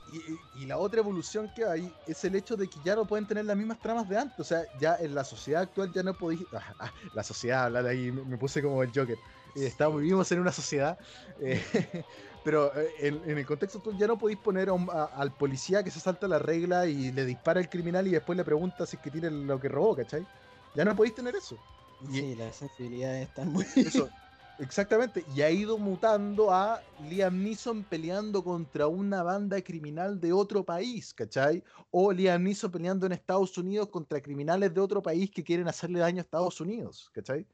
[0.07, 3.45] y- la otra evolución que hay es el hecho de que ya no pueden tener
[3.45, 4.39] las mismas tramas de antes.
[4.41, 6.47] O sea, ya en la sociedad actual ya no podéis.
[6.53, 9.21] ah, ah, la sociedad, hablar ahí, me, me puse como el Joker.
[9.55, 10.99] Eh, estamos, vivimos en una sociedad.
[11.37, 11.61] eh,
[12.43, 15.35] pero eh, en, en el contexto actual ya no podéis poner a un- a- al
[15.37, 18.87] policía que se salta la regla y le dispara al criminal y después le pregunta
[18.87, 20.29] si es que tiene lo que robó, ¿cachai?
[20.75, 21.63] Ya no podéis tener eso.
[21.99, 23.65] Y- Sí, las sensibilidades están muy.
[23.81, 24.11] Eso,
[24.59, 25.25] exactamente.
[25.35, 31.13] Y ha ido mutando a Liam Neeson peleando contra una banda criminal de otro país,
[31.15, 31.63] ¿cachai?
[31.91, 35.99] O Liam Neeson peleando en Estados Unidos contra criminales de otro país que quieren hacerle
[36.01, 37.47] daño a Estados Unidos, ¿cachai?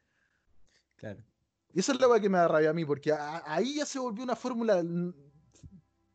[0.97, 1.23] Claro.
[1.75, 3.99] Y eso es lo que me da rabia a mí, porque a- ahí ya se
[3.99, 4.83] volvió una fórmula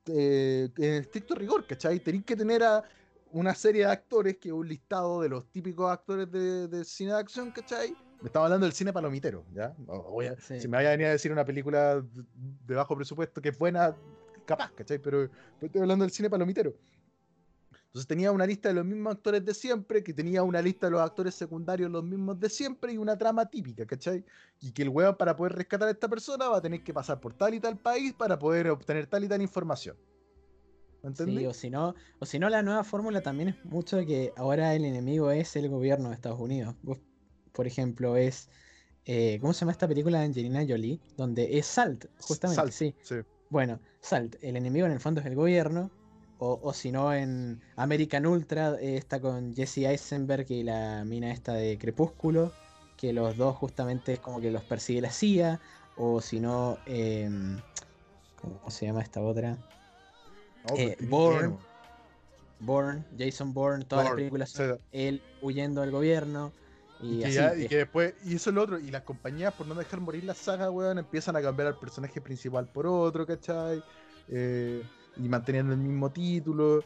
[0.06, 2.00] eh, en estricto rigor, ¿cachai?
[2.00, 2.84] Tenéis que tener a
[3.32, 7.12] una serie de actores, que es un listado de los típicos actores de, de cine
[7.12, 7.94] de acción, ¿cachai?
[8.24, 9.76] Estamos hablando del cine palomitero, ¿ya?
[9.88, 10.60] O- voy a- Sí.
[10.60, 12.04] Si me vaya a venir a decir una película
[12.66, 13.96] de bajo presupuesto que es buena,
[14.46, 14.98] capaz, ¿cachai?
[15.00, 15.30] Pero,
[15.60, 16.74] pero estoy hablando del cine palomitero.
[17.88, 20.92] Entonces tenía una lista de los mismos actores de siempre, que tenía una lista de
[20.92, 24.24] los actores secundarios los mismos de siempre y una trama típica, ¿cachai?
[24.60, 27.20] Y que el weón para poder rescatar a esta persona va a tener que pasar
[27.20, 29.96] por tal y tal país para poder obtener tal y tal información.
[31.02, 31.38] ¿Me entendí?
[31.40, 34.34] Sí, o si no, o si no la nueva fórmula también es mucho de que
[34.36, 36.76] ahora el enemigo es el gobierno de Estados Unidos.
[36.82, 37.00] Vos,
[37.58, 38.50] por ejemplo, es
[39.06, 41.00] eh, ¿cómo se llama esta película de Angelina Jolie?
[41.18, 42.94] Donde es Salt, justamente, Salt, sí.
[43.02, 43.16] sí.
[43.50, 45.90] Bueno, Salt, el enemigo en el fondo es el gobierno.
[46.40, 51.32] O, o si no, en American Ultra eh, está con Jesse Eisenberg y la mina
[51.32, 52.54] esta de Crepúsculo,
[52.96, 55.60] que los dos justamente es como que los persigue la CIA.
[55.96, 57.60] O si no, em,
[58.40, 59.58] ¿cómo se llama esta otra?
[61.10, 61.38] Bourne.
[61.40, 61.62] tenemos.
[62.60, 66.52] Bourne, Jason Bourne, todas las Bourne, películas son él huyendo del gobierno.
[67.00, 68.90] Y, Y que, así, ya- y es- que después, y eso es lo otro, y
[68.90, 72.70] las compañías por no dejar morir la saga, weón, empiezan a cambiar al personaje principal
[72.72, 73.84] por otro, ¿cachai?
[74.28, 76.86] Eh, y manteniendo el mismo título.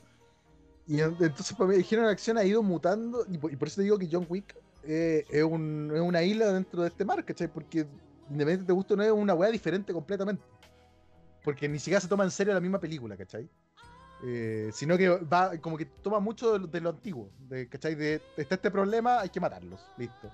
[0.85, 3.55] Y en- entonces para mí el género de acción ha ido mutando, y por, y
[3.55, 6.89] por eso te digo que John Wick eh, es, un- es una isla dentro de
[6.89, 7.47] este mar, ¿cachai?
[7.51, 7.79] Porque
[8.27, 10.43] independientemente te guste o no, es una weá diferente completamente.
[11.43, 13.49] Porque ni siquiera se toma en serio la misma película, ¿cachai?
[14.23, 17.95] Eh, sino que va como que toma mucho de lo, de lo antiguo, de, ¿cachai?
[17.95, 20.29] De, está este problema, hay que matarlos, listo.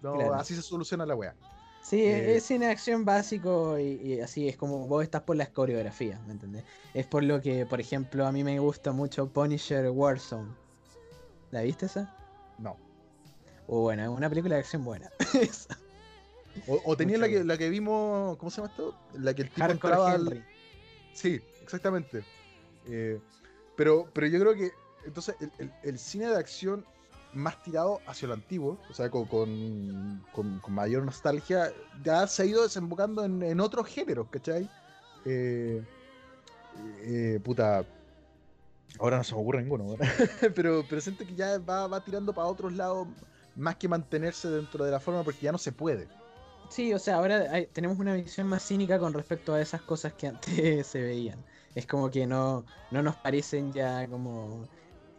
[0.00, 0.34] No, Claro.
[0.34, 1.34] Así se soluciona la weá.
[1.82, 5.48] Sí, Eh, es cine acción básico y, y así es como vos estás por las
[5.48, 6.64] coreografías, ¿me entendés?
[6.94, 10.50] Es por lo que, por ejemplo, a mí me gusta mucho Punisher Warzone.
[11.50, 12.08] ¿La viste esa?
[12.58, 12.76] No.
[13.66, 15.10] O bueno, es una película de acción buena.
[16.68, 18.94] O, o tenía Mucho la que, la que vimos, ¿cómo se llama esto?
[19.18, 20.44] La que el tipo Hardcore entraba al- Henry.
[21.12, 22.22] Sí, exactamente.
[22.86, 23.20] Eh,
[23.76, 24.72] pero, pero yo creo que
[25.04, 25.36] entonces
[25.82, 26.84] el, cine de acción
[27.32, 29.26] más tirado hacia lo antiguo, o sea, con,
[30.32, 34.70] con, mayor nostalgia, ya se ha ido desembocando en, otros géneros, ¿cachai?
[35.24, 35.82] Eh,
[37.02, 37.84] eh, puta.
[39.00, 39.96] Ahora no se me ocurre ninguno,
[40.54, 43.08] pero, pero siento que ya va, va tirando para otros lados
[43.56, 46.06] más que mantenerse dentro de la forma porque ya no se puede.
[46.68, 50.28] Sí, o sea, ahora tenemos una visión más cínica con respecto a esas cosas que
[50.28, 51.44] antes se veían.
[51.74, 54.68] Es como que no, no nos parecen ya como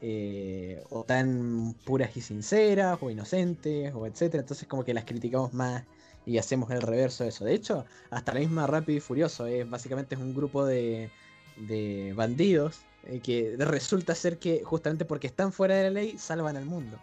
[0.02, 4.42] eh, o tan puras y sinceras o inocentes o etcétera.
[4.42, 5.84] Entonces como que las criticamos más
[6.26, 7.46] y hacemos el reverso de eso.
[7.46, 11.10] De hecho, hasta la misma Rápido y Furioso es básicamente es un grupo de,
[11.58, 16.58] de bandidos eh, que resulta ser que justamente porque están fuera de la ley salvan
[16.58, 17.00] al mundo.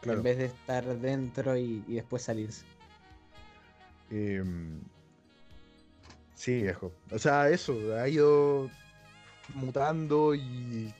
[0.00, 0.18] Claro.
[0.18, 2.64] En vez de estar dentro y, y después salirse.
[4.10, 4.80] Em,
[6.34, 6.92] sí, viejo.
[7.10, 8.70] O sea, eso, ha ido
[9.48, 10.94] mutando y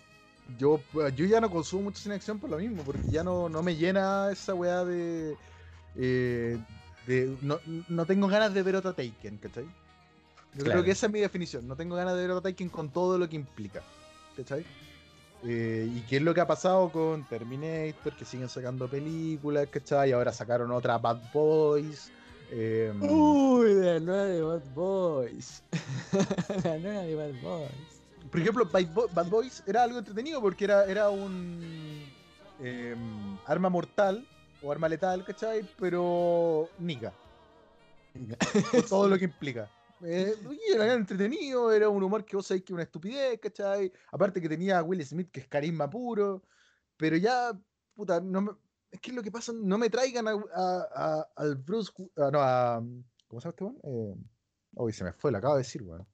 [0.58, 0.86] yo,
[1.16, 3.76] yo ya no consumo mucho cine acción por lo mismo, porque ya no, no me
[3.76, 5.38] llena esa weá de...
[5.94, 6.66] eh,
[7.06, 9.76] de no, no tengo ganas de ver otra Taken, ¿cachai?
[10.52, 10.82] Yo Claro.
[10.82, 11.66] creo que esa es mi definición.
[11.68, 13.88] No tengo ganas de ver otra Taken con todo lo que implica,
[14.36, 14.66] ¿cachai?
[15.42, 20.10] Eh, y qué es lo que ha pasado con Terminator, que siguen sacando películas, ¿cachai?
[20.10, 22.14] Y ahora sacaron otra Bad Boys.
[22.50, 25.62] Em, Uy, la nueva de Bad Boys.
[26.64, 28.30] la nueva de Bad Boys.
[28.30, 32.02] Por ejemplo, Bad, Bo- Bad Boys era algo entretenido porque era, era un
[32.60, 34.26] em, arma mortal
[34.62, 35.64] o arma letal, ¿cachai?
[35.78, 36.68] Pero
[38.70, 39.68] con todo lo que implica.
[40.02, 40.34] Eh,
[40.74, 43.92] era entretenido, era un humor que vos sabés que es una estupidez, ¿cachai?
[44.12, 46.42] Aparte que tenía a Will Smith, que es carisma puro,
[46.96, 47.58] pero ya,
[47.94, 48.52] puta, no me-
[48.94, 52.40] es que lo que pasa, no me traigan a, a- a- al Bruce, ah, no,
[52.40, 52.82] a,
[53.28, 53.78] ¿cómo se llama este weón?
[53.82, 54.16] Eh,
[54.76, 56.06] uy, se me fue, lo acabo de decir, weón.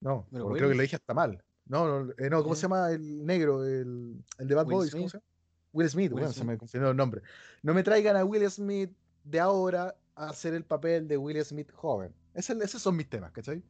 [0.00, 1.42] No, creo que lo dije hasta mal.
[1.66, 2.60] No, no, eh, no, ¿cómo ¿Qué?
[2.60, 4.90] se llama el negro, el, el de Bad Will Boys?
[4.92, 5.10] ¿Cómo Smith.
[5.12, 5.26] se llama?
[5.72, 7.22] Will Smith, Will bueno, se me confundió el nombre.
[7.62, 8.90] No me traigan a Will Smith
[9.24, 12.14] de ahora a hacer el papel de Will Smith joven.
[12.34, 13.62] Ese- esos son mis temas, ¿cachai?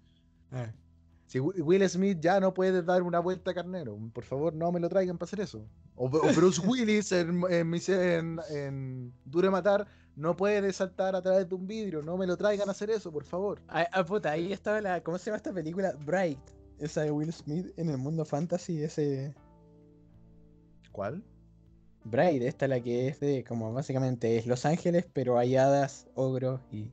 [1.27, 4.71] Si Wi- Will Smith ya no puede dar una vuelta a carnero, por favor no
[4.71, 5.67] me lo traigan para hacer eso.
[5.97, 11.23] O, o Bruce Willis en, en, en- en Duro de Matar no puede saltar a
[11.23, 13.61] través de un vidrio, no me lo traigan a hacer eso, por favor.
[13.69, 15.03] Ah, ah, puta, ahí estaba la.
[15.03, 15.93] ¿Cómo se llama esta película?
[16.07, 16.39] Bright.
[16.79, 18.83] Esa de Will Smith en el mundo fantasy.
[18.83, 19.35] Ese.
[20.93, 21.23] ¿Cuál?
[22.05, 23.45] Bright, esta la que es de.
[23.45, 26.93] Como básicamente es Los Ángeles, pero hay hadas, ogros y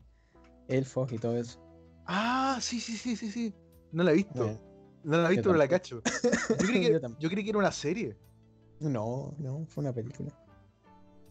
[0.68, 1.60] elfos y todo eso.
[2.06, 3.54] Ah, sí, sí, sí, sí, sí.
[3.94, 4.34] No la he visto.
[4.46, 4.60] Bueno,
[5.04, 6.02] No la he visto, pero la cacho.
[6.50, 7.22] Yo creí, que, tampoco.
[7.22, 8.18] yo creí que era una serie.
[8.80, 10.32] no, no, fue una película.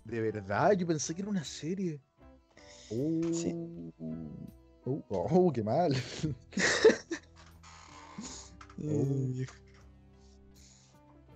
[0.05, 2.01] De verdad, yo pensé que era una serie.
[2.91, 3.55] Oh, Sí.
[4.85, 5.95] oh, oh, qué mal.
[8.79, 9.47] Eh,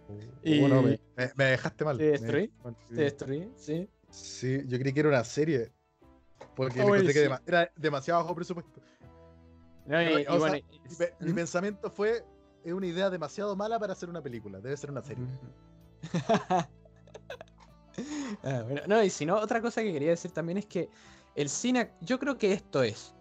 [0.09, 1.99] Oh, Y- no, me, me- me dejaste mal.
[1.99, 2.53] ¿Te destruí?
[2.89, 3.51] ¿Te destruí?
[3.57, 3.89] Sí.
[4.11, 5.73] Sí, yo creí que era una serie.
[6.55, 7.43] Porque Oh, me encontré que sí.
[7.47, 8.81] era demasiado bajo presupuesto.
[9.87, 12.25] No, y- Pero, y o sea, bueno, Mi, pe- mi pensamiento fue,
[12.65, 15.25] es una idea demasiado mala para hacer una película, debe ser una serie.
[18.43, 20.91] Ah, bueno, no, y si no, otra cosa que quería decir también es que
[21.35, 23.15] el cine, yo creo que esto es.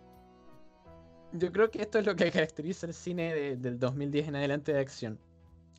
[1.32, 4.74] Yo creo que esto es lo que caracteriza el cine de- del 2010 en adelante
[4.74, 5.18] de acción.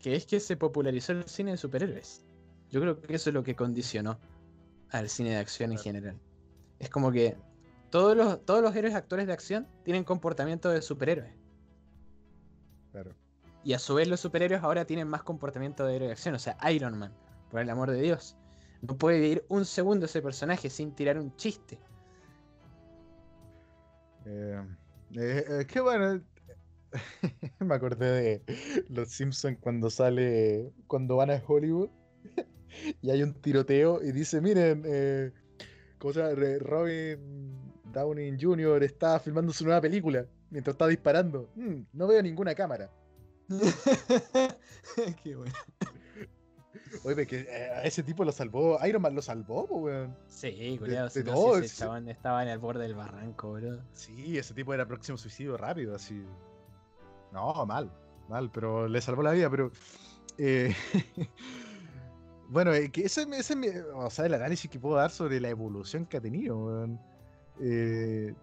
[0.00, 2.24] Que es que se popularizó el cine de superhéroes.
[2.70, 4.18] Yo creo que eso es lo que condicionó
[4.90, 6.18] al cine de acción en general.
[6.78, 7.36] Es como que
[7.90, 11.32] todos los, todos los héroes actores de acción tienen comportamiento de superhéroes.
[12.92, 13.14] Claro.
[13.64, 16.34] Y a su vez los superhéroes ahora tienen más comportamiento de héroe de acción.
[16.34, 17.12] O sea, Iron Man,
[17.50, 18.36] por el amor de Dios.
[18.82, 21.78] No puede vivir un segundo ese personaje sin tirar un chiste.
[24.24, 24.62] Eh,
[25.14, 26.22] eh, eh, qué bueno.
[27.60, 31.90] Me acordé de Los Simpsons cuando sale, cuando van a Hollywood
[33.02, 35.32] y hay un tiroteo y dice, miren, eh,
[35.98, 36.34] ¿cómo se llama?
[36.34, 37.65] Re- Robin
[37.96, 38.82] Downey Jr.
[38.82, 41.48] está filmando su nueva película mientras está disparando.
[41.54, 42.90] "Mm, no veo ninguna cámara.
[45.22, 45.52] Qué bueno.
[47.04, 50.16] Oye, que eh, a ese tipo lo salvó, Iron Man lo salvó, weón.
[50.28, 51.06] Sí, culiado.
[51.08, 53.80] de Si no, ese chabón estaba en el borde del barranco, bro.
[53.92, 56.24] Sí, ese tipo era próximo suicidio rápido, así.
[57.32, 57.90] No, mal,
[58.28, 59.70] mal, pero le salvó la vida, pero.
[60.38, 60.74] eh,
[62.48, 66.06] bueno, eh, que ese, ese o sea, el análisis que puedo dar sobre la evolución
[66.06, 67.00] que ha tenido, weón.
[67.60, 68.34] Eh,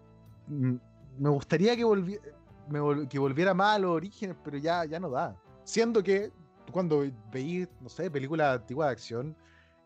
[0.48, 5.36] me gustaría que, volviera más a los orígenes, pero ya, ya no da.
[5.64, 6.30] Siendo que
[6.72, 9.36] cuando veís, no sé, películas antiguas de acción,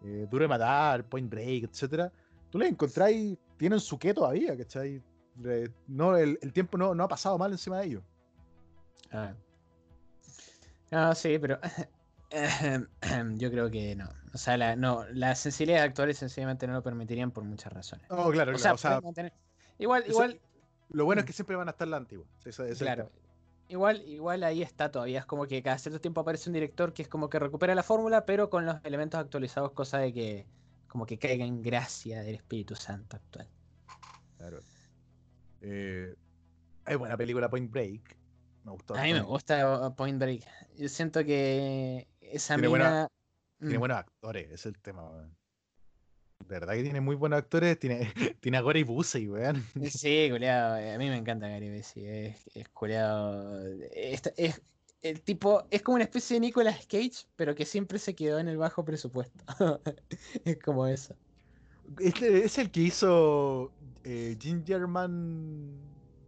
[0.05, 2.13] eh, Duro de Matar, Point Break, etcétera,
[2.51, 5.03] tú les encontráis, tienen su qué todavía, ¿cachai?
[5.45, 8.03] Eh, no, el, tiempo no, no ha pasado mal encima de ellos.
[9.13, 9.33] Ah.
[10.91, 11.59] No, sí, pero.
[13.37, 14.09] Yo creo que no.
[14.35, 18.07] O sea, la, no, las sensibilidades actuales sencillamente no lo permitirían por muchas razones.
[18.11, 19.33] Oh, claro, O claro, sea, o sea, pueden mantener-
[19.79, 20.41] igual, eso- igual,
[20.91, 22.29] lo bueno es que siempre van a estar las antiguas.
[22.79, 23.11] Claro.
[23.71, 25.21] Igual, igual ahí está todavía.
[25.21, 27.83] Es como que cada cierto tiempo aparece un director que es como que recupera la
[27.83, 30.47] fórmula, pero con los elementos actualizados, cosa de que
[30.87, 33.47] como que caiga en gracia del Espíritu Santo actual.
[34.39, 34.61] Claro.
[35.61, 36.15] Eh,
[36.87, 38.17] hay buena película Point Break.
[38.65, 38.95] Me gustó.
[38.95, 40.45] A mí me gusta Point Break.
[40.79, 42.85] Yo siento que esa Tiene mina.
[42.85, 43.09] buena-
[43.59, 43.81] Tiene Mm.
[43.81, 45.37] buenos actores, es el tema, weón.
[46.47, 47.79] De verdad que tiene muy buenos actores.
[47.79, 49.65] Tiene, tiene a Corey Busey, weón.
[49.91, 50.75] Sí, culiado.
[50.77, 52.07] A mí me encanta Gary Busey.
[52.07, 53.61] Es, es culiado.
[53.93, 54.63] Es, es-
[55.03, 58.49] el tipo es como una especie de Nicolas Cage, pero que siempre se quedó en
[58.49, 59.45] el bajo presupuesto.
[60.45, 61.15] es como eso.
[62.01, 63.73] Este es el que hizo
[64.05, 65.73] eh, Gingerman.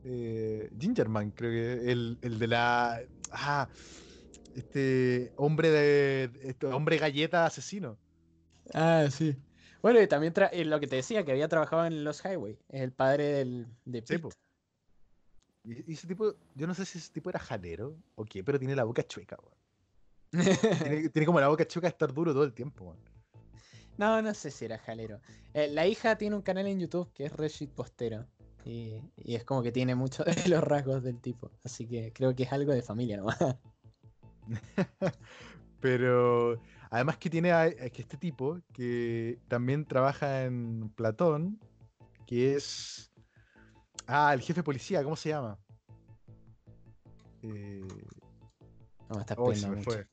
[0.05, 1.91] eh, Gingerman, creo que.
[1.93, 3.01] El, el de la.
[3.33, 3.69] Ah,
[4.55, 6.31] este hombre de.
[6.43, 7.99] Este hombre galleta asesino.
[8.75, 9.37] Ah, sí.
[9.83, 12.59] Bueno, y también tra- eh, lo que te decía, que había trabajado en Los Highway.
[12.69, 14.29] Es el padre del, de Pete.
[15.65, 18.77] Y, ese tipo, yo no sé si ese tipo era jalero o qué, pero tiene
[18.77, 19.61] la boca chueca, weón.
[20.79, 22.99] Tiene, tiene como la boca chueca de estar duro todo el tiempo, weón.
[23.99, 25.21] No, no sé si era jalero.
[25.53, 28.27] Eh, la hija tiene un canal en YouTube que es Reshit Postero.
[28.65, 31.51] Y, y es como que tiene muchos de los rasgos del tipo.
[31.65, 33.39] Así que creo que es algo de familia nomás.
[35.81, 36.61] Pero
[36.91, 41.59] además que tiene a, es que este tipo que también trabaja en Platón,
[42.27, 43.11] que es
[44.07, 45.59] ah, el jefe de policía, ¿cómo se llama?
[47.43, 47.87] Eh,
[49.09, 49.91] No me estás oh, se me mucho.
[49.91, 50.07] fue.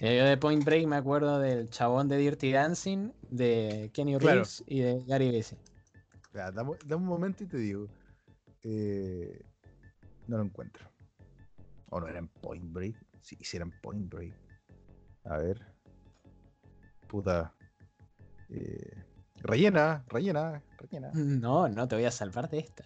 [0.00, 4.34] Yo de Point Break me acuerdo del chabón de Dirty Dancing, de Kenny Claro.
[4.34, 5.58] Reeves y de Gary Busey.
[6.32, 7.88] Dame un momento y te digo.
[8.62, 9.44] Eh,
[10.28, 10.88] no lo encuentro.
[11.90, 12.96] O no era en Point Break.
[13.20, 14.34] Sí, sí era en Point Break.
[15.24, 15.60] A ver.
[17.06, 17.54] Puta.
[18.50, 19.04] Eh,
[19.36, 21.10] rellena, rellena, rellena.
[21.14, 22.84] No, no te voy a salvar de esta.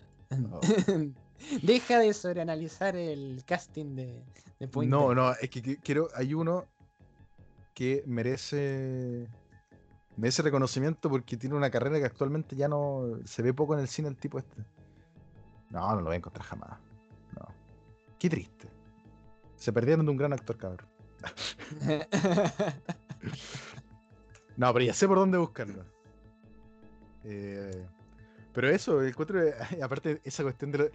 [0.50, 0.60] Oh.
[1.62, 4.22] Deja de sobreanalizar el casting de,
[4.60, 5.16] de Point No, Break.
[5.16, 6.08] no, es que que- quiero.
[6.14, 6.66] Hay uno
[7.74, 9.28] que merece.
[10.16, 13.18] Merece reconocimiento porque tiene una carrera que actualmente ya no.
[13.24, 14.62] Se ve poco en el cine el tipo este.
[15.70, 16.78] No, no lo voy a encontrar jamás.
[17.34, 17.46] No.
[18.18, 18.68] Qué triste.
[19.62, 20.88] Se perdieron de un gran actor, cabrón.
[24.56, 25.84] No, pero ya sé por dónde buscarlo.
[27.24, 27.86] Eh,
[28.52, 29.40] pero eso, encuentro,
[29.82, 30.90] aparte esa cuestión de lo-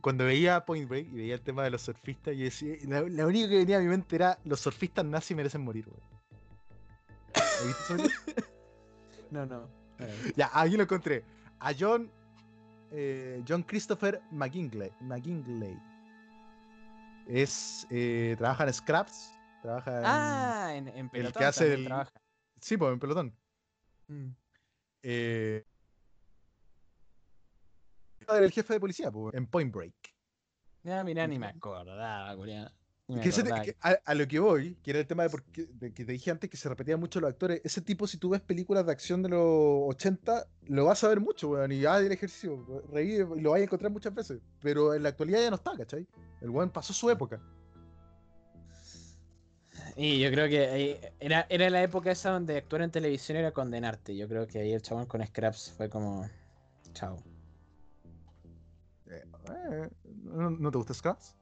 [0.00, 3.26] cuando veía Point Break y veía el tema de los surfistas, yo decía, la, la
[3.26, 6.00] única que venía a mi mente era los surfistas nazis merecen morir, güey.
[9.30, 9.68] No, no.
[10.36, 11.24] ya, aquí lo encontré.
[11.58, 12.10] A John
[12.92, 14.90] eh, John Christopher McGinley.
[15.00, 15.76] McGinley.
[17.26, 21.86] Es eh, trabaja en Scraps, trabaja en Ah, en, en que pelotón hace también el-
[21.86, 22.12] trabaja.
[22.60, 23.36] Sí, pues en pelotón.
[24.08, 24.28] Mm.
[25.02, 25.64] Eh,
[28.28, 29.94] el jefe de policía, po, en Point Break.
[30.84, 32.70] Ya, mira, ni me acordaba, Julián.
[33.20, 35.66] Que ese que a, a lo que voy, que era el tema de, por qué-
[35.66, 38.30] de que te dije antes que se repetían mucho los actores, ese tipo si tú
[38.30, 39.40] ves películas de acción de los
[39.88, 43.60] 80, lo vas a ver mucho, weón, y haz el ejercicio, reír, y lo vas
[43.60, 46.06] a encontrar muchas veces, pero en la actualidad ya no está, ¿cachai?
[46.40, 47.40] El weón pasó su época.
[49.96, 53.52] Y yo creo que ahí era, era la época esa donde actuar en televisión era
[53.52, 54.16] condenarte.
[54.16, 56.26] Yo creo que ahí el chabón con Scraps fue como.
[56.94, 57.22] Chao.
[59.06, 59.88] Eh, eh,
[60.24, 61.34] ¿no, no te gusta Scraps?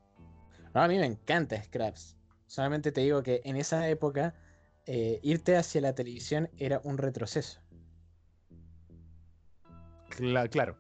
[0.75, 2.17] No, a mí me encanta Scraps.
[2.47, 4.35] Solamente te digo que en esa época
[4.87, 7.61] eh, irte hacia la televisión era un retroceso.
[10.11, 10.77] Cla- claro.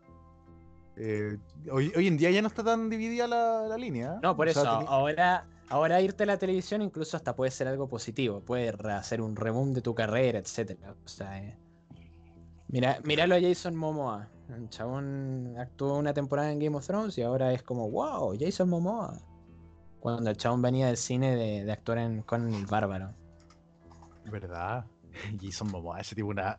[0.96, 1.38] Eh,
[1.70, 4.14] hoy, hoy en día ya no está tan dividida la, la línea.
[4.14, 4.18] ¿eh?
[4.22, 7.88] No, por O eso, ahora, ahora irte a la televisión incluso hasta puede ser algo
[7.88, 10.94] positivo, puede hacer un reboom de tu carrera, etcétera.
[11.04, 11.56] O sea, eh,
[12.68, 14.28] mira, míralo a Jason Momoa.
[14.54, 18.68] El chabón actuó una temporada en Game of Thrones y ahora es como, wow, Jason
[18.68, 19.16] Momoa.
[20.00, 23.14] Cuando el chabón venía del cine de, de actuar en con el Bárbaro.
[24.24, 24.86] ¿Verdad?
[25.40, 26.58] Jason Momoa, ese tipo una...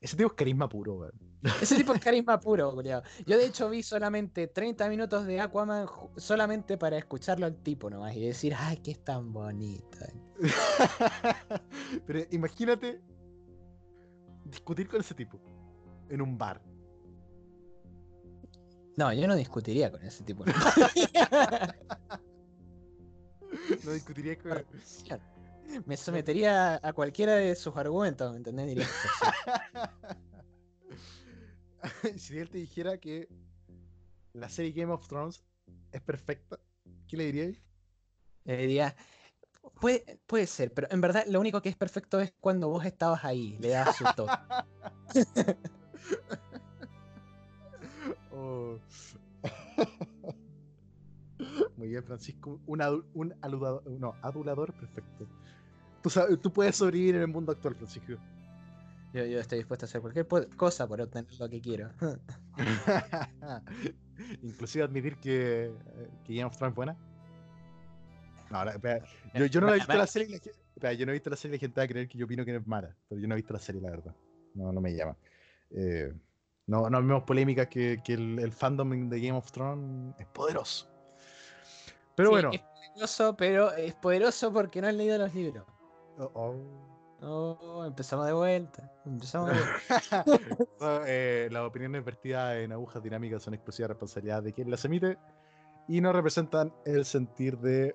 [0.00, 1.30] Ese tipo es carisma puro, weón.
[1.62, 3.02] Ese tipo es carisma puro, culiao.
[3.26, 8.14] Yo de hecho vi solamente 30 minutos de Aquaman solamente para escucharlo al tipo nomás
[8.14, 9.98] y decir, ay, que es tan bonito.
[12.06, 13.00] Pero imagínate
[14.44, 15.40] discutir con ese tipo
[16.08, 16.60] en un bar.
[18.96, 20.44] No, yo no discutiría con ese tipo.
[23.84, 24.64] No discutiría con...
[25.86, 28.88] Me sometería a cualquiera de sus argumentos, ¿me entendés?
[32.18, 33.26] Si él te dijera que
[34.34, 35.42] la serie Game of Thrones
[35.92, 36.58] es perfecta,
[37.08, 37.56] ¿qué le dirías?
[38.44, 38.96] le diría,
[39.80, 43.24] puede, puede ser, pero en verdad lo único que es perfecto es cuando vos estabas
[43.24, 44.32] ahí, le das su toque.
[52.10, 52.60] Francisco.
[52.66, 55.26] Un, adu- un aludador, no, adulador perfecto.
[56.02, 58.14] Tú, sabes, tú puedes sobrevivir en el mundo actual, Francisco.
[59.12, 60.26] Yo, yo estoy dispuesto a hacer cualquier
[60.56, 61.90] cosa por obtener lo que quiero.
[64.42, 65.72] Inclusive admitir que,
[66.24, 66.96] que Game of Thrones es buena.
[68.50, 69.04] No, ahora, espera,
[69.34, 71.56] yo, yo no he visto la serie la espera, yo no he visto la serie
[71.56, 73.36] la gente va a creer que yo opino que es mala, pero yo no he
[73.36, 74.14] visto la serie, la verdad.
[74.54, 75.16] No, no me llama.
[75.70, 76.12] Eh,
[76.66, 80.89] no, no vemos polémicas que, que el, el fandom de Game of Thrones es poderoso.
[82.20, 82.50] Pero Sí, bueno.
[82.52, 85.64] Es poderoso, pero es poderoso porque no han leído los libros.
[86.18, 86.90] Oh, oh.
[87.22, 88.90] Oh, empezamos de vuelta.
[89.04, 90.24] Empezamos de vuelta.
[90.80, 95.18] No, eh, las opiniones vertidas en agujas dinámicas son exclusiva responsabilidad de quien las emite
[95.86, 97.94] y no representan el sentir de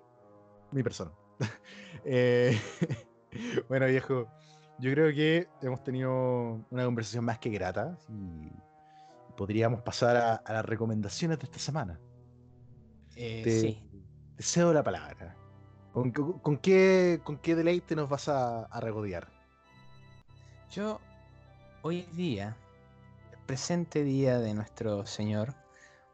[0.72, 1.12] mi persona.
[2.08, 2.60] Eh,
[3.68, 4.28] bueno, viejo,
[4.78, 8.52] yo creo que hemos tenido una conversación más que grata y
[9.36, 12.00] podríamos pasar a, a las recomendaciones de esta semana.
[13.16, 13.85] Eh, Te, sí.
[14.38, 15.36] Te cedo la palabra.
[15.94, 19.28] ¿Con, qué- con qué, ¿Con qué deleite nos vas a, a regodear?
[20.72, 21.00] Yo,
[21.84, 22.58] hoy día,
[23.32, 25.54] el presente día de nuestro Señor,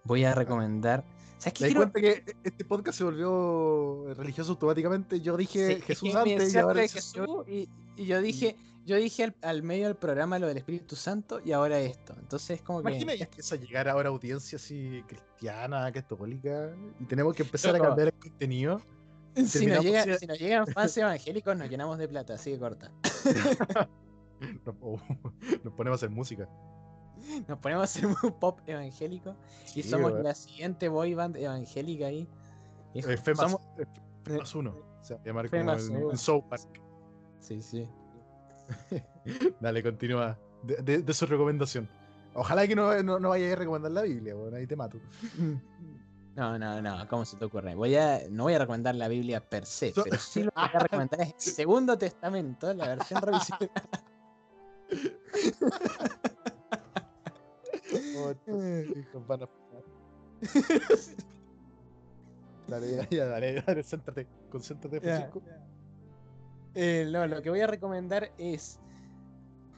[0.04, 1.04] voy a recomendar.
[1.40, 1.92] ¿Sabes qué ¿Te das quiero?
[1.92, 5.20] cuenta que este podcast se volvió religioso automáticamente?
[5.22, 8.56] Yo dije Sí, Jesús antes y ahora Jesús y, y yo dije,
[8.86, 12.14] yo dije al, al medio del programa lo del Espíritu Santo y ahora esto.
[12.20, 12.90] Entonces es como que.
[12.92, 17.80] Imagina que empieza a llegar ahora audiencia así cristiana, católica, y tenemos que empezar a
[17.80, 18.82] cambiar el contenido.
[19.34, 22.92] Si nos, llega- si nos llegan fans evangélicos, nos llenamos de plata, así de corta.
[24.66, 25.00] Nos, o
[25.64, 26.50] nos ponemos en música.
[27.48, 29.36] Nos ponemos a hacer un pop evangélico
[29.76, 32.28] y somos la siguiente boy band evangélica ahí.
[32.96, 33.62] Eh, Fe más, somos-
[34.24, 34.76] Fe más uno.
[35.00, 35.88] O sea, llamar como más
[36.20, 36.82] South Park.
[37.40, 37.88] Sí, sí.
[39.60, 40.38] Dale, continúa.
[40.64, 41.88] De, de- de su recomendación.
[42.34, 44.98] Ojalá que no, no, no vayas a recomendar la Biblia, bueno, ahí te mato.
[46.34, 47.76] No, no, no, ¿cómo se te ocurre?
[47.76, 50.70] Voy a, no voy a recomendar la Biblia per se, pero sí lo que voy
[50.76, 53.60] a recomendar es el Segundo Testamento, la versión revisada.
[58.16, 58.34] Oh,
[62.68, 65.02] Dale, ya, ya, dale, dale, céntrate, concéntrate.
[65.02, 65.42] Francisco.
[66.76, 68.80] Eh, no, lo que voy a recomendar es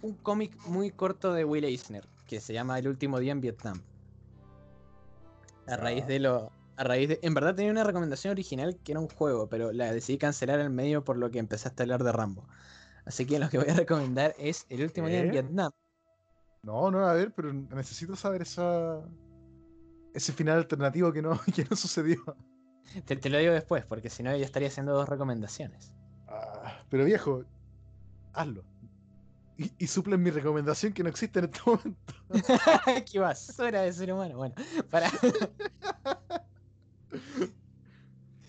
[0.01, 3.81] un cómic muy corto de Will Eisner que se llama El último día en Vietnam.
[5.67, 6.51] A raíz de lo.
[6.77, 7.19] A raíz de.
[7.21, 10.69] En verdad tenía una recomendación original que era un juego, pero la decidí cancelar al
[10.69, 12.47] medio por lo que empezaste a hablar de Rambo.
[13.05, 15.41] Así que lo que voy a recomendar es El último día en ¿Qué?
[15.41, 15.71] Vietnam.
[16.63, 19.01] No, no, a ver, pero necesito saber esa
[20.13, 22.17] ese final alternativo que no, que no sucedió.
[23.05, 25.93] Te, te lo digo después, porque si no ya estaría haciendo dos recomendaciones.
[26.93, 27.43] Pero viejo,
[28.33, 28.65] hazlo.
[29.57, 32.13] y, y suplen mi recomendación que no existe en este momento.
[33.11, 34.37] Qué basura de ser humano.
[34.37, 34.55] Bueno,
[34.91, 35.09] para.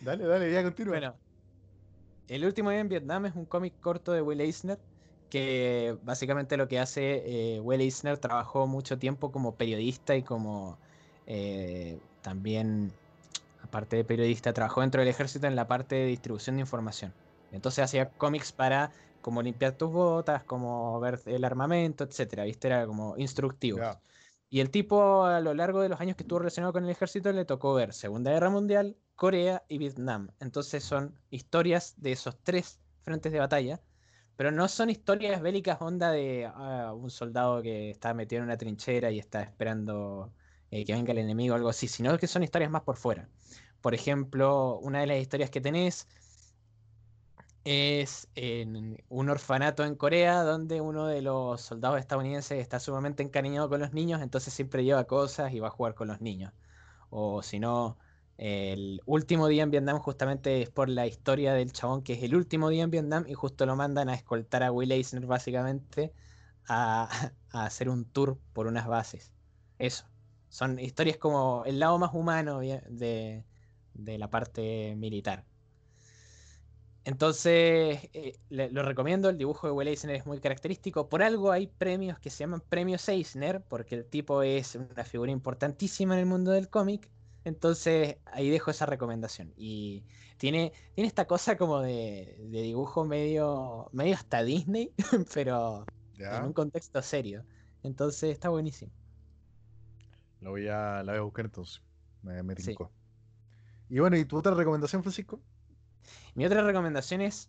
[0.00, 0.92] Dale, dale, ya continúa.
[0.92, 1.20] Bueno,
[2.26, 4.80] El último día en Vietnam es un cómic corto de Will Eisner
[5.30, 10.80] que básicamente lo que hace eh, Will Eisner trabajó mucho tiempo como periodista y como
[11.26, 12.98] eh, también,
[13.60, 17.14] aparte de periodista, trabajó dentro del ejército en la parte de distribución de información.
[17.54, 18.90] Entonces hacía cómics para
[19.20, 22.68] como limpiar tus botas, como ver el armamento, etcétera, ¿viste?
[22.68, 23.80] Era como instructivo.
[24.50, 27.32] Y el tipo, a lo largo de los años que estuvo relacionado con el ejército,
[27.32, 30.30] le tocó ver Segunda Guerra Mundial, Corea y Vietnam.
[30.40, 33.80] Entonces son historias de esos tres frentes de batalla,
[34.36, 38.56] pero no son historias bélicas onda de ah, un soldado que está metido en una
[38.56, 40.32] trinchera y está esperando
[40.70, 43.28] eh, que venga el enemigo o algo así, sino que son historias más por fuera.
[43.80, 46.08] Por ejemplo, una de las historias que tenés
[47.64, 53.68] es en un orfanato en Corea donde uno de los soldados estadounidenses está sumamente encariñado
[53.68, 56.52] con los niños, entonces siempre lleva cosas y va a jugar con los niños.
[57.10, 57.98] O si no,
[58.36, 62.34] el último día en Vietnam justamente es por la historia del chabón que es el
[62.36, 66.14] último día en Vietnam y justo lo mandan a escoltar a Will Eisner básicamente
[66.66, 67.08] a,
[67.50, 69.32] a hacer un tour por unas bases.
[69.78, 70.06] Eso.
[70.48, 73.44] Son historias como el lado más humano de,
[73.94, 75.46] de la parte militar.
[77.04, 81.08] Entonces, eh, le- lo recomiendo, el dibujo de Will Eisner es muy característico.
[81.08, 85.30] Por algo hay premios que se llaman premios Eisner, porque el tipo es una figura
[85.30, 87.10] importantísima en el mundo del cómic.
[87.44, 89.52] Entonces, ahí dejo esa recomendación.
[89.56, 90.02] Y
[90.38, 94.94] tiene, tiene esta cosa como de, de dibujo medio, medio hasta Disney,
[95.34, 95.84] pero
[96.16, 96.38] Ya.
[96.38, 97.44] en un contexto serio.
[97.82, 98.92] Entonces, está buenísimo.
[100.40, 101.82] Lo voy a, la voy a buscar entonces.
[102.22, 102.74] Me, me Sí.
[103.90, 105.42] Y bueno, ¿y tu otra recomendación, Francisco?
[106.34, 107.48] Mi otra recomendación es.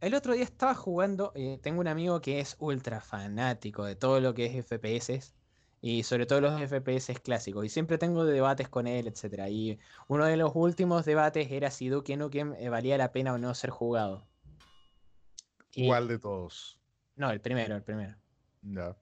[0.00, 1.32] El otro día estaba jugando.
[1.34, 5.32] eh, tengo un amigo que es ultra fanático de todo lo que es FPS.
[5.80, 7.64] Y sobre todo los FPS clásicos.
[7.64, 9.48] Y siempre tengo debates con él, etcétera.
[9.48, 13.38] Y uno de los últimos debates era si Duke Nukem eh, valía la pena o
[13.38, 14.26] no ser jugado.
[15.74, 16.78] Y- ¿Cuál de todos?
[17.16, 18.16] No, el primero, el primero.
[18.62, 18.96] Ya.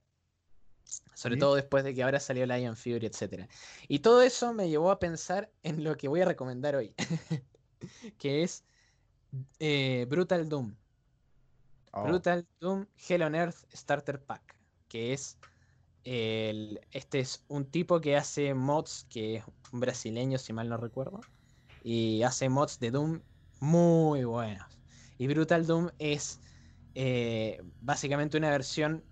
[1.14, 3.48] Sobre todo después de que ahora salió Lion Fury, etcétera.
[3.88, 6.94] Y todo eso me llevó a pensar en lo que voy a recomendar hoy.
[8.18, 8.64] que es
[9.58, 10.74] eh, Brutal Doom.
[11.92, 14.56] Oh, Brutal Doom Hell on Earth Starter Pack,
[14.88, 15.38] que es
[16.04, 20.76] el, este es un tipo que hace mods, que es un brasileño si mal no
[20.76, 21.20] recuerdo,
[21.82, 23.20] y hace mods de Doom
[23.60, 24.66] muy buenos.
[25.18, 26.40] Y Brutal Doom es
[26.94, 29.02] eh, básicamente una versión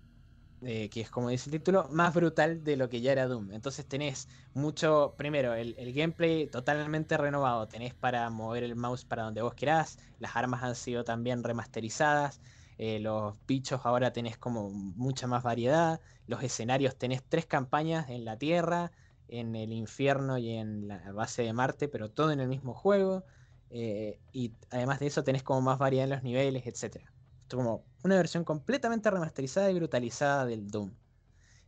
[0.61, 3.51] eh, que es como dice el título, más brutal de lo que ya era Doom.
[3.51, 9.23] Entonces tenés mucho, primero, el, el gameplay totalmente renovado, tenés para mover el mouse para
[9.23, 12.41] donde vos querás, las armas han sido también remasterizadas,
[12.77, 18.25] eh, los bichos ahora tenés como mucha más variedad, los escenarios tenés tres campañas en
[18.25, 18.91] la Tierra,
[19.27, 23.25] en el infierno y en la base de Marte, pero todo en el mismo juego.
[23.69, 26.65] eh, y además de eso tenés como más variedad en los niveles.
[26.67, 30.95] Esto como una versión completamente remasterizada y brutalizada del Doom.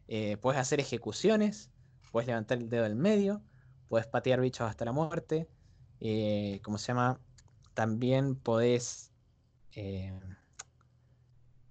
[0.07, 1.71] Eh, puedes hacer ejecuciones,
[2.11, 3.43] puedes levantar el dedo del medio,
[3.89, 5.49] puedes patear bichos hasta la muerte.
[5.99, 7.21] eh, ¿Cómo se llama?
[7.73, 9.13] También podés.
[9.73, 10.19] eh,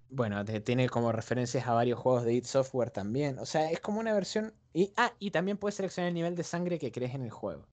[0.09, 3.39] bueno, te- tiene como referencias a varios juegos de id Software también.
[3.39, 4.53] O sea, es como una versión.
[4.73, 7.69] Y, ah, y también puedes seleccionar el nivel de sangre que crees en el juego.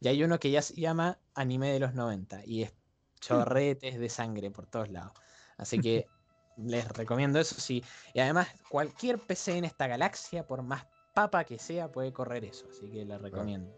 [0.00, 2.74] Y hay uno que ya se llama Anime de los 90 y es
[3.20, 5.12] chorretes de sangre por todos lados.
[5.56, 6.12] Así que
[6.58, 7.84] les recomiendo eso, sí.
[8.12, 12.66] Y además, cualquier PC en esta galaxia, por más papa que sea, puede correr eso.
[12.70, 13.74] Así que les recomiendo.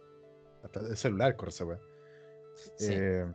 [0.62, 1.64] Hasta el celular corre esa.
[2.76, 2.88] Sí.
[2.90, 3.32] Eh,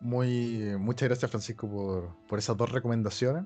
[0.00, 3.44] muy, muchas gracias, Francisco, por, por esas dos recomendaciones.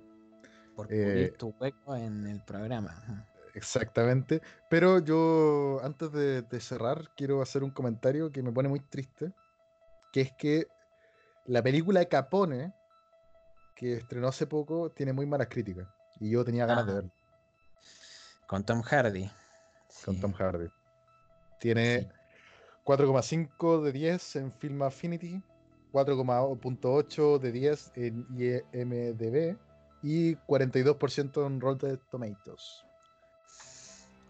[0.74, 3.26] por eh, tu hueco en el programa.
[3.54, 4.40] Exactamente.
[4.68, 9.32] Pero yo, antes de, de cerrar, quiero hacer un comentario que me pone muy triste.
[10.12, 10.66] Que es que
[11.46, 12.74] la película Capone,
[13.80, 15.88] que estrenó hace poco, tiene muy malas críticas.
[16.20, 17.10] Y yo tenía ganas de verla
[18.46, 19.30] Con Tom Hardy.
[20.04, 20.20] con Sí.
[20.20, 20.68] Tom Hardy.
[21.58, 22.08] Tiene Sí.
[22.84, 25.42] 4,5 de 10 en Film Affinity,
[25.92, 29.56] 4,8 de 10 en IMDb
[30.02, 32.84] y 42% en Rotten Tomatoes.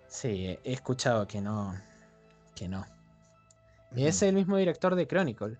[0.06, 1.74] Sí, he escuchado que no.
[2.54, 2.86] Que no.
[3.96, 5.58] Es el mismo director de Chronicle.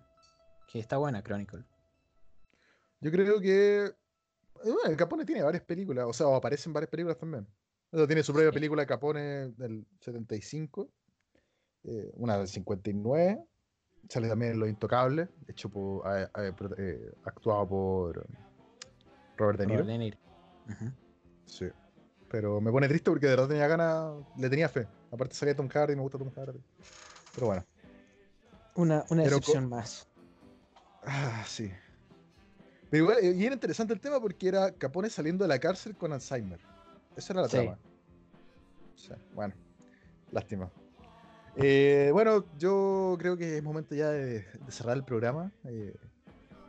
[0.69, 1.65] Que está buena Chronicle.
[3.01, 3.93] Yo creo que.
[4.63, 7.47] Bueno, Capone tiene varias películas, o sea, o aparecen varias películas también.
[7.91, 10.91] O sea, tiene su propia película Capone del 75,
[11.85, 13.43] eh, una del 59.
[14.09, 18.27] Sale también Los Intocables, hecho por, eh, eh, eh, actuado por
[19.37, 19.81] Robert De Niro.
[19.81, 20.19] Robert De Niro.
[21.47, 21.67] Sí.
[22.31, 24.87] Pero me pone triste porque de verdad tenía ganas, le tenía fe.
[25.11, 26.61] Aparte salía Tom Hardy, me gusta Tom Hardy.
[27.35, 27.65] Pero bueno.
[28.77, 30.09] Una, una Pero más.
[31.03, 31.71] Ah, sí.
[32.91, 35.97] Pero igual, eh, y era interesante el tema porque era Capone saliendo de la cárcel
[35.97, 36.61] con Alzheimer.
[37.17, 37.57] Esa era la Sí.
[37.57, 37.79] trama.
[38.97, 39.55] Sí, bueno,
[40.33, 40.71] lástima.
[41.57, 45.53] Eh, bueno, yo creo que es momento ya de, de cerrar el programa.
[45.65, 45.95] Eh,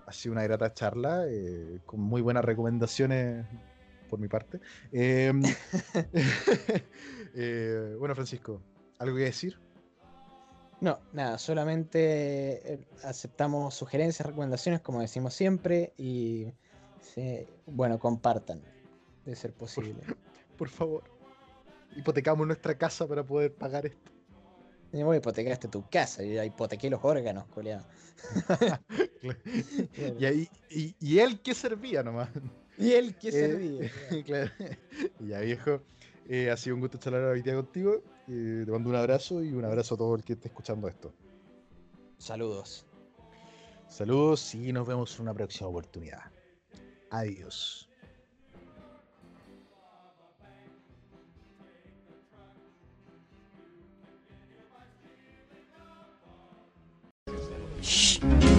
[0.05, 3.45] ha sido una grata charla, eh, con muy buenas recomendaciones
[4.09, 4.59] por mi parte.
[4.91, 5.31] Eh,
[7.33, 8.61] eh, bueno, Francisco,
[8.99, 9.57] ¿algo que decir?
[10.81, 16.47] No, nada, solamente eh, aceptamos sugerencias, recomendaciones, como decimos siempre, y
[17.13, 18.61] sí, bueno, compartan,
[19.23, 20.01] de ser posible.
[20.57, 21.03] Por favor.
[21.95, 24.11] Hipotecamos nuestra casa para poder pagar esto.
[24.91, 27.85] Y vos hipotecaste tu casa, yo ya hipotequé los órganos, coleado.
[30.19, 32.29] y, ahí, y, y él que servía nomás.
[32.77, 34.23] ¿Y él qué Eh, servía?
[34.25, 34.51] claro.
[35.19, 35.81] Ya viejo,
[36.27, 38.01] eh, ha sido un gusto charlar hoy día contigo.
[38.27, 41.13] eh, te mando un abrazo y un abrazo a todo el que esté escuchando esto.
[42.17, 42.85] Saludos.
[43.87, 46.31] Saludos y nos vemos en una próxima oportunidad.
[47.09, 47.89] Adiós.
[57.81, 58.50] Shh.